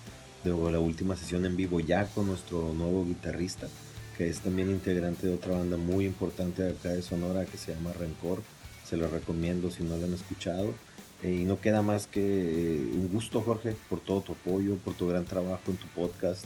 De 0.45 0.71
la 0.71 0.79
última 0.79 1.17
sesión 1.17 1.45
en 1.45 1.57
vivo 1.57 1.81
ya 1.81 2.07
con 2.07 2.29
nuestro 2.29 2.73
nuevo 2.73 3.05
guitarrista, 3.05 3.67
que 4.17 4.29
es 4.29 4.41
también 4.41 4.71
integrante 4.71 5.27
de 5.27 5.35
otra 5.35 5.53
banda 5.53 5.77
muy 5.77 6.07
importante 6.07 6.63
de 6.63 6.71
acá 6.71 6.91
de 6.91 7.03
Sonora 7.03 7.45
que 7.45 7.59
se 7.59 7.75
llama 7.75 7.93
Rencor. 7.93 8.43
Se 8.85 8.97
lo 8.97 9.09
recomiendo 9.09 9.71
si 9.71 9.83
no 9.83 9.97
lo 9.97 10.07
han 10.07 10.15
escuchado. 10.15 10.73
Eh, 11.23 11.41
y 11.43 11.45
no 11.45 11.61
queda 11.61 11.83
más 11.83 12.07
que 12.07 12.21
eh, 12.21 12.91
un 12.95 13.09
gusto, 13.13 13.41
Jorge, 13.43 13.77
por 13.89 14.01
todo 14.01 14.21
tu 14.23 14.33
apoyo, 14.33 14.77
por 14.77 14.95
tu 14.95 15.09
gran 15.09 15.25
trabajo 15.25 15.63
en 15.71 15.77
tu 15.77 15.87
podcast. 15.89 16.45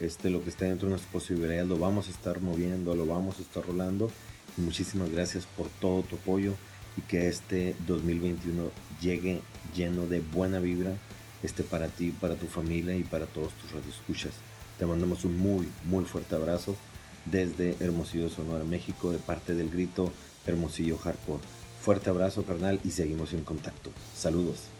Este, 0.00 0.28
lo 0.28 0.42
que 0.42 0.50
está 0.50 0.64
dentro 0.64 0.86
de 0.86 0.90
nuestras 0.90 1.12
posibilidades 1.12 1.68
lo 1.68 1.78
vamos 1.78 2.08
a 2.08 2.10
estar 2.10 2.40
moviendo, 2.40 2.94
lo 2.96 3.06
vamos 3.06 3.38
a 3.38 3.42
estar 3.42 3.64
rolando. 3.64 4.10
Y 4.58 4.62
muchísimas 4.62 5.10
gracias 5.10 5.46
por 5.56 5.68
todo 5.80 6.02
tu 6.02 6.16
apoyo 6.16 6.54
y 6.96 7.02
que 7.02 7.28
este 7.28 7.76
2021 7.86 8.70
llegue 9.00 9.40
lleno 9.74 10.06
de 10.06 10.20
buena 10.20 10.58
vibra 10.58 10.96
este 11.42 11.62
para 11.62 11.88
ti, 11.88 12.10
para 12.10 12.36
tu 12.36 12.46
familia 12.46 12.96
y 12.96 13.02
para 13.04 13.26
todos 13.26 13.52
tus 13.54 13.72
radioescuchas. 13.72 14.32
Te 14.78 14.86
mandamos 14.86 15.24
un 15.24 15.38
muy, 15.38 15.68
muy 15.84 16.04
fuerte 16.04 16.34
abrazo 16.34 16.74
desde 17.26 17.76
Hermosillo, 17.80 18.28
Sonora, 18.28 18.64
México, 18.64 19.10
de 19.10 19.18
parte 19.18 19.54
del 19.54 19.70
grito 19.70 20.12
Hermosillo 20.46 20.98
Hardcore. 20.98 21.42
Fuerte 21.80 22.10
abrazo, 22.10 22.44
carnal, 22.44 22.80
y 22.84 22.90
seguimos 22.90 23.32
en 23.32 23.44
contacto. 23.44 23.90
Saludos. 24.16 24.73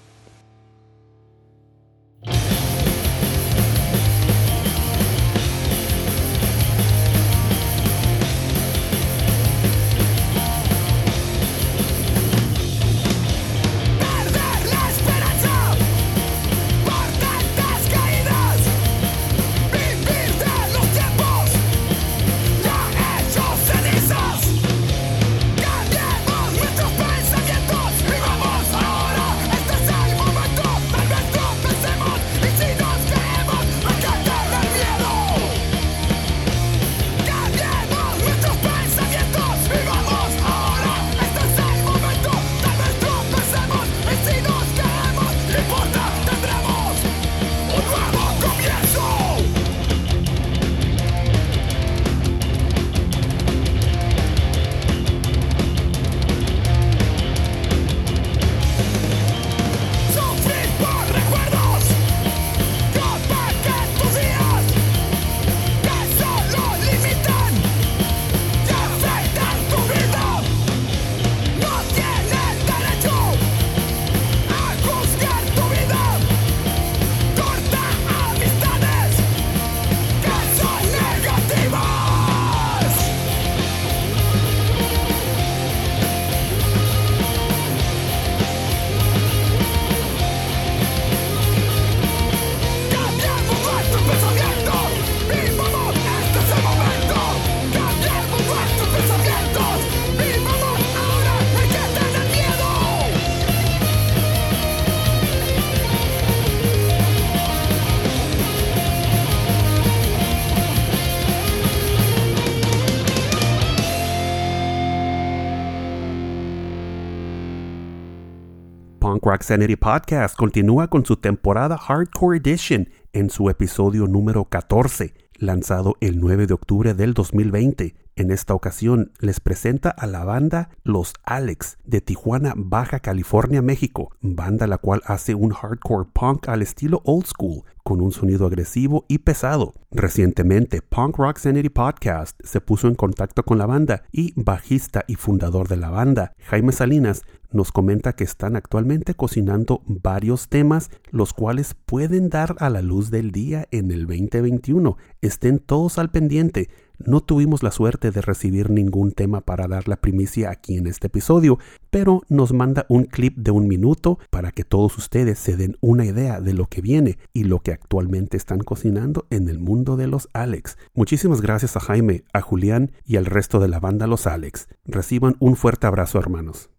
Punk 119.35 119.41
Rock 119.41 119.49
Sanity 119.49 119.75
Podcast 119.75 120.37
continúa 120.37 120.87
con 120.87 121.05
su 121.05 121.17
temporada 121.17 121.77
Hardcore 121.77 122.39
Edition 122.39 122.89
en 123.13 123.31
su 123.31 123.51
episodio 123.51 124.07
número 124.07 124.45
14, 124.45 125.13
lanzado 125.39 125.97
el 126.01 126.21
9 126.21 126.47
de 126.47 126.55
octubre 126.55 126.95
del 126.95 127.15
2020. 127.15 127.97
En 128.15 128.31
esta 128.31 128.55
ocasión 128.55 129.11
les 129.19 129.41
presenta 129.41 129.91
a 129.91 130.07
la 130.07 130.25
banda 130.25 130.71
Los 130.85 131.15
Alex 131.25 131.79
de 131.85 132.01
Tijuana, 132.01 132.53
Baja 132.57 133.01
California, 133.01 133.61
México, 133.61 134.13
banda 134.21 134.69
la 134.69 134.79
cual 134.79 135.03
hace 135.05 135.35
un 135.35 135.51
hardcore 135.51 136.09
punk 136.13 136.49
al 136.49 136.63
estilo 136.63 137.03
old 137.05 137.27
school, 137.27 137.65
con 137.83 138.01
un 138.01 138.13
sonido 138.13 138.47
agresivo 138.47 139.05
y 139.09 139.19
pesado. 139.19 139.75
Recientemente, 139.91 140.81
Punk 140.81 141.19
Rock 141.19 141.39
Sanity 141.39 141.71
Podcast 141.71 142.41
se 142.45 142.61
puso 142.61 142.87
en 142.87 142.95
contacto 142.95 143.43
con 143.43 143.59
la 143.59 143.67
banda 143.67 144.05
y 144.13 144.33
bajista 144.37 145.05
y 145.09 145.17
fundador 145.17 145.67
de 145.67 145.77
la 145.77 145.91
banda, 145.91 146.35
Jaime 146.47 146.71
Salinas, 146.71 147.23
nos 147.55 147.73
comenta 147.73 148.15
que 148.15 148.25
están 148.25 148.57
actualmente 148.57 149.15
cocinando 149.15 149.83
varios 149.87 150.49
temas, 150.49 150.91
los 151.11 151.33
cuales 151.33 151.75
pueden 151.87 152.29
dar 152.29 152.57
a 152.59 152.69
la 152.69 152.83
luz 152.83 153.11
del 153.11 153.31
día 153.31 153.69
en 153.71 153.91
el 153.93 154.07
2021. 154.07 154.97
Estén 155.23 155.61
todos 155.61 155.99
al 155.99 156.11
pendiente. 156.11 156.69
No 156.99 157.21
tuvimos 157.21 157.63
la 157.63 157.73
suerte 157.73 158.11
de 158.13 158.21
recibir 158.21 158.71
ningún 158.71 159.13
tema 159.13 159.41
para 159.41 159.67
dar 159.67 159.89
la 159.89 159.97
primicia 159.97 160.51
aquí 160.51 160.77
en 160.77 160.87
este 160.87 161.09
episodio, 161.09 161.59
pero 161.91 162.23
nos 162.29 162.53
manda 162.53 162.87
un 162.89 163.05
clip 163.05 163.37
de 163.37 163.51
un 163.51 163.67
minuto 163.67 164.19
para 164.31 164.53
que 164.53 164.65
todos 164.65 164.97
ustedes 164.97 165.39
se 165.39 165.57
den 165.57 165.77
una 165.81 166.05
idea 166.05 166.41
de 166.41 166.55
lo 166.55 166.67
que 166.67 166.83
viene 166.83 167.19
y 167.33 167.45
lo 167.45 167.61
que 167.61 167.73
actualmente 167.73 168.37
están 168.37 168.61
cocinando 168.61 169.27
en 169.31 169.49
el 169.49 169.59
mundo 169.59 169.97
de 169.97 170.07
los 170.07 170.29
Alex. 170.33 170.79
Muchísimas 170.95 171.41
gracias 171.41 171.77
a 171.77 171.81
Jaime, 171.81 172.25
a 172.33 172.41
Julián 172.41 172.93
y 173.05 173.17
al 173.17 173.27
resto 173.27 173.59
de 173.59 173.69
la 173.69 173.81
banda 173.81 174.07
Los 174.07 174.27
Alex. 174.27 174.69
Reciban 174.85 175.37
un 175.41 175.57
fuerte 175.57 175.87
abrazo 175.87 176.19
hermanos. 176.19 176.71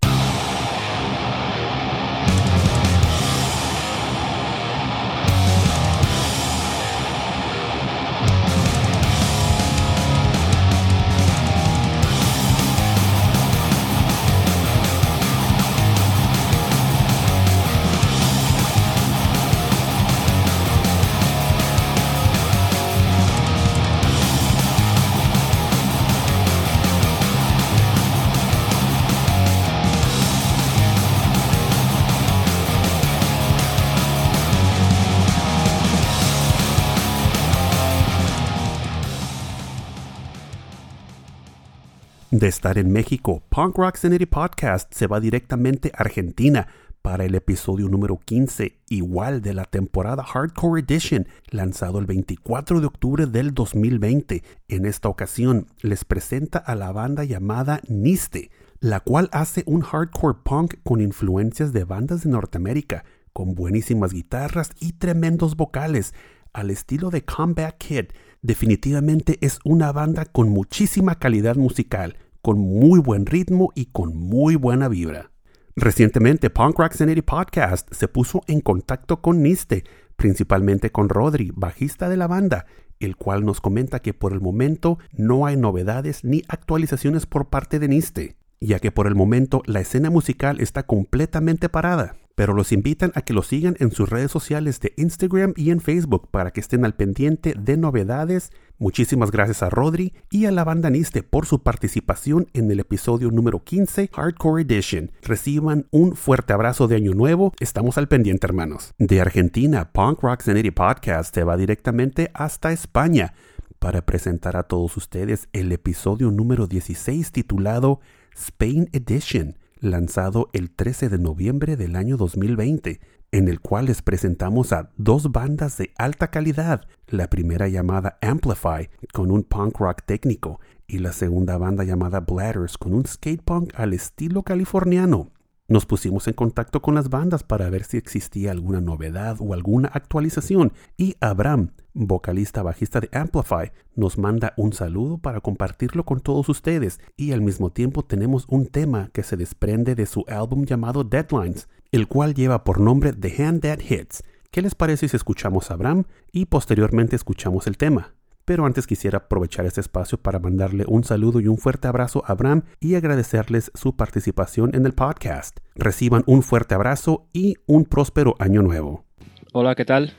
De 42.36 42.50
estar 42.50 42.78
en 42.78 42.92
México, 42.92 43.44
Punk 43.48 43.78
Rock 43.78 43.96
Sanity 43.96 44.26
Podcast 44.26 44.94
se 44.94 45.08
va 45.08 45.22
directamente 45.22 45.94
a 45.94 46.02
Argentina 46.02 46.68
para 47.02 47.24
el 47.24 47.34
episodio 47.34 47.88
número 47.88 48.20
15, 48.20 48.78
igual 48.90 49.42
de 49.42 49.54
la 49.54 49.64
temporada 49.64 50.22
Hardcore 50.22 50.82
Edition, 50.82 51.30
lanzado 51.50 51.98
el 51.98 52.06
24 52.06 52.82
de 52.82 52.88
octubre 52.88 53.26
del 53.26 53.54
2020. 53.54 54.44
En 54.68 54.86
esta 54.86 55.08
ocasión 55.08 55.68
les 55.80 56.04
presenta 56.04 56.60
a 56.60 56.76
la 56.76 56.92
banda 56.92 57.24
llamada 57.24 57.80
Niste, 57.88 58.52
la 58.82 59.00
cual 59.00 59.30
hace 59.32 59.64
un 59.66 59.80
hardcore 59.80 60.40
punk 60.44 60.74
con 60.84 61.00
influencias 61.00 61.72
de 61.72 61.86
bandas 61.86 62.26
de 62.26 62.32
Norteamérica, 62.32 63.06
con 63.32 63.56
buenísimas 63.56 64.12
guitarras 64.12 64.72
y 64.82 64.92
tremendos 64.92 65.56
vocales, 65.56 66.14
al 66.52 66.70
estilo 66.70 67.12
de 67.12 67.24
Combat 67.24 67.78
Kid. 67.78 68.08
Definitivamente 68.42 69.38
es 69.40 69.60
una 69.64 69.94
banda 69.94 70.26
con 70.26 70.50
muchísima 70.50 71.16
calidad 71.16 71.56
musical, 71.56 72.18
con 72.46 72.60
muy 72.60 73.00
buen 73.00 73.26
ritmo 73.26 73.72
y 73.74 73.88
con 73.88 74.16
muy 74.16 74.56
buena 74.56 74.88
vibra. 74.88 75.32
Recientemente, 75.76 76.52
Punk 76.52 76.78
Rock 76.78 76.94
Sanity 76.94 77.24
Podcast 77.24 77.92
se 77.92 78.08
puso 78.08 78.44
en 78.46 78.62
contacto 78.62 79.20
con 79.20 79.42
Niste, 79.42 79.84
principalmente 80.16 80.92
con 80.92 81.10
Rodri, 81.10 81.52
bajista 81.56 82.08
de 82.08 82.18
la 82.18 82.28
banda, 82.28 82.68
el 83.00 83.16
cual 83.16 83.46
nos 83.46 83.62
comenta 83.62 84.00
que 84.00 84.14
por 84.14 84.32
el 84.32 84.42
momento 84.42 85.00
no 85.12 85.48
hay 85.48 85.58
novedades 85.58 86.24
ni 86.24 86.44
actualizaciones 86.48 87.26
por 87.26 87.50
parte 87.50 87.80
de 87.80 87.88
Niste, 87.88 88.36
ya 88.62 88.78
que 88.78 88.92
por 88.92 89.08
el 89.08 89.16
momento 89.16 89.64
la 89.66 89.80
escena 89.80 90.12
musical 90.12 90.62
está 90.62 90.84
completamente 90.84 91.68
parada 91.68 92.16
pero 92.36 92.54
los 92.54 92.72
invitan 92.72 93.12
a 93.16 93.22
que 93.22 93.34
lo 93.34 93.42
sigan 93.42 93.76
en 93.80 93.92
sus 93.92 94.10
redes 94.10 94.30
sociales 94.30 94.80
de 94.82 94.94
Instagram 94.98 95.54
y 95.56 95.72
en 95.72 95.80
Facebook 95.80 96.30
para 96.30 96.52
que 96.52 96.60
estén 96.60 96.86
al 96.86 96.94
pendiente 96.94 97.54
de 97.58 97.78
novedades. 97.78 98.52
Muchísimas 98.78 99.32
gracias 99.32 99.64
a 99.64 99.70
Rodri 99.70 100.14
y 100.30 100.46
a 100.46 100.52
la 100.52 100.66
banda 100.66 100.90
Niste 100.90 101.24
por 101.24 101.46
su 101.46 101.64
participación 101.64 102.48
en 102.54 102.70
el 102.70 102.82
episodio 102.82 103.32
número 103.32 103.64
15 103.64 104.10
Hardcore 104.14 104.64
Edition. 104.64 105.12
Reciban 105.22 105.88
un 105.92 106.18
fuerte 106.18 106.52
abrazo 106.52 106.90
de 106.90 106.98
Año 106.98 107.14
Nuevo. 107.14 107.54
Estamos 107.62 107.98
al 107.98 108.10
pendiente, 108.10 108.46
hermanos. 108.46 108.94
De 108.98 109.22
Argentina, 109.22 109.94
Punk 109.94 110.22
Rock 110.22 110.42
Sanity 110.42 110.72
Podcast 110.72 111.34
se 111.34 111.46
va 111.46 111.56
directamente 111.56 112.32
hasta 112.34 112.74
España 112.74 113.34
para 113.80 114.06
presentar 114.06 114.58
a 114.58 114.64
todos 114.64 114.98
ustedes 114.98 115.48
el 115.54 115.72
episodio 115.72 116.30
número 116.30 116.68
16 116.68 117.32
titulado 117.32 118.02
Spain 118.36 118.90
Edition 118.92 119.56
lanzado 119.80 120.50
el 120.54 120.72
13 120.72 121.10
de 121.10 121.18
noviembre 121.18 121.78
del 121.78 121.96
año 121.96 122.18
2020, 122.18 123.00
en 123.32 123.48
el 123.48 123.60
cual 123.60 123.86
les 123.86 124.02
presentamos 124.02 124.74
a 124.74 124.92
dos 124.98 125.32
bandas 125.32 125.78
de 125.78 125.92
alta 125.98 126.30
calidad, 126.30 126.88
la 127.08 127.30
primera 127.30 127.68
llamada 127.68 128.18
Amplify, 128.22 128.90
con 129.14 129.32
un 129.32 129.44
punk 129.44 129.78
rock 129.80 130.04
técnico, 130.06 130.60
y 130.88 131.00
la 131.00 131.12
segunda 131.12 131.58
banda 131.58 131.84
llamada 131.84 132.22
Bladders, 132.22 132.78
con 132.78 132.94
un 132.94 133.06
skate 133.06 133.42
punk 133.42 133.74
al 133.76 133.94
estilo 133.94 134.44
californiano. 134.44 135.32
Nos 135.68 135.88
pusimos 135.88 136.28
en 136.28 136.36
contacto 136.36 136.84
con 136.84 136.94
las 136.94 137.10
bandas 137.10 137.42
para 137.42 137.72
ver 137.72 137.86
si 137.86 137.98
existía 137.98 138.52
alguna 138.52 138.82
novedad 138.82 139.38
o 139.40 139.52
alguna 139.52 139.88
actualización 139.92 140.74
y 140.96 141.16
Abraham, 141.22 141.72
vocalista 141.96 142.62
bajista 142.62 143.00
de 143.00 143.10
Amplify, 143.12 143.72
nos 143.96 144.20
manda 144.20 144.54
un 144.58 144.74
saludo 144.74 145.18
para 145.18 145.42
compartirlo 145.42 146.06
con 146.06 146.20
todos 146.20 146.50
ustedes 146.50 147.00
y 147.18 147.32
al 147.32 147.42
mismo 147.42 147.72
tiempo 147.72 148.06
tenemos 148.06 148.46
un 148.48 148.68
tema 148.68 149.10
que 149.12 149.24
se 149.24 149.38
desprende 149.38 149.96
de 149.96 150.06
su 150.06 150.24
álbum 150.28 150.66
llamado 150.66 151.04
Deadlines, 151.04 151.68
el 151.96 152.08
cual 152.10 152.34
lleva 152.34 152.66
por 152.66 152.82
nombre 152.82 153.14
The 153.14 153.42
Hand 153.42 153.62
That 153.62 153.80
Hits. 153.80 154.22
¿Qué 154.52 154.62
les 154.62 154.76
parece 154.76 155.08
si 155.08 155.16
escuchamos 155.16 155.72
a 155.72 155.76
Abraham 155.76 156.04
y 156.34 156.46
posteriormente 156.46 157.16
escuchamos 157.16 157.68
el 157.68 157.78
tema? 157.78 158.16
Pero 158.44 158.66
antes 158.66 158.86
quisiera 158.86 159.20
aprovechar 159.20 159.66
este 159.66 159.80
espacio 159.80 160.18
para 160.18 160.40
mandarle 160.40 160.84
un 160.88 161.06
saludo 161.06 161.40
y 161.40 161.48
un 161.48 161.58
fuerte 161.58 161.88
abrazo 161.88 162.22
a 162.26 162.34
Abraham 162.34 162.64
y 162.82 162.96
agradecerles 162.96 163.72
su 163.74 163.96
participación 163.96 164.76
en 164.76 164.86
el 164.86 164.92
podcast. 164.92 165.60
Reciban 165.74 166.24
un 166.28 166.44
fuerte 166.44 166.76
abrazo 166.76 167.30
y 167.32 167.56
un 167.66 167.86
próspero 167.86 168.36
año 168.40 168.62
nuevo. 168.62 169.06
Hola, 169.54 169.74
¿qué 169.74 169.86
tal? 169.86 170.12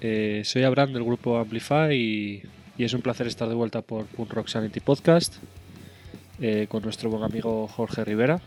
Eh, 0.00 0.42
soy 0.44 0.62
Abraham 0.62 0.92
del 0.92 1.02
grupo 1.02 1.38
Amplify 1.38 1.96
y, 1.96 2.42
y, 2.78 2.84
es 2.84 2.94
un 2.94 3.02
placer 3.02 3.26
estar 3.26 3.48
de 3.48 3.56
vuelta 3.56 3.82
por 3.82 4.06
Punk 4.06 4.32
Rock 4.32 4.46
Sanity 4.46 4.78
Podcast 4.78 5.34
eh, 6.40 6.66
con 6.68 6.84
nuestro 6.84 7.10
buen 7.10 7.24
amigo 7.24 7.66
Jorge 7.66 8.04
Rivera. 8.04 8.40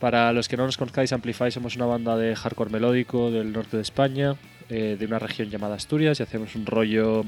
Para 0.00 0.32
los 0.32 0.48
que 0.48 0.56
no 0.56 0.64
nos 0.64 0.78
conozcáis, 0.78 1.12
Amplify 1.12 1.50
somos 1.50 1.76
una 1.76 1.84
banda 1.84 2.16
de 2.16 2.34
hardcore 2.34 2.70
melódico 2.70 3.30
del 3.30 3.52
norte 3.52 3.76
de 3.76 3.82
España, 3.82 4.34
eh, 4.70 4.96
de 4.98 5.06
una 5.06 5.18
región 5.18 5.50
llamada 5.50 5.74
Asturias, 5.74 6.18
y 6.18 6.22
hacemos 6.22 6.54
un 6.54 6.64
rollo 6.64 7.26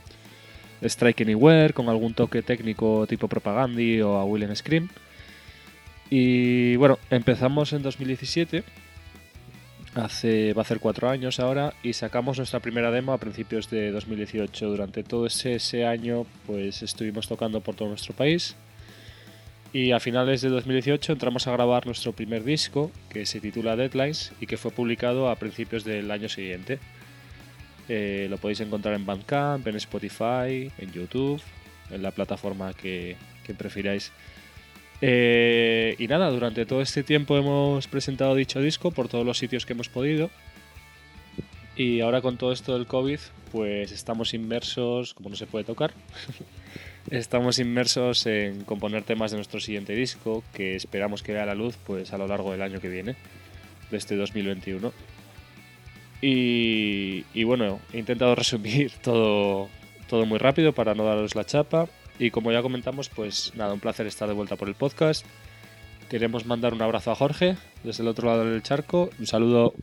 Strike 0.81 1.21
Anywhere 1.21 1.75
con 1.75 1.91
algún 1.91 2.15
toque 2.15 2.41
técnico 2.41 3.07
tipo 3.07 3.29
Propagandi 3.29 4.01
o 4.01 4.17
a 4.17 4.25
Will 4.25 4.57
Scream. 4.57 4.89
Y 6.09 6.77
bueno, 6.77 6.99
empezamos 7.11 7.75
en 7.75 7.83
2017, 7.83 8.65
hace, 9.95 10.55
va 10.55 10.63
a 10.63 10.65
ser 10.65 10.81
cuatro 10.81 11.11
años 11.11 11.41
ahora, 11.41 11.75
y 11.83 11.93
sacamos 11.93 12.39
nuestra 12.39 12.61
primera 12.61 12.91
demo 12.91 13.13
a 13.13 13.19
principios 13.19 13.69
de 13.69 13.91
2018. 13.91 14.67
Durante 14.67 15.03
todo 15.03 15.27
ese, 15.27 15.57
ese 15.57 15.85
año 15.85 16.25
pues 16.47 16.83
estuvimos 16.83 17.29
tocando 17.29 17.61
por 17.61 17.75
todo 17.75 17.89
nuestro 17.89 18.15
país. 18.15 18.57
Y 19.73 19.93
a 19.93 20.01
finales 20.01 20.43
de 20.43 20.51
2018 20.51 21.13
entramos 21.13 21.47
a 21.47 21.53
grabar 21.53 21.87
nuestro 21.87 22.13
primer 22.13 22.45
disco, 22.45 22.91
que 23.09 23.25
se 23.25 23.41
titula 23.41 23.75
Deadlines, 23.75 24.33
y 24.39 24.47
que 24.47 24.59
fue 24.59 24.71
publicado 24.71 25.31
a 25.31 25.37
principios 25.37 25.85
del 25.85 26.11
año 26.11 26.29
siguiente. 26.29 26.79
Eh, 27.89 28.27
lo 28.29 28.37
podéis 28.37 28.61
encontrar 28.61 28.95
en 28.95 29.07
Bandcamp, 29.07 29.67
en 29.67 29.77
Spotify, 29.77 30.71
en 30.79 30.93
YouTube, 30.93 31.41
en 31.91 32.03
la 32.03 32.11
plataforma 32.11 32.75
que, 32.75 33.17
que 33.47 33.55
prefiráis. 33.55 34.13
Eh, 35.01 35.97
y 35.99 36.07
nada, 36.07 36.31
durante 36.31 36.65
todo 36.65 36.81
este 36.81 37.03
tiempo 37.03 37.37
hemos 37.37 37.89
presentado 37.89 38.37
dicho 38.37 38.61
disco 38.61 38.93
por 38.93 39.09
todos 39.09 39.27
los 39.27 39.39
sitios 39.39 39.67
que 39.67 39.73
hemos 39.73 39.89
podido. 39.89 40.31
Y 41.77 42.01
ahora 42.01 42.21
con 42.21 42.37
todo 42.37 42.53
esto 42.53 42.75
del 42.75 42.87
COVID, 42.87 43.19
pues 43.51 43.91
estamos 43.91 44.35
inmersos, 44.35 45.15
como 45.15 45.31
no 45.31 45.37
se 45.37 45.47
puede 45.47 45.65
tocar, 45.65 45.93
estamos 47.11 47.59
inmersos 47.59 48.27
en 48.27 48.65
componer 48.65 49.05
temas 49.05 49.31
de 49.31 49.39
nuestro 49.39 49.61
siguiente 49.61 49.95
disco, 49.95 50.43
que 50.53 50.77
esperamos 50.77 51.23
que 51.23 51.33
vea 51.33 51.47
la 51.47 51.55
luz 51.55 51.77
pues 51.87 52.13
a 52.13 52.19
lo 52.19 52.27
largo 52.27 52.53
del 52.53 52.63
año 52.63 52.81
que 52.81 52.89
viene, 52.89 53.17
de 53.91 53.97
este 53.97 54.17
2021. 54.17 54.93
Y, 56.21 57.25
y, 57.35 57.45
bueno, 57.45 57.81
he 57.93 57.99
intentado 57.99 58.35
resumir 58.37 58.93
todo, 59.03 59.69
todo 60.09 60.25
muy 60.25 60.39
rápido 60.39 60.73
para 60.73 60.95
no 60.95 61.05
daros 61.05 61.35
la 61.35 61.45
chapa. 61.45 61.89
Y 62.19 62.31
como 62.31 62.53
ya 62.53 62.63
comentamos, 62.63 63.09
pues 63.09 63.53
nada, 63.57 63.75
un 63.75 63.81
placer 63.81 64.07
estar 64.07 64.29
de 64.29 64.35
vuelta 64.35 64.57
por 64.57 64.69
el 64.69 64.75
podcast. 64.75 65.27
Queremos 66.09 66.47
mandar 66.47 66.75
un 66.75 66.83
abrazo 66.83 67.11
a 67.11 67.15
Jorge 67.15 67.57
desde 67.83 68.03
el 68.03 68.09
otro 68.09 68.29
lado 68.29 68.45
del 68.45 68.63
charco. 68.63 69.11
Un 69.19 69.27
saludo. 69.27 69.75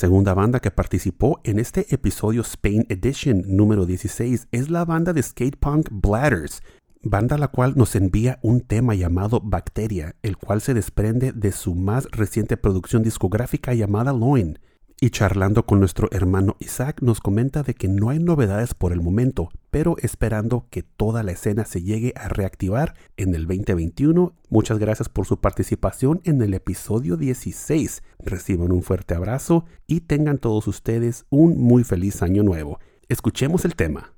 Segunda 0.00 0.32
banda 0.32 0.60
que 0.60 0.70
participó 0.70 1.42
en 1.44 1.58
este 1.58 1.94
episodio 1.94 2.40
Spain 2.40 2.86
Edition 2.88 3.42
número 3.46 3.84
16 3.84 4.48
es 4.50 4.70
la 4.70 4.86
banda 4.86 5.12
de 5.12 5.22
skate 5.22 5.58
punk 5.58 5.88
Bladders, 5.90 6.62
banda 7.02 7.36
la 7.36 7.48
cual 7.48 7.74
nos 7.76 7.94
envía 7.94 8.38
un 8.40 8.62
tema 8.62 8.94
llamado 8.94 9.42
Bacteria, 9.44 10.16
el 10.22 10.38
cual 10.38 10.62
se 10.62 10.72
desprende 10.72 11.32
de 11.32 11.52
su 11.52 11.74
más 11.74 12.10
reciente 12.12 12.56
producción 12.56 13.02
discográfica 13.02 13.74
llamada 13.74 14.14
Loin. 14.14 14.58
Y 15.02 15.08
charlando 15.08 15.64
con 15.64 15.80
nuestro 15.80 16.08
hermano 16.12 16.56
Isaac 16.58 17.00
nos 17.00 17.22
comenta 17.22 17.62
de 17.62 17.72
que 17.72 17.88
no 17.88 18.10
hay 18.10 18.18
novedades 18.18 18.74
por 18.74 18.92
el 18.92 19.00
momento, 19.00 19.48
pero 19.70 19.96
esperando 20.02 20.66
que 20.68 20.82
toda 20.82 21.22
la 21.22 21.32
escena 21.32 21.64
se 21.64 21.82
llegue 21.82 22.12
a 22.16 22.28
reactivar 22.28 22.92
en 23.16 23.34
el 23.34 23.46
2021. 23.46 24.34
Muchas 24.50 24.78
gracias 24.78 25.08
por 25.08 25.24
su 25.24 25.40
participación 25.40 26.20
en 26.24 26.42
el 26.42 26.52
episodio 26.52 27.16
16. 27.16 28.02
Reciban 28.18 28.72
un 28.72 28.82
fuerte 28.82 29.14
abrazo 29.14 29.64
y 29.86 30.02
tengan 30.02 30.36
todos 30.36 30.68
ustedes 30.68 31.24
un 31.30 31.56
muy 31.56 31.82
feliz 31.82 32.20
año 32.20 32.42
nuevo. 32.42 32.78
Escuchemos 33.08 33.64
el 33.64 33.76
tema. 33.76 34.12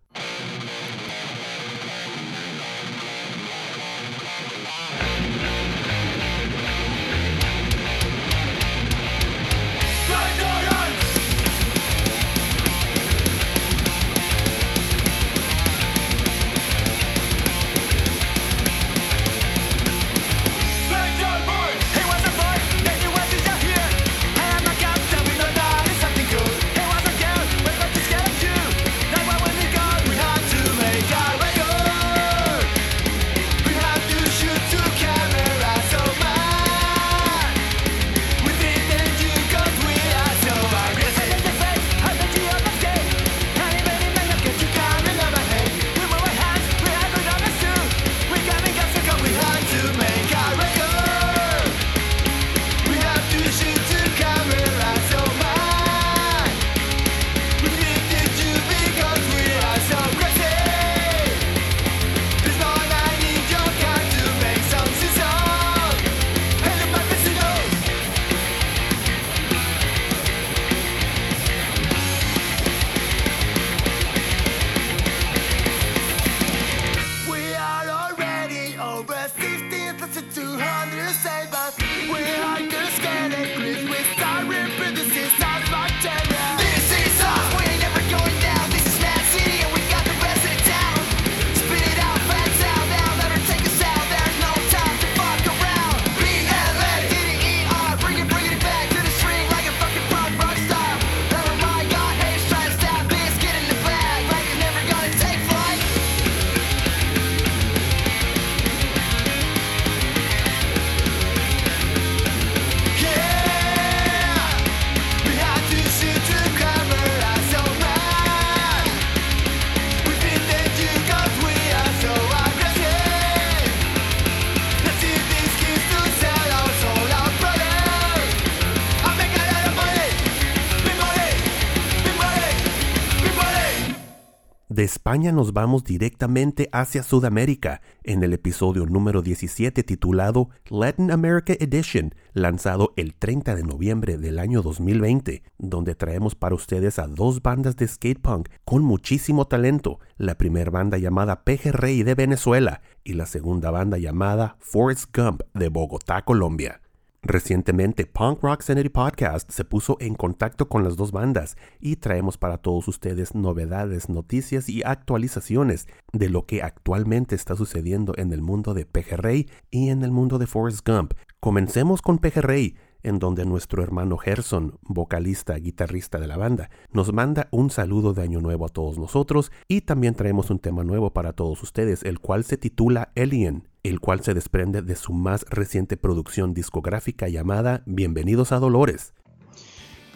De 134.73 134.85
España 134.85 135.33
nos 135.33 135.53
vamos 135.53 135.85
directamente 135.85 136.71
hacia 136.73 137.03
Sudamérica 137.03 137.83
en 138.05 138.23
el 138.23 138.33
episodio 138.33 138.87
número 138.87 139.21
17 139.21 139.83
titulado 139.83 140.49
Latin 140.71 141.11
America 141.11 141.53
Edition, 141.53 142.15
lanzado 142.33 142.95
el 142.97 143.15
30 143.15 143.55
de 143.55 143.65
noviembre 143.65 144.17
del 144.17 144.39
año 144.39 144.63
2020, 144.63 145.43
donde 145.59 145.95
traemos 145.95 146.35
para 146.35 146.55
ustedes 146.55 146.99
a 146.99 147.07
dos 147.07 147.43
bandas 147.43 147.77
de 147.77 147.87
skate 147.87 148.23
punk 148.23 148.49
con 148.65 148.83
muchísimo 148.83 149.47
talento, 149.47 150.01
la 150.17 150.39
primera 150.39 150.71
banda 150.71 150.97
llamada 150.97 151.45
Pejerrey 151.45 152.03
de 152.03 152.15
Venezuela 152.15 152.81
y 153.05 153.13
la 153.13 153.27
segunda 153.27 153.71
banda 153.71 153.99
llamada 153.99 154.57
Forrest 154.59 155.15
Gump 155.15 155.43
de 155.53 155.69
Bogotá, 155.69 156.23
Colombia. 156.23 156.82
Recientemente, 157.25 158.05
Punk 158.05 158.43
Rock 158.43 158.63
Sanity 158.63 158.89
Podcast 158.89 159.49
se 159.49 159.65
puso 159.65 159.97
en 160.01 160.17
contacto 160.17 160.69
con 160.69 160.83
las 160.83 160.97
dos 160.97 161.13
bandas 161.13 161.57
y 161.79 161.95
traemos 161.95 162.37
para 162.37 162.59
todos 162.59 162.89
ustedes 162.89 163.37
novedades, 163.37 164.09
noticias 164.09 164.69
y 164.69 164.83
actualizaciones 164.83 165.87
de 166.13 166.29
lo 166.29 166.47
que 166.47 166.65
actualmente 166.65 167.37
está 167.37 167.55
sucediendo 167.55 168.13
en 168.17 168.33
el 168.33 168.43
mundo 168.43 168.75
de 168.75 168.87
Pejerrey 168.87 169.49
y 169.71 169.91
en 169.91 170.03
el 170.03 170.11
mundo 170.11 170.41
de 170.41 170.49
Forrest 170.49 170.85
Gump. 170.85 171.15
Comencemos 171.39 172.03
con 172.03 172.19
Pejerrey, 172.19 172.75
en 173.03 173.19
donde 173.19 173.45
nuestro 173.45 173.83
hermano 173.83 174.17
Gerson, 174.17 174.79
vocalista, 174.83 175.55
guitarrista 175.57 176.19
de 176.19 176.27
la 176.27 176.37
banda, 176.37 176.71
nos 176.93 177.13
manda 177.13 177.49
un 177.51 177.71
saludo 177.71 178.15
de 178.15 178.23
Año 178.23 178.41
Nuevo 178.41 178.67
a 178.67 178.69
todos 178.69 178.99
nosotros 178.99 179.53
y 179.69 179.83
también 179.83 180.15
traemos 180.15 180.51
un 180.51 180.59
tema 180.59 180.85
nuevo 180.85 181.13
para 181.13 181.33
todos 181.33 181.63
ustedes, 181.63 182.03
el 182.03 182.19
cual 182.19 182.45
se 182.45 182.57
titula 182.57 183.13
Alien, 183.17 183.69
el 183.83 184.01
cual 184.01 184.23
se 184.23 184.35
desprende 184.35 184.83
de 184.83 184.97
su 184.97 185.13
más 185.13 185.45
reciente 185.51 185.97
producción 185.97 186.55
discográfica 186.55 187.29
llamada 187.29 187.83
Bienvenidos 187.87 188.53
a 188.53 188.59
Dolores. 188.59 189.15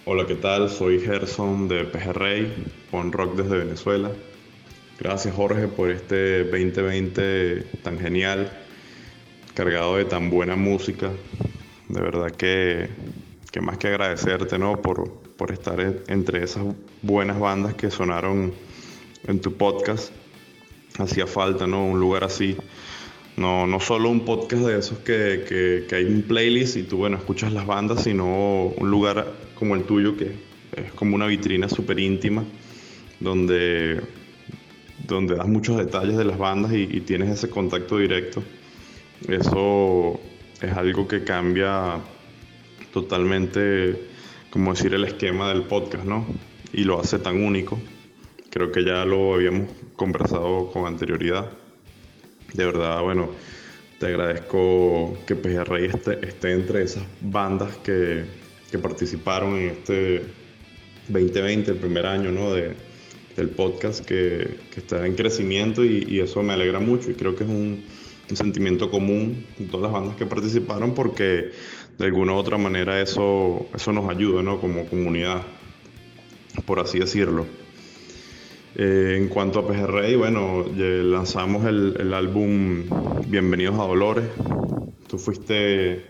Hola, 0.05 0.25
¿qué 0.27 0.37
tal? 0.37 0.69
Soy 0.71 1.01
Gerson 1.01 1.67
de 1.67 1.85
Pejerrey, 1.85 2.53
Pon 2.93 3.11
Rock 3.11 3.35
desde 3.37 3.59
Venezuela. 3.59 4.13
Gracias 5.01 5.35
Jorge 5.35 5.69
por 5.69 5.91
este 5.91 6.45
2020 6.45 7.63
tan 7.83 7.99
genial, 7.99 8.51
cargado 9.55 9.97
de 9.97 10.05
tan 10.05 10.31
buena 10.31 10.55
música. 10.57 11.11
De 11.89 12.01
verdad 12.01 12.31
que, 12.33 12.89
que 13.53 13.61
más 13.61 13.79
que 13.79 13.89
agradecerte 13.89 14.59
¿no? 14.59 14.81
por, 14.83 15.09
por 15.37 15.53
estar 15.53 15.81
en- 15.81 16.01
entre 16.09 16.43
esas 16.43 16.65
buenas 17.03 17.39
bandas 17.39 17.75
que 17.75 17.91
sonaron 17.91 18.53
en 19.27 19.41
tu 19.41 19.53
podcast. 19.55 20.13
Hacía 20.99 21.27
falta 21.27 21.67
¿no? 21.67 21.85
un 21.87 22.01
lugar 22.01 22.25
así. 22.25 22.57
No, 23.37 23.67
no 23.67 23.81
solo 23.81 24.09
un 24.09 24.25
podcast 24.25 24.63
de 24.65 24.79
esos 24.79 24.99
que, 24.99 25.45
que- 25.49 25.85
que 25.89 25.95
hay 25.95 26.05
un 26.07 26.23
playlist 26.23 26.77
y 26.77 26.83
tú 26.85 26.97
bueno 26.99 27.19
escuchas 27.19 27.53
las 27.53 27.67
bandas, 27.67 28.03
sino 28.05 28.65
un 28.67 28.91
lugar 28.91 29.33
como 29.59 29.75
el 29.75 29.85
tuyo 29.85 30.17
que 30.17 30.33
es 30.77 30.93
como 30.93 31.15
una 31.15 31.27
vitrina 31.27 31.69
súper 31.69 31.99
íntima 31.99 32.45
donde, 33.21 34.01
donde 35.07 35.37
das 35.37 35.47
muchos 35.47 35.77
detalles 35.77 36.17
de 36.17 36.25
las 36.25 36.37
bandas 36.39 36.73
y 36.73 36.87
tienes 37.03 37.31
ese 37.31 37.49
contacto 37.49 37.99
directo. 37.99 38.43
Eso 39.29 40.19
es 40.61 40.73
algo 40.77 41.07
que 41.07 41.23
cambia 41.23 42.01
totalmente, 42.93 44.09
como 44.51 44.73
decir, 44.73 44.95
el 44.95 45.05
esquema 45.05 45.51
del 45.51 45.63
podcast, 45.63 46.05
¿no? 46.05 46.27
Y 46.73 46.85
lo 46.85 47.01
hace 47.01 47.19
tan 47.19 47.43
único. 47.43 47.79
Creo 48.51 48.73
que 48.73 48.85
ya 48.85 49.05
lo 49.05 49.35
habíamos 49.35 49.71
conversado 49.97 50.71
con 50.73 50.87
anterioridad. 50.87 51.51
De 52.55 52.65
verdad, 52.65 53.03
bueno, 53.03 53.29
te 53.99 54.07
agradezco 54.07 55.19
que 55.27 55.37
Pejerrey 55.37 55.87
esté, 55.87 56.27
esté 56.27 56.53
entre 56.53 56.83
esas 56.85 57.05
bandas 57.21 57.77
que, 57.79 58.25
que 58.71 58.79
participaron 58.79 59.57
en 59.57 59.71
este 59.71 60.23
2020, 61.09 61.73
el 61.73 61.77
primer 61.77 62.07
año 62.07 62.33
¿no? 62.33 62.55
de, 62.55 62.75
del 63.37 63.51
podcast, 63.51 64.05
que, 64.05 64.57
que 64.73 64.81
está 64.81 65.07
en 65.07 65.15
crecimiento 65.15 65.85
y 65.85 66.19
eso 66.21 66.43
me 66.43 66.55
alegra 66.55 66.81
mucho 66.81 67.11
y 67.11 67.15
creo 67.15 67.37
que 67.37 67.45
es 67.45 67.51
un, 67.51 67.85
un 68.31 68.37
sentimiento 68.37 68.91
común 68.91 69.47
en 69.59 69.69
todas 69.69 69.85
las 69.85 69.93
bandas 69.93 70.17
que 70.17 70.27
participaron 70.27 70.95
porque 70.95 71.51
de 71.99 72.05
alguna 72.05 72.33
u 72.33 72.37
otra 72.37 72.59
manera 72.59 73.01
eso, 73.01 73.67
eso 73.75 73.93
nos 73.93 74.09
ayuda, 74.11 74.43
¿no? 74.43 74.61
Como 74.61 74.87
comunidad, 74.87 75.43
por 76.65 76.81
así 76.81 76.99
decirlo. 76.99 77.47
Eh, 78.75 79.17
en 79.17 79.29
cuanto 79.29 79.61
a 79.61 79.67
Pejerrey, 79.67 80.17
bueno, 80.17 80.67
lanzamos 80.77 81.65
el, 81.65 81.97
el 81.99 82.13
álbum 82.13 82.85
Bienvenidos 83.27 83.77
a 83.77 83.85
Dolores. 83.85 84.27
Tú 85.09 85.19
fuiste 85.19 86.05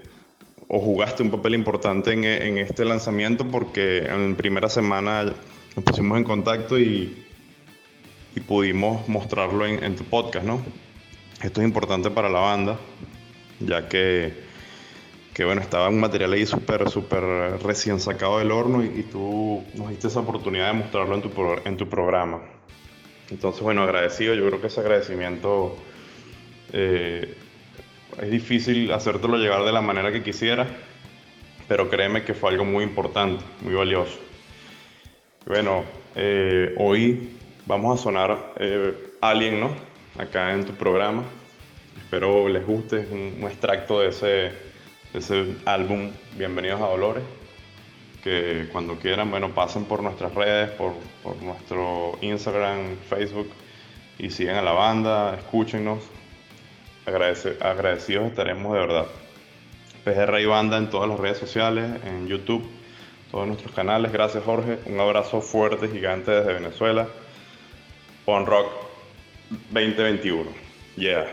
o 0.68 0.80
jugaste 0.80 1.22
un 1.22 1.30
papel 1.30 1.54
importante 1.54 2.12
en, 2.12 2.24
en 2.24 2.58
este 2.58 2.84
lanzamiento 2.84 3.46
porque 3.48 3.98
en 3.98 4.34
primera 4.34 4.68
semana 4.68 5.24
nos 5.76 5.84
pusimos 5.84 6.18
en 6.18 6.24
contacto 6.24 6.76
y, 6.76 7.24
y 8.34 8.40
pudimos 8.40 9.08
mostrarlo 9.08 9.64
en, 9.64 9.84
en 9.84 9.94
tu 9.94 10.02
podcast, 10.02 10.44
¿no? 10.44 10.60
Esto 11.42 11.60
es 11.60 11.66
importante 11.66 12.10
para 12.10 12.28
la 12.28 12.40
banda, 12.40 12.78
ya 13.60 13.88
que, 13.88 14.32
que 15.34 15.44
bueno, 15.44 15.60
estaba 15.60 15.88
un 15.88 16.00
material 16.00 16.32
ahí 16.32 16.46
súper, 16.46 16.88
súper 16.88 17.22
recién 17.62 18.00
sacado 18.00 18.38
del 18.38 18.50
horno 18.50 18.82
y, 18.82 18.86
y 19.00 19.02
tú 19.02 19.62
nos 19.74 19.90
diste 19.90 20.08
esa 20.08 20.20
oportunidad 20.20 20.68
de 20.68 20.78
mostrarlo 20.78 21.14
en 21.14 21.22
tu, 21.22 21.30
pro- 21.30 21.62
en 21.64 21.76
tu 21.76 21.88
programa. 21.88 22.40
Entonces, 23.30 23.60
bueno, 23.62 23.82
agradecido, 23.82 24.34
yo 24.34 24.46
creo 24.46 24.60
que 24.60 24.68
ese 24.68 24.80
agradecimiento 24.80 25.76
eh, 26.72 27.36
es 28.20 28.30
difícil 28.30 28.90
hacértelo 28.92 29.36
llegar 29.36 29.64
de 29.64 29.72
la 29.72 29.82
manera 29.82 30.12
que 30.12 30.22
quisiera, 30.22 30.66
pero 31.68 31.90
créeme 31.90 32.24
que 32.24 32.34
fue 32.34 32.50
algo 32.50 32.64
muy 32.64 32.84
importante, 32.84 33.44
muy 33.60 33.74
valioso. 33.74 34.18
Bueno, 35.46 35.84
eh, 36.14 36.74
hoy 36.78 37.36
vamos 37.66 38.00
a 38.00 38.02
sonar 38.02 38.54
eh, 38.58 38.94
Alien, 39.20 39.60
¿no? 39.60 39.85
Acá 40.18 40.54
en 40.54 40.64
tu 40.64 40.72
programa. 40.72 41.24
Espero 41.98 42.48
les 42.48 42.66
guste, 42.66 43.06
un, 43.10 43.46
extracto 43.46 44.00
de 44.00 44.08
ese, 44.08 44.26
de 44.26 44.52
ese 45.12 45.56
álbum 45.66 46.10
Bienvenidos 46.38 46.80
a 46.80 46.86
Dolores. 46.86 47.22
Que 48.24 48.66
cuando 48.72 48.96
quieran, 48.96 49.30
bueno, 49.30 49.50
pasen 49.50 49.84
por 49.84 50.02
nuestras 50.02 50.34
redes, 50.34 50.70
por, 50.70 50.94
por 51.22 51.36
nuestro 51.42 52.16
Instagram, 52.22 52.96
Facebook 53.10 53.50
y 54.18 54.30
sigan 54.30 54.56
a 54.56 54.62
la 54.62 54.72
banda, 54.72 55.34
escúchenos. 55.34 56.02
Agradecidos 57.04 58.26
estaremos 58.26 58.72
de 58.72 58.78
verdad. 58.78 59.06
PGR 60.04 60.40
y 60.40 60.46
Banda 60.46 60.78
en 60.78 60.88
todas 60.88 61.10
las 61.10 61.20
redes 61.20 61.36
sociales, 61.36 61.90
en 62.06 62.26
YouTube, 62.26 62.66
todos 63.30 63.46
nuestros 63.46 63.72
canales. 63.72 64.12
Gracias 64.12 64.42
Jorge, 64.42 64.78
un 64.86 64.98
abrazo 64.98 65.42
fuerte, 65.42 65.88
gigante 65.88 66.30
desde 66.30 66.54
Venezuela. 66.54 67.06
On 68.24 68.46
Rock 68.46 68.85
2021. 69.50 70.46
Yeah. 70.96 71.28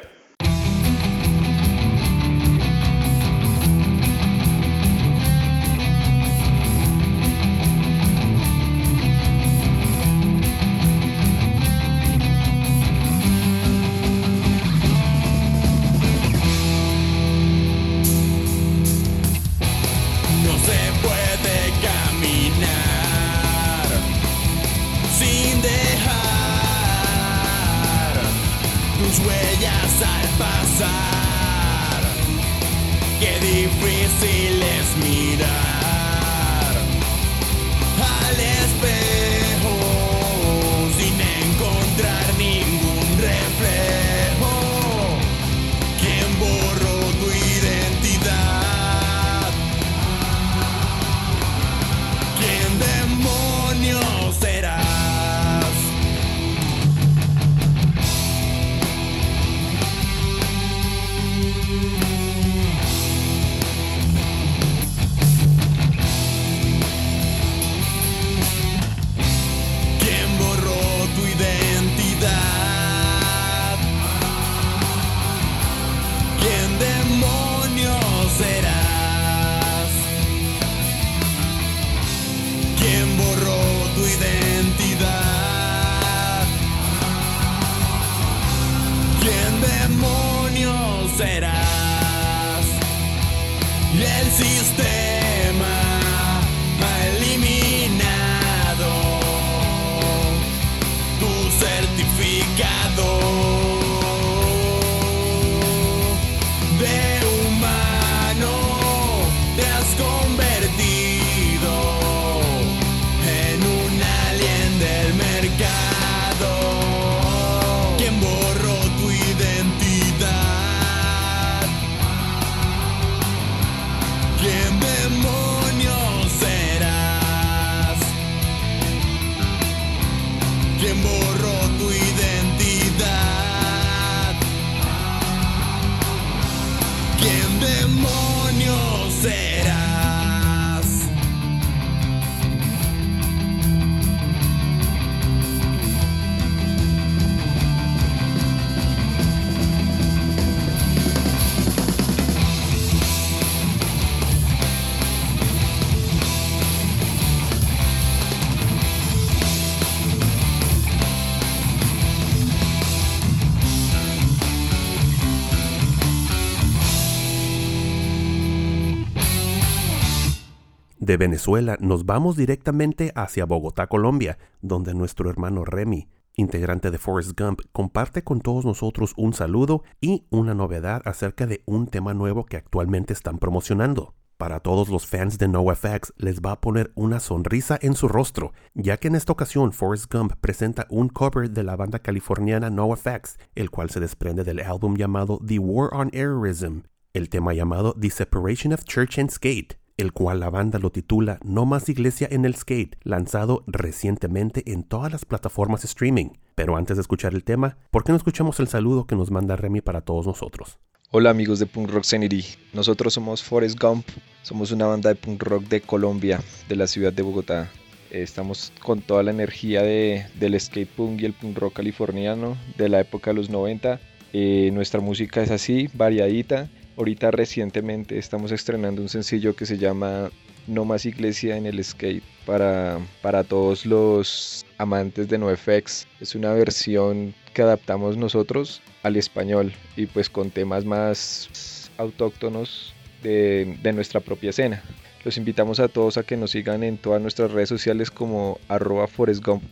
De 171.04 171.18
Venezuela 171.18 171.76
nos 171.82 172.06
vamos 172.06 172.38
directamente 172.38 173.12
hacia 173.14 173.44
Bogotá, 173.44 173.88
Colombia, 173.88 174.38
donde 174.62 174.94
nuestro 174.94 175.30
hermano 175.30 175.66
Remy, 175.66 176.08
integrante 176.38 176.92
de 176.92 176.98
Forrest 176.98 177.38
Gump, 177.38 177.60
comparte 177.74 178.24
con 178.24 178.40
todos 178.40 178.64
nosotros 178.64 179.14
un 179.18 179.34
saludo 179.34 179.84
y 180.00 180.26
una 180.30 180.54
novedad 180.54 181.02
acerca 181.04 181.46
de 181.46 181.62
un 181.66 181.88
tema 181.88 182.14
nuevo 182.14 182.46
que 182.46 182.56
actualmente 182.56 183.12
están 183.12 183.38
promocionando. 183.38 184.16
Para 184.38 184.62
todos 184.62 184.88
los 184.88 185.06
fans 185.06 185.38
de 185.38 185.50
NoFX 185.50 186.14
les 186.16 186.40
va 186.40 186.54
a 186.54 186.62
poner 186.62 186.94
una 186.96 187.20
sonrisa 187.20 187.78
en 187.82 187.96
su 187.96 188.08
rostro, 188.08 188.54
ya 188.74 188.96
que 188.96 189.10
en 189.10 189.16
esta 189.16 189.34
ocasión 189.34 189.74
Forrest 189.74 190.10
Gump 190.10 190.36
presenta 190.40 190.88
un 190.90 191.10
cover 191.10 191.52
de 191.52 191.64
la 191.64 191.76
banda 191.76 192.00
californiana 192.00 192.70
NoFX, 192.70 193.40
el 193.56 193.70
cual 193.72 193.90
se 193.90 194.00
desprende 194.00 194.46
del 194.46 194.62
álbum 194.62 194.96
llamado 194.96 195.42
The 195.46 195.60
War 195.60 195.90
on 195.94 196.12
Errorism, 196.14 196.84
el 197.12 197.28
tema 197.28 197.54
llamado 197.54 197.94
The 198.00 198.10
Separation 198.10 198.72
of 198.72 198.86
Church 198.86 199.20
and 199.20 199.32
Skate, 199.32 199.83
el 199.98 200.14
cual 200.14 200.40
la 200.40 200.50
banda 200.50 200.80
lo 200.80 200.92
titula 200.92 201.40
No 201.44 201.66
más 201.66 201.90
iglesia 201.90 202.28
en 202.32 202.46
el 202.46 202.56
skate, 202.56 202.96
lanzado 203.04 203.64
recientemente 203.68 204.72
en 204.72 204.84
todas 204.84 205.12
las 205.12 205.26
plataformas 205.26 205.84
streaming. 205.86 206.30
Pero 206.56 206.78
antes 206.78 206.98
de 206.98 207.02
escuchar 207.02 207.34
el 207.34 207.44
tema, 207.44 207.78
¿por 207.92 208.04
qué 208.04 208.12
no 208.12 208.18
escuchamos 208.18 208.60
el 208.60 208.68
saludo 208.68 209.06
que 209.06 209.16
nos 209.16 209.32
manda 209.32 209.56
Remy 209.56 209.82
para 209.82 210.02
todos 210.02 210.26
nosotros? 210.28 210.80
Hola 211.12 211.30
amigos 211.30 211.60
de 211.60 211.68
Punk 211.68 211.92
Rock 211.92 212.06
Sanity, 212.06 212.44
nosotros 212.74 213.14
somos 213.14 213.44
Forrest 213.44 213.80
Gump, 213.80 214.04
somos 214.42 214.72
una 214.72 214.88
banda 214.88 215.10
de 215.10 215.16
punk 215.16 215.44
rock 215.44 215.64
de 215.66 215.80
Colombia, 215.82 216.42
de 216.68 216.76
la 216.76 216.88
ciudad 216.88 217.14
de 217.14 217.22
Bogotá. 217.22 217.70
Estamos 218.10 218.74
con 218.82 219.02
toda 219.02 219.22
la 219.22 219.30
energía 219.30 219.84
de, 219.84 220.26
del 220.40 220.60
skate 220.60 220.90
punk 220.90 221.22
y 221.22 221.26
el 221.26 221.34
punk 221.34 221.58
rock 221.58 221.74
californiano 221.74 222.58
de 222.78 222.90
la 222.90 223.00
época 223.00 223.30
de 223.30 223.36
los 223.36 223.52
90. 223.52 224.00
Eh, 224.34 224.72
nuestra 224.74 225.02
música 225.02 225.44
es 225.44 225.52
así, 225.52 225.88
variadita. 225.94 226.68
Ahorita 226.96 227.32
recientemente 227.32 228.20
estamos 228.20 228.52
estrenando 228.52 229.02
un 229.02 229.10
sencillo 229.10 229.56
que 229.56 229.66
se 229.66 229.80
llama 229.80 230.30
No 230.68 230.86
más 230.86 231.08
iglesia 231.08 231.58
en 231.58 231.66
el 231.66 231.84
skate 231.84 232.24
para, 232.46 233.00
para 233.24 233.44
todos 233.44 233.88
los 233.88 234.64
amantes 234.78 235.28
de 235.28 235.40
NoFX. 235.40 236.08
Es 236.22 236.36
una 236.36 236.54
versión 236.54 237.34
que 237.54 237.64
adaptamos 237.64 238.16
nosotros 238.16 238.84
al 239.02 239.16
español 239.16 239.74
y 239.96 240.06
pues 240.06 240.30
con 240.30 240.52
temas 240.52 240.86
más 240.86 241.90
autóctonos 241.98 242.94
de, 243.24 243.76
de 243.82 243.92
nuestra 243.92 244.20
propia 244.20 244.52
escena. 244.52 244.84
Los 245.26 245.38
invitamos 245.38 245.80
a 245.80 245.88
todos 245.88 246.18
a 246.18 246.24
que 246.24 246.38
nos 246.38 246.52
sigan 246.52 246.84
en 246.84 247.00
todas 247.00 247.22
nuestras 247.22 247.52
redes 247.52 247.70
sociales 247.70 248.12
como 248.12 248.60
arroba 248.68 249.08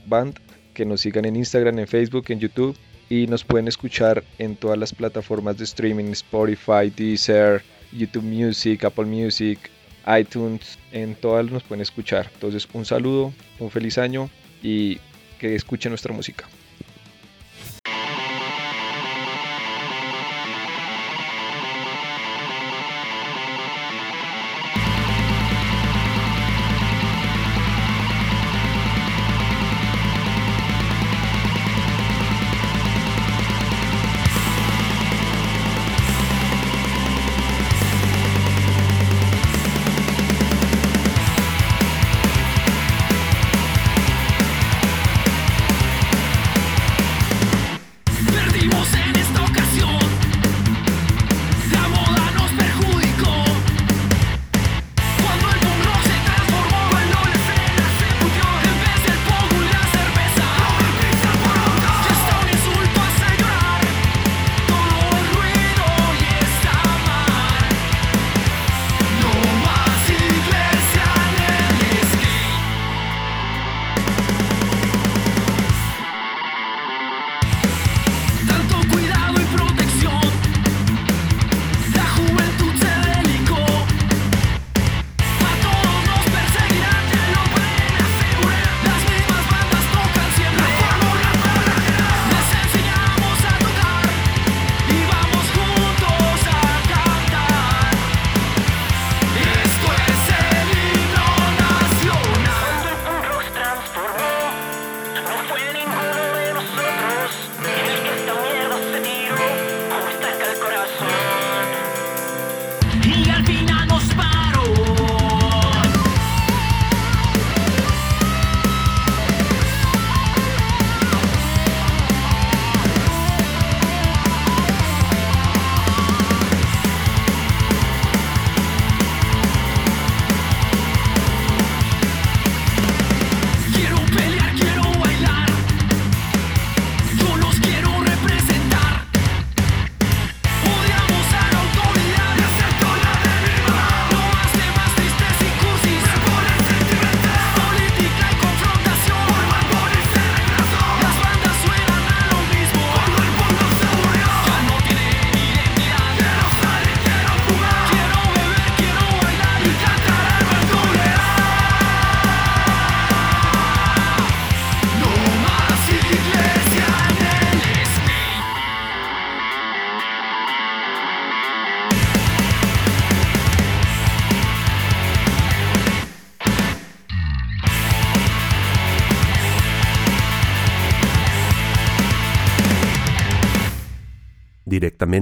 Band, 0.08 0.40
que 0.74 0.86
nos 0.86 1.02
sigan 1.02 1.26
en 1.26 1.36
Instagram, 1.36 1.78
en 1.78 1.88
Facebook, 1.88 2.26
en 2.30 2.40
YouTube 2.40 2.76
y 3.12 3.28
nos 3.28 3.44
pueden 3.44 3.68
escuchar 3.68 4.24
en 4.38 4.56
todas 4.56 4.78
las 4.78 4.94
plataformas 4.94 5.58
de 5.58 5.66
streaming, 5.66 6.12
Spotify, 6.14 6.90
Deezer, 6.96 7.62
YouTube 7.92 8.24
Music, 8.24 8.86
Apple 8.86 9.04
Music, 9.04 9.70
iTunes, 10.18 10.80
en 10.94 11.16
todas 11.16 11.52
nos 11.52 11.62
pueden 11.64 11.82
escuchar. 11.82 12.30
Entonces 12.34 12.66
un 12.72 12.86
saludo, 12.86 13.34
un 13.60 13.70
feliz 13.70 13.98
año 13.98 14.30
y 14.64 14.98
que 15.40 15.56
escuchen 15.56 15.92
nuestra 15.92 16.14
música. 16.14 16.48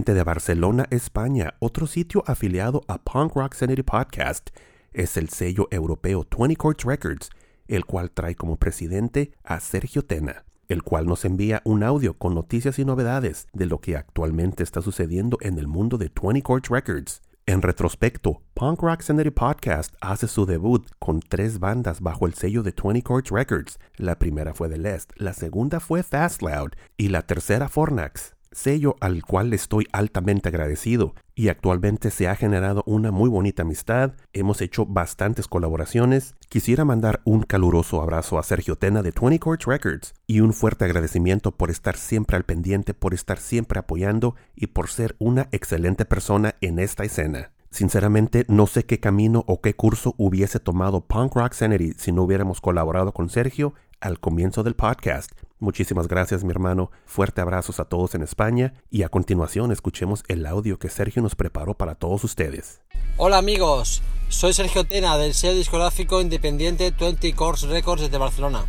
De 0.05 0.23
Barcelona, 0.23 0.85
España, 0.91 1.55
otro 1.59 1.85
sitio 1.85 2.23
afiliado 2.25 2.83
a 2.87 2.99
Punk 2.99 3.35
Rock 3.35 3.53
Sanity 3.53 3.83
Podcast 3.83 4.49
es 4.93 5.17
el 5.17 5.29
sello 5.29 5.67
europeo 5.71 6.25
20 6.25 6.55
Courts 6.55 6.85
Records, 6.85 7.29
el 7.67 7.85
cual 7.85 8.09
trae 8.09 8.33
como 8.33 8.55
presidente 8.55 9.33
a 9.43 9.59
Sergio 9.59 10.05
Tena, 10.05 10.45
el 10.69 10.83
cual 10.83 11.05
nos 11.05 11.25
envía 11.25 11.61
un 11.65 11.83
audio 11.83 12.13
con 12.17 12.33
noticias 12.33 12.79
y 12.79 12.85
novedades 12.85 13.47
de 13.51 13.65
lo 13.65 13.81
que 13.81 13.97
actualmente 13.97 14.63
está 14.63 14.81
sucediendo 14.81 15.37
en 15.41 15.59
el 15.59 15.67
mundo 15.67 15.97
de 15.97 16.09
20 16.09 16.43
Courts 16.43 16.69
Records. 16.69 17.21
En 17.45 17.61
retrospecto, 17.61 18.41
Punk 18.53 18.81
Rock 18.81 19.01
Sanity 19.01 19.31
Podcast 19.31 19.93
hace 19.99 20.27
su 20.27 20.45
debut 20.45 20.87
con 20.99 21.19
tres 21.19 21.59
bandas 21.59 21.99
bajo 21.99 22.25
el 22.25 22.35
sello 22.35 22.63
de 22.63 22.73
20 22.73 23.03
Courts 23.03 23.31
Records. 23.31 23.79
La 23.97 24.17
primera 24.17 24.53
fue 24.53 24.69
The 24.69 24.77
Lest, 24.77 25.11
la 25.17 25.33
segunda 25.33 25.81
fue 25.81 26.03
Fast 26.03 26.41
Loud 26.41 26.71
y 26.95 27.09
la 27.09 27.21
tercera 27.23 27.67
Fornax 27.67 28.38
sello 28.59 28.95
al 28.99 29.23
cual 29.23 29.53
estoy 29.53 29.87
altamente 29.91 30.49
agradecido 30.49 31.15
y 31.33 31.47
actualmente 31.47 32.11
se 32.11 32.27
ha 32.27 32.35
generado 32.35 32.83
una 32.85 33.11
muy 33.11 33.29
bonita 33.29 33.61
amistad, 33.61 34.13
hemos 34.33 34.61
hecho 34.61 34.85
bastantes 34.85 35.47
colaboraciones. 35.47 36.35
Quisiera 36.49 36.83
mandar 36.83 37.21
un 37.23 37.43
caluroso 37.43 38.01
abrazo 38.01 38.37
a 38.37 38.43
Sergio 38.43 38.75
Tena 38.75 39.01
de 39.01 39.11
20 39.11 39.39
Courts 39.39 39.65
Records 39.65 40.13
y 40.27 40.41
un 40.41 40.53
fuerte 40.53 40.83
agradecimiento 40.83 41.51
por 41.51 41.71
estar 41.71 41.95
siempre 41.95 42.35
al 42.35 42.43
pendiente, 42.43 42.93
por 42.93 43.13
estar 43.13 43.39
siempre 43.39 43.79
apoyando 43.79 44.35
y 44.55 44.67
por 44.67 44.89
ser 44.89 45.15
una 45.19 45.47
excelente 45.51 46.03
persona 46.03 46.55
en 46.59 46.79
esta 46.79 47.05
escena. 47.05 47.51
Sinceramente, 47.71 48.45
no 48.49 48.67
sé 48.67 48.85
qué 48.85 48.99
camino 48.99 49.45
o 49.47 49.61
qué 49.61 49.75
curso 49.75 50.15
hubiese 50.17 50.59
tomado 50.59 51.01
Punk 51.01 51.35
Rock 51.35 51.53
Sanity 51.53 51.93
si 51.97 52.11
no 52.11 52.23
hubiéramos 52.23 52.59
colaborado 52.59 53.13
con 53.13 53.29
Sergio 53.29 53.73
al 54.01 54.19
comienzo 54.19 54.63
del 54.63 54.75
podcast. 54.75 55.31
Muchísimas 55.59 56.07
gracias, 56.07 56.45
mi 56.45 56.51
hermano. 56.51 56.89
Fuerte 57.05 57.41
abrazos 57.41 57.81
a 57.81 57.85
todos 57.85 58.15
en 58.15 58.21
España 58.21 58.73
y 58.89 59.03
a 59.03 59.09
continuación 59.09 59.73
escuchemos 59.73 60.23
el 60.29 60.45
audio 60.45 60.79
que 60.79 60.89
Sergio 60.89 61.21
nos 61.21 61.35
preparó 61.35 61.73
para 61.73 61.95
todos 61.95 62.23
ustedes. 62.23 62.81
Hola 63.17 63.39
amigos, 63.39 64.01
soy 64.29 64.53
Sergio 64.53 64.85
Tena 64.85 65.17
del 65.17 65.33
sello 65.33 65.55
discográfico 65.55 66.21
independiente 66.21 66.91
20 66.97 67.33
Course 67.33 67.67
Records 67.67 68.03
desde 68.03 68.17
Barcelona. 68.17 68.65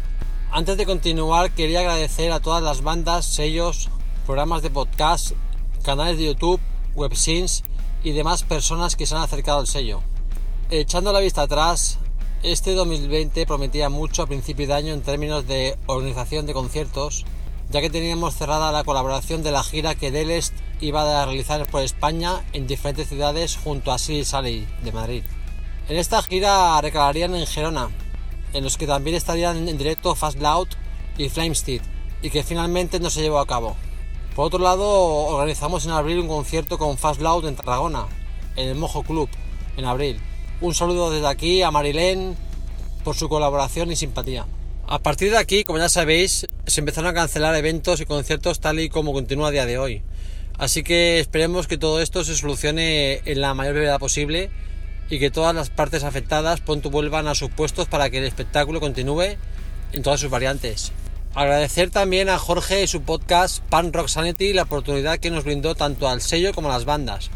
Antes 0.51 0.77
de 0.77 0.85
continuar 0.85 1.53
quería 1.53 1.79
agradecer 1.79 2.33
a 2.33 2.41
todas 2.41 2.61
las 2.61 2.83
bandas, 2.83 3.25
sellos, 3.25 3.89
programas 4.27 4.63
de 4.63 4.71
podcast, 4.71 5.31
canales 5.85 6.19
de 6.19 6.27
YouTube 6.27 6.61
websins 6.97 7.63
y 8.03 8.13
demás 8.13 8.43
personas 8.43 8.97
que 8.97 9.07
se 9.07 9.15
han 9.15 9.23
acercado 9.23 9.61
al 9.61 9.69
sello. 9.69 10.03
Echando 10.71 11.13
la 11.13 11.21
vista 11.21 11.43
atrás, 11.43 12.01
este 12.43 12.73
2020 12.75 13.45
prometía 13.47 13.91
mucho 13.91 14.23
a 14.23 14.27
principio 14.27 14.67
de 14.67 14.73
año 14.73 14.95
en 14.95 15.03
términos 15.03 15.47
de 15.47 15.77
organización 15.87 16.47
de 16.47 16.55
conciertos, 16.55 17.27
ya 17.69 17.83
que 17.83 17.91
teníamos 17.91 18.35
cerrada 18.35 18.73
la 18.73 18.83
colaboración 18.83 19.43
de 19.43 19.53
la 19.53 19.63
gira 19.63 19.95
que 19.95 20.11
Delest 20.11 20.55
iba 20.81 21.03
a 21.03 21.27
realizar 21.27 21.67
por 21.67 21.83
España 21.83 22.43
en 22.55 22.67
diferentes 22.67 23.09
ciudades 23.09 23.59
junto 23.63 23.93
a 23.93 23.99
Silly 23.99 24.25
Sally 24.25 24.67
de 24.83 24.93
Madrid. 24.93 25.23
En 25.89 25.99
esta 25.99 26.23
gira 26.23 26.81
recalarían 26.81 27.35
en 27.35 27.47
Gerona, 27.47 27.91
en 28.55 28.65
los 28.65 28.79
que 28.79 28.87
también 28.87 29.17
estarían 29.17 29.69
en 29.69 29.77
directo 29.77 30.15
Fast 30.15 30.41
Loud 30.41 30.69
y 31.19 31.29
Flamesteed, 31.29 31.83
y 32.23 32.31
que 32.31 32.43
finalmente 32.43 33.01
no 33.01 33.11
se 33.11 33.21
llevó 33.21 33.41
a 33.41 33.47
cabo. 33.47 33.77
Por 34.35 34.47
otro 34.47 34.61
lado, 34.61 34.89
organizamos 34.89 35.85
en 35.85 35.91
abril 35.91 36.21
un 36.21 36.29
concierto 36.29 36.79
con 36.79 36.97
Fast 36.97 37.21
Loud 37.21 37.47
en 37.47 37.57
Tarragona, 37.57 38.07
en 38.57 38.69
el 38.69 38.77
Mojo 38.77 39.03
Club, 39.03 39.29
en 39.77 39.85
abril. 39.85 40.21
Un 40.63 40.75
saludo 40.75 41.11
desde 41.11 41.27
aquí 41.27 41.63
a 41.63 41.71
Marilén 41.71 42.37
por 43.03 43.17
su 43.17 43.31
colaboración 43.31 43.91
y 43.91 43.97
simpatía. 43.97 44.45
A 44.87 44.99
partir 44.99 45.31
de 45.31 45.39
aquí, 45.39 45.65
como 45.65 45.79
ya 45.79 45.89
sabéis, 45.89 46.47
se 46.67 46.81
empezaron 46.81 47.09
a 47.09 47.15
cancelar 47.15 47.55
eventos 47.55 47.99
y 48.03 48.05
conciertos 48.05 48.61
tal 48.61 48.79
y 48.79 48.91
como 48.91 49.15
continúa 49.15 49.49
a 49.49 49.53
día 49.53 49.65
de 49.65 49.79
hoy. 49.79 50.03
Así 50.59 50.83
que 50.83 51.19
esperemos 51.19 51.67
que 51.67 51.79
todo 51.79 52.03
esto 52.03 52.25
se 52.25 52.37
solucione 52.37 53.23
en 53.25 53.41
la 53.41 53.55
mayor 53.55 53.73
brevedad 53.73 53.99
posible 53.99 54.51
y 55.09 55.19
que 55.19 55.31
todas 55.31 55.55
las 55.55 55.71
partes 55.71 56.05
afectadas 56.05 56.61
pronto 56.61 56.91
vuelvan 56.91 57.27
a 57.27 57.35
sus 57.35 57.49
puestos 57.49 57.89
para 57.89 58.11
que 58.11 58.19
el 58.19 58.25
espectáculo 58.25 58.81
continúe 58.81 59.39
en 59.93 60.03
todas 60.03 60.21
sus 60.21 60.29
variantes. 60.29 60.93
Agradecer 61.35 61.89
también 61.89 62.29
a 62.29 62.39
Jorge 62.39 62.83
y 62.83 62.87
su 62.87 63.01
podcast 63.01 63.63
Pan 63.71 63.95
Rock 63.95 64.09
Sanity 64.09 64.53
la 64.53 64.65
oportunidad 64.65 65.21
que 65.21 65.31
nos 65.31 65.45
brindó 65.45 65.75
tanto 65.75 66.07
al 66.07 66.21
sello 66.21 66.53
como 66.53 66.69
a 66.69 66.73
las 66.73 66.85
bandas 66.85 67.31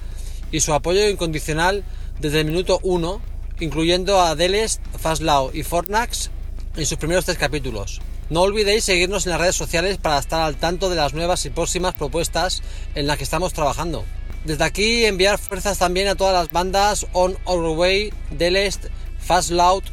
y 0.52 0.60
su 0.60 0.74
apoyo 0.74 1.08
incondicional 1.08 1.84
desde 2.20 2.40
el 2.40 2.46
minuto 2.46 2.80
1, 2.82 3.20
incluyendo 3.60 4.20
a 4.20 4.34
Delest, 4.34 4.80
Fastlaw 4.98 5.50
y 5.52 5.62
Fornax 5.62 6.30
en 6.76 6.86
sus 6.86 6.98
primeros 6.98 7.24
tres 7.24 7.38
capítulos. 7.38 8.00
No 8.30 8.40
olvidéis 8.40 8.84
seguirnos 8.84 9.26
en 9.26 9.32
las 9.32 9.40
redes 9.40 9.56
sociales 9.56 9.98
para 9.98 10.18
estar 10.18 10.42
al 10.42 10.56
tanto 10.56 10.88
de 10.88 10.96
las 10.96 11.12
nuevas 11.12 11.44
y 11.44 11.50
próximas 11.50 11.94
propuestas 11.94 12.62
en 12.94 13.06
las 13.06 13.18
que 13.18 13.24
estamos 13.24 13.52
trabajando. 13.52 14.04
Desde 14.44 14.64
aquí 14.64 15.04
enviar 15.04 15.38
fuerzas 15.38 15.78
también 15.78 16.08
a 16.08 16.14
todas 16.14 16.34
las 16.34 16.50
bandas 16.50 17.06
On 17.12 17.36
Our 17.46 17.78
Way, 17.78 18.12
Delest, 18.30 18.86
Fast 19.18 19.50
Loud, 19.50 19.84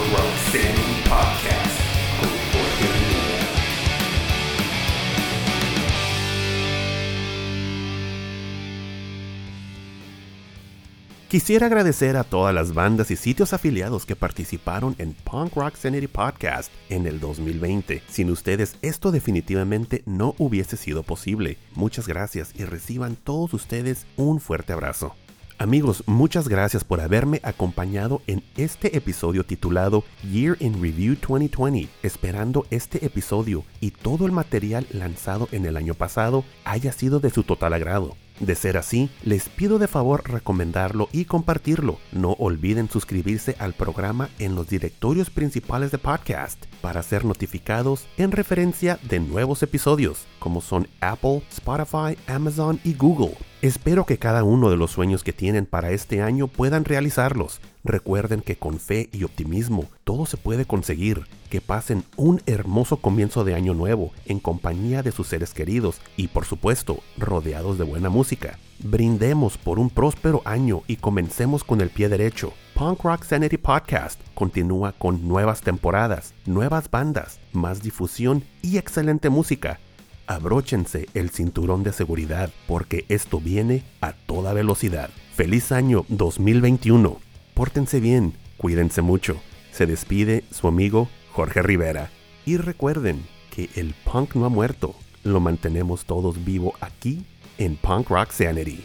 Quisiera 11.33 11.65
agradecer 11.65 12.15
a 12.15 12.23
todas 12.23 12.53
las 12.53 12.75
bandas 12.75 13.09
y 13.09 13.15
sitios 13.15 13.53
afiliados 13.53 14.05
que 14.05 14.15
participaron 14.15 14.93
en 14.99 15.13
Punk 15.13 15.55
Rock 15.55 15.75
Sanity 15.77 16.05
Podcast 16.05 16.71
en 16.89 17.07
el 17.07 17.19
2020. 17.19 18.03
Sin 18.07 18.29
ustedes 18.29 18.75
esto 18.83 19.11
definitivamente 19.11 20.03
no 20.05 20.35
hubiese 20.37 20.77
sido 20.77 21.01
posible. 21.01 21.57
Muchas 21.73 22.07
gracias 22.07 22.53
y 22.53 22.65
reciban 22.65 23.15
todos 23.15 23.51
ustedes 23.55 24.05
un 24.15 24.39
fuerte 24.39 24.73
abrazo. 24.73 25.15
Amigos, 25.57 26.03
muchas 26.05 26.47
gracias 26.47 26.83
por 26.83 27.01
haberme 27.01 27.41
acompañado 27.41 28.21
en 28.27 28.43
este 28.55 28.95
episodio 28.95 29.43
titulado 29.43 30.03
Year 30.31 30.55
in 30.59 30.79
Review 30.79 31.15
2020, 31.15 31.89
esperando 32.03 32.67
este 32.69 33.03
episodio 33.03 33.63
y 33.81 33.89
todo 33.89 34.27
el 34.27 34.33
material 34.33 34.85
lanzado 34.91 35.49
en 35.51 35.65
el 35.65 35.77
año 35.77 35.95
pasado 35.95 36.43
haya 36.63 36.91
sido 36.91 37.19
de 37.19 37.31
su 37.31 37.41
total 37.41 37.73
agrado. 37.73 38.15
De 38.43 38.55
ser 38.55 38.75
así, 38.75 39.09
les 39.23 39.47
pido 39.47 39.79
de 39.79 39.87
favor 39.87 40.29
recomendarlo 40.29 41.07
y 41.13 41.23
compartirlo. 41.23 41.97
No 42.11 42.31
olviden 42.31 42.89
suscribirse 42.89 43.55
al 43.57 43.71
programa 43.71 44.29
en 44.37 44.53
los 44.53 44.67
directorios 44.67 45.29
principales 45.29 45.91
de 45.91 45.97
podcast 45.97 46.65
para 46.81 47.01
ser 47.03 47.23
notificados 47.23 48.05
en 48.17 48.33
referencia 48.33 48.99
de 49.03 49.21
nuevos 49.21 49.63
episodios, 49.63 50.25
como 50.39 50.59
son 50.59 50.89
Apple, 50.99 51.41
Spotify, 51.49 52.17
Amazon 52.27 52.81
y 52.83 52.95
Google. 52.95 53.37
Espero 53.61 54.05
que 54.05 54.17
cada 54.17 54.43
uno 54.43 54.69
de 54.69 54.75
los 54.75 54.91
sueños 54.91 55.23
que 55.23 55.31
tienen 55.31 55.65
para 55.65 55.91
este 55.91 56.21
año 56.21 56.49
puedan 56.49 56.83
realizarlos. 56.83 57.61
Recuerden 57.83 58.39
que 58.39 58.55
con 58.55 58.79
fe 58.79 59.09
y 59.11 59.25
optimismo 59.25 59.89
todo 60.05 60.25
se 60.25 60.37
puede 60.37 60.65
conseguir. 60.65 61.27
Que 61.49 61.59
pasen 61.59 62.03
un 62.15 62.41
hermoso 62.45 62.97
comienzo 62.97 63.43
de 63.43 63.55
año 63.55 63.73
nuevo 63.73 64.11
en 64.25 64.39
compañía 64.39 65.03
de 65.03 65.11
sus 65.11 65.27
seres 65.27 65.53
queridos 65.53 65.99
y 66.15 66.29
por 66.29 66.45
supuesto 66.45 66.99
rodeados 67.17 67.77
de 67.77 67.83
buena 67.83 68.09
música. 68.09 68.57
Brindemos 68.79 69.57
por 69.57 69.79
un 69.79 69.89
próspero 69.89 70.41
año 70.45 70.81
y 70.87 70.95
comencemos 70.95 71.63
con 71.63 71.81
el 71.81 71.89
pie 71.89 72.07
derecho. 72.07 72.53
Punk 72.73 73.03
Rock 73.03 73.25
Sanity 73.25 73.57
Podcast 73.57 74.19
continúa 74.33 74.93
con 74.93 75.27
nuevas 75.27 75.61
temporadas, 75.61 76.33
nuevas 76.45 76.89
bandas, 76.89 77.39
más 77.51 77.81
difusión 77.81 78.43
y 78.61 78.77
excelente 78.77 79.29
música. 79.29 79.79
Abróchense 80.25 81.07
el 81.13 81.31
cinturón 81.31 81.83
de 81.83 81.91
seguridad 81.91 82.49
porque 82.65 83.05
esto 83.09 83.41
viene 83.41 83.83
a 83.99 84.13
toda 84.13 84.53
velocidad. 84.53 85.09
Feliz 85.35 85.71
año 85.73 86.05
2021. 86.07 87.22
Pórtense 87.53 87.99
bien, 87.99 88.33
cuídense 88.57 89.01
mucho. 89.03 89.39
Se 89.71 89.85
despide 89.85 90.43
su 90.51 90.67
amigo 90.67 91.07
Jorge 91.31 91.61
Rivera. 91.61 92.09
Y 92.45 92.57
recuerden 92.57 93.23
que 93.51 93.69
el 93.75 93.93
punk 93.93 94.35
no 94.35 94.45
ha 94.45 94.49
muerto. 94.49 94.95
Lo 95.23 95.39
mantenemos 95.39 96.05
todos 96.05 96.43
vivo 96.43 96.73
aquí 96.81 97.25
en 97.59 97.75
Punk 97.75 98.09
Rock 98.09 98.31
Sanity. 98.31 98.83